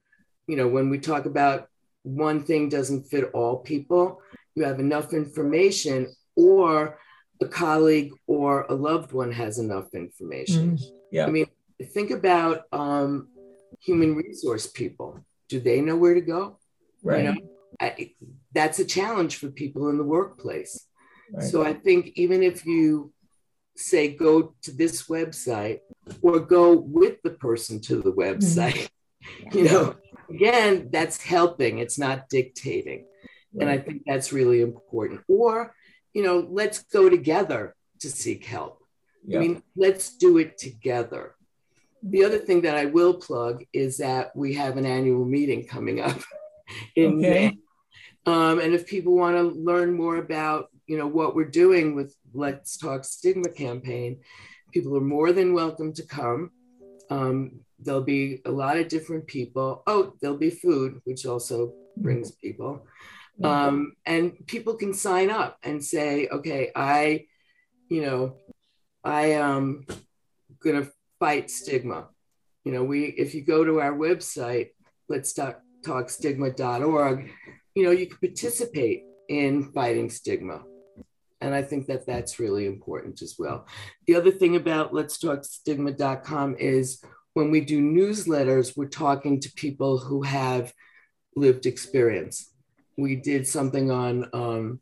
you 0.48 0.58
know, 0.58 0.68
when 0.68 0.90
we 0.90 1.00
talk 1.00 1.26
about 1.26 1.68
one 2.04 2.44
thing 2.44 2.70
doesn't 2.70 3.04
fit 3.04 3.32
all 3.34 3.58
people, 3.58 4.22
you 4.56 4.64
have 4.64 4.80
enough 4.80 5.14
information 5.14 6.14
or 6.36 7.00
a 7.42 7.48
colleague 7.48 8.12
or 8.28 8.66
a 8.70 8.74
loved 8.74 9.14
one 9.14 9.32
has 9.32 9.58
enough 9.58 9.94
information. 9.94 10.78
Mm, 10.78 10.84
yeah. 11.12 11.26
I 11.26 11.30
mean, 11.30 11.46
think 11.94 12.12
about 12.12 12.64
um, 12.74 13.30
human 13.82 14.16
resource 14.16 14.68
people. 14.68 15.24
Do 15.48 15.60
they 15.60 15.82
know 15.82 15.96
where 15.96 16.14
to 16.14 16.22
go? 16.22 16.58
Right. 17.04 17.24
You 17.24 17.32
know, 17.32 17.38
I, 17.80 18.12
that's 18.54 18.80
a 18.80 18.86
challenge 18.86 19.38
for 19.38 19.50
people 19.50 19.90
in 19.90 19.98
the 19.98 20.04
workplace. 20.04 20.86
Right. 21.32 21.44
So 21.44 21.64
I 21.64 21.74
think 21.74 22.14
even 22.16 22.44
if 22.44 22.66
you 22.66 23.14
say 23.76 24.10
go 24.10 24.54
to 24.64 24.72
this 24.72 25.08
website 25.08 25.80
or 26.22 26.40
go 26.40 26.74
with 26.74 27.22
the 27.24 27.32
person 27.32 27.80
to 27.82 28.02
the 28.02 28.12
website, 28.12 28.90
mm-hmm. 29.24 29.58
you 29.58 29.64
know, 29.66 29.96
again, 30.30 30.90
that's 30.92 31.22
helping. 31.22 31.80
It's 31.80 31.98
not 31.98 32.30
dictating. 32.30 33.06
Right. 33.54 33.62
And 33.62 33.70
I 33.70 33.78
think 33.78 34.04
that's 34.06 34.34
really 34.34 34.62
important. 34.62 35.22
Or, 35.28 35.74
you 36.14 36.24
know, 36.24 36.48
let's 36.50 36.84
go 36.84 37.10
together 37.10 37.76
to 38.00 38.10
seek 38.10 38.46
help. 38.46 38.80
I 39.34 39.38
mean, 39.38 39.62
let's 39.76 40.18
do 40.18 40.38
it 40.38 40.58
together. 40.58 41.36
The 42.04 42.24
other 42.24 42.38
thing 42.38 42.62
that 42.62 42.76
I 42.76 42.86
will 42.86 43.14
plug 43.14 43.64
is 43.74 43.98
that 43.98 44.36
we 44.36 44.54
have 44.54 44.78
an 44.78 44.86
annual 44.86 45.26
meeting 45.26 45.66
coming 45.66 46.00
up 46.00 46.18
in 46.96 47.20
okay. 47.20 47.50
May. 47.50 47.58
Um, 48.26 48.60
and 48.60 48.74
if 48.74 48.88
people 48.88 49.16
want 49.16 49.36
to 49.38 49.44
learn 49.44 49.94
more 49.94 50.18
about, 50.18 50.70
you 50.88 50.98
know, 50.98 51.08
what 51.08 51.36
we're 51.36 51.46
doing 51.46 51.96
with 51.96 52.16
Let's 52.34 52.78
Talk 52.78 53.04
Stigma 53.04 53.50
campaign, 53.50 54.20
people 54.72 54.96
are 54.96 55.02
more 55.02 55.32
than 55.32 55.54
welcome 55.54 55.94
to 55.94 56.06
come. 56.06 56.52
Um, 57.10 57.62
there'll 57.80 58.04
be 58.04 58.42
a 58.46 58.52
lot 58.52 58.78
of 58.78 58.88
different 58.88 59.26
people. 59.28 59.84
Oh, 59.88 60.14
there'll 60.22 60.38
be 60.38 60.52
food, 60.52 61.02
which 61.06 61.26
also 61.26 61.74
brings 61.98 62.32
people. 62.32 62.86
Um, 63.44 63.94
and 64.06 64.46
people 64.48 64.76
can 64.76 64.94
sign 64.94 65.30
up 65.30 65.58
and 65.64 65.84
say, 65.84 66.28
okay, 66.28 66.72
I, 66.76 67.26
you 67.88 68.02
know, 68.02 68.36
I 69.04 69.28
am 69.28 69.86
gonna 70.62 70.90
fight 71.20 71.50
stigma. 71.52 72.08
You 72.64 72.72
know, 72.72 72.84
we 72.84 73.06
if 73.06 73.34
you 73.34 73.42
go 73.42 73.64
to 73.64 73.82
our 73.82 73.94
website, 73.94 74.70
let's 75.08 75.34
talk 75.34 75.62
talkstigma.org, 75.86 77.32
you 77.76 77.84
know, 77.84 77.92
you 77.92 78.08
can 78.08 78.18
participate 78.18 79.04
in 79.30 79.72
fighting 79.72 80.10
stigma. 80.10 80.64
And 81.42 81.56
I 81.56 81.62
think 81.62 81.88
that 81.88 82.06
that's 82.06 82.40
really 82.40 82.66
important 82.66 83.22
as 83.22 83.36
well. 83.40 83.66
The 84.08 84.16
other 84.16 84.32
thing 84.32 84.56
about 84.56 84.94
let's 84.94 85.18
talk 85.18 85.46
stigma.com 85.46 86.58
is 86.60 87.02
when 87.34 87.52
we 87.52 87.62
do 87.62 87.82
newsletters, 87.82 88.76
we're 88.76 88.88
talking 88.88 89.40
to 89.40 89.54
people 89.54 89.98
who 89.98 90.24
have 90.24 90.74
lived 91.36 91.66
experience. 91.66 92.52
We 92.98 93.16
did 93.16 93.48
something 93.48 93.90
on 93.90 94.30
um, 94.34 94.80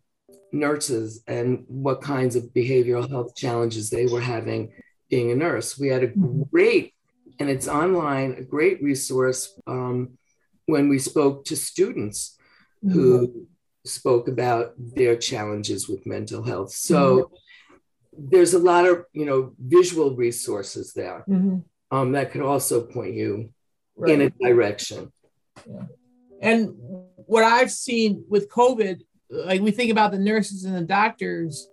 nurses 0.51 1.21
and 1.27 1.65
what 1.67 2.01
kinds 2.01 2.35
of 2.35 2.45
behavioral 2.45 3.07
health 3.07 3.35
challenges 3.35 3.89
they 3.89 4.07
were 4.07 4.21
having 4.21 4.71
being 5.09 5.31
a 5.31 5.35
nurse. 5.35 5.77
We 5.77 5.87
had 5.87 6.03
a 6.03 6.07
mm-hmm. 6.07 6.43
great, 6.51 6.93
and 7.39 7.49
it's 7.49 7.67
online, 7.67 8.35
a 8.37 8.43
great 8.43 8.81
resource 8.81 9.59
um, 9.67 10.17
when 10.65 10.89
we 10.89 10.99
spoke 10.99 11.45
to 11.45 11.55
students 11.55 12.37
mm-hmm. 12.83 12.93
who 12.93 13.47
spoke 13.85 14.27
about 14.27 14.73
their 14.77 15.15
challenges 15.15 15.87
with 15.87 16.05
mental 16.05 16.43
health. 16.43 16.71
So 16.71 16.99
mm-hmm. 17.17 18.25
there's 18.29 18.53
a 18.53 18.59
lot 18.59 18.85
of 18.85 19.05
you 19.13 19.25
know 19.25 19.53
visual 19.59 20.15
resources 20.15 20.93
there 20.93 21.23
mm-hmm. 21.27 21.59
um, 21.95 22.11
that 22.11 22.31
could 22.31 22.41
also 22.41 22.81
point 22.81 23.13
you 23.13 23.49
right. 23.95 24.11
in 24.11 24.21
a 24.21 24.29
direction. 24.29 25.11
Yeah. 25.65 25.83
And 26.41 26.73
what 27.27 27.43
I've 27.43 27.71
seen 27.71 28.23
with 28.29 28.49
COVID, 28.49 29.01
like 29.29 29.61
we 29.61 29.71
think 29.71 29.91
about 29.91 30.11
the 30.11 30.19
nurses 30.19 30.65
and 30.65 30.75
the 30.75 30.81
doctors, 30.81 31.67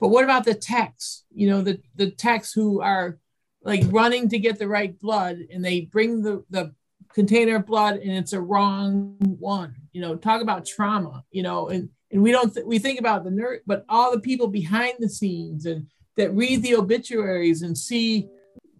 but 0.00 0.08
what 0.08 0.24
about 0.24 0.44
the 0.44 0.54
techs? 0.54 1.24
You 1.30 1.48
know, 1.48 1.62
the 1.62 1.80
the 1.94 2.10
techs 2.10 2.52
who 2.52 2.80
are 2.80 3.18
like 3.62 3.84
running 3.88 4.28
to 4.28 4.38
get 4.38 4.58
the 4.58 4.68
right 4.68 4.98
blood 4.98 5.38
and 5.52 5.64
they 5.64 5.82
bring 5.82 6.22
the 6.22 6.44
the 6.50 6.74
container 7.12 7.56
of 7.56 7.66
blood 7.66 7.96
and 7.96 8.12
it's 8.12 8.32
a 8.32 8.40
wrong 8.40 9.16
one. 9.18 9.74
You 9.92 10.00
know, 10.00 10.16
talk 10.16 10.42
about 10.42 10.66
trauma. 10.66 11.24
You 11.30 11.42
know, 11.42 11.68
and 11.68 11.88
and 12.10 12.22
we 12.22 12.30
don't 12.30 12.52
th- 12.52 12.66
we 12.66 12.78
think 12.78 12.98
about 13.00 13.24
the 13.24 13.30
nurse, 13.30 13.60
but 13.66 13.84
all 13.88 14.12
the 14.12 14.20
people 14.20 14.46
behind 14.48 14.94
the 14.98 15.08
scenes 15.08 15.66
and 15.66 15.86
that 16.16 16.34
read 16.34 16.62
the 16.62 16.76
obituaries 16.76 17.62
and 17.62 17.76
see, 17.76 18.28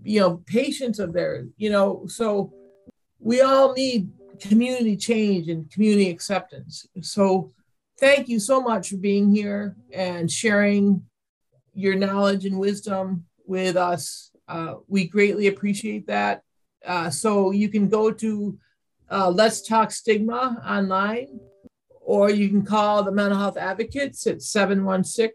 you 0.03 0.21
know, 0.21 0.43
patients 0.47 0.99
of 0.99 1.13
theirs. 1.13 1.49
You 1.57 1.71
know, 1.71 2.07
so 2.07 2.53
we 3.19 3.41
all 3.41 3.73
need 3.75 4.11
community 4.41 4.97
change 4.97 5.49
and 5.49 5.71
community 5.71 6.11
acceptance. 6.11 6.87
So 7.03 7.53
thank 7.99 8.29
you 8.29 8.39
so 8.39 8.61
much 8.61 8.91
for 8.91 8.97
being 8.97 9.35
here 9.35 9.77
and 9.93 10.31
sharing 10.31 11.03
your 11.79 11.95
knowledge 11.95 12.45
and 12.45 12.59
wisdom 12.59 13.25
with 13.47 13.77
us. 13.77 14.33
Uh, 14.49 14.75
we 14.89 15.07
greatly 15.07 15.47
appreciate 15.47 16.09
that. 16.09 16.43
Uh, 16.85 17.09
so 17.09 17.53
you 17.53 17.69
can 17.69 17.89
go 17.89 18.11
to 18.11 18.59
uh, 19.11 19.31
Let's 19.31 19.63
Talk 19.63 19.93
Stigma 19.93 20.61
online, 20.67 21.39
or 22.01 22.31
you 22.31 22.49
can 22.49 22.65
call 22.65 23.05
the 23.05 23.13
mental 23.13 23.39
health 23.39 23.57
advocates 23.57 24.27
at 24.27 24.43
716 24.43 25.31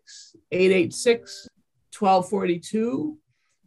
886 0.52 1.48
1242 1.98 3.18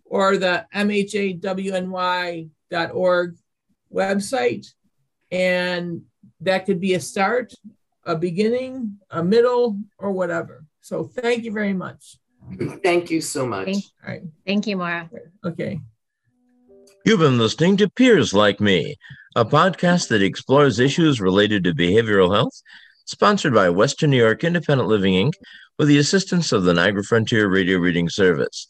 or 0.04 0.36
the 0.36 0.66
mhawny.org 0.74 2.46
website. 3.92 4.66
And 5.30 6.02
that 6.40 6.66
could 6.66 6.80
be 6.80 6.92
a 6.94 7.00
start, 7.00 7.54
a 8.04 8.14
beginning, 8.16 8.98
a 9.10 9.24
middle, 9.24 9.78
or 9.98 10.12
whatever. 10.12 10.66
So 10.82 11.04
thank 11.04 11.44
you 11.44 11.52
very 11.52 11.72
much. 11.72 12.18
Thank 12.82 13.10
you 13.10 13.20
so 13.20 13.46
much. 13.46 13.66
Thank, 13.66 13.84
All 14.06 14.10
right. 14.12 14.22
thank 14.46 14.66
you, 14.66 14.76
Maura. 14.76 15.08
Okay. 15.44 15.80
You've 17.04 17.20
been 17.20 17.38
listening 17.38 17.76
to 17.78 17.90
Peers 17.90 18.34
Like 18.34 18.60
Me, 18.60 18.96
a 19.36 19.44
podcast 19.44 20.08
that 20.08 20.22
explores 20.22 20.80
issues 20.80 21.20
related 21.20 21.64
to 21.64 21.74
behavioral 21.74 22.34
health, 22.34 22.60
sponsored 23.04 23.54
by 23.54 23.70
Western 23.70 24.10
New 24.10 24.16
York 24.16 24.42
Independent 24.44 24.88
Living 24.88 25.14
Inc., 25.14 25.34
with 25.78 25.88
the 25.88 25.98
assistance 25.98 26.52
of 26.52 26.64
the 26.64 26.72
Niagara 26.72 27.04
Frontier 27.04 27.48
Radio 27.48 27.78
Reading 27.78 28.08
Service. 28.08 28.66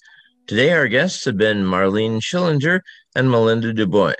Today, 0.46 0.72
our 0.72 0.88
guests 0.88 1.24
have 1.24 1.36
been 1.36 1.64
Marlene 1.64 2.20
Schillinger 2.20 2.80
and 3.14 3.30
Melinda 3.30 3.72
DuBois. 3.72 4.14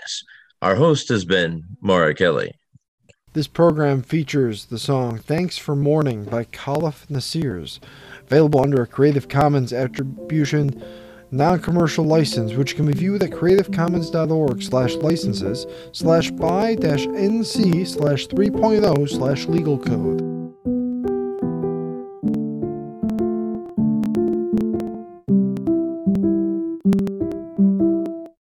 Our 0.63 0.77
host 0.77 1.09
has 1.09 1.25
been 1.25 1.65
Maura 1.81 2.15
Kelly. 2.15 2.53
This 3.35 3.47
program 3.47 4.03
features 4.03 4.65
the 4.65 4.79
song 4.79 5.19
Thanks 5.19 5.59
for 5.59 5.77
Morning 5.77 6.25
by 6.25 6.45
Khalif 6.45 7.07
Nasirs, 7.09 7.81
available 8.27 8.61
under 8.61 8.83
a 8.83 8.87
Creative 8.87 9.29
Commons 9.29 9.72
Attribution 9.72 10.83
non-commercial 11.31 12.05
license, 12.05 12.53
which 12.53 12.77
can 12.77 12.87
be 12.87 12.93
viewed 12.93 13.22
at 13.22 13.31
creativecommons.org 13.31 14.62
slash 14.62 14.95
licenses 14.95 15.66
slash 15.93 16.31
by 16.31 16.74
dash 16.74 17.07
nc 17.07 17.87
slash 17.87 18.29
3.0 18.29 19.09
slash 19.09 19.47
legal 19.47 19.79
code. 19.79 20.46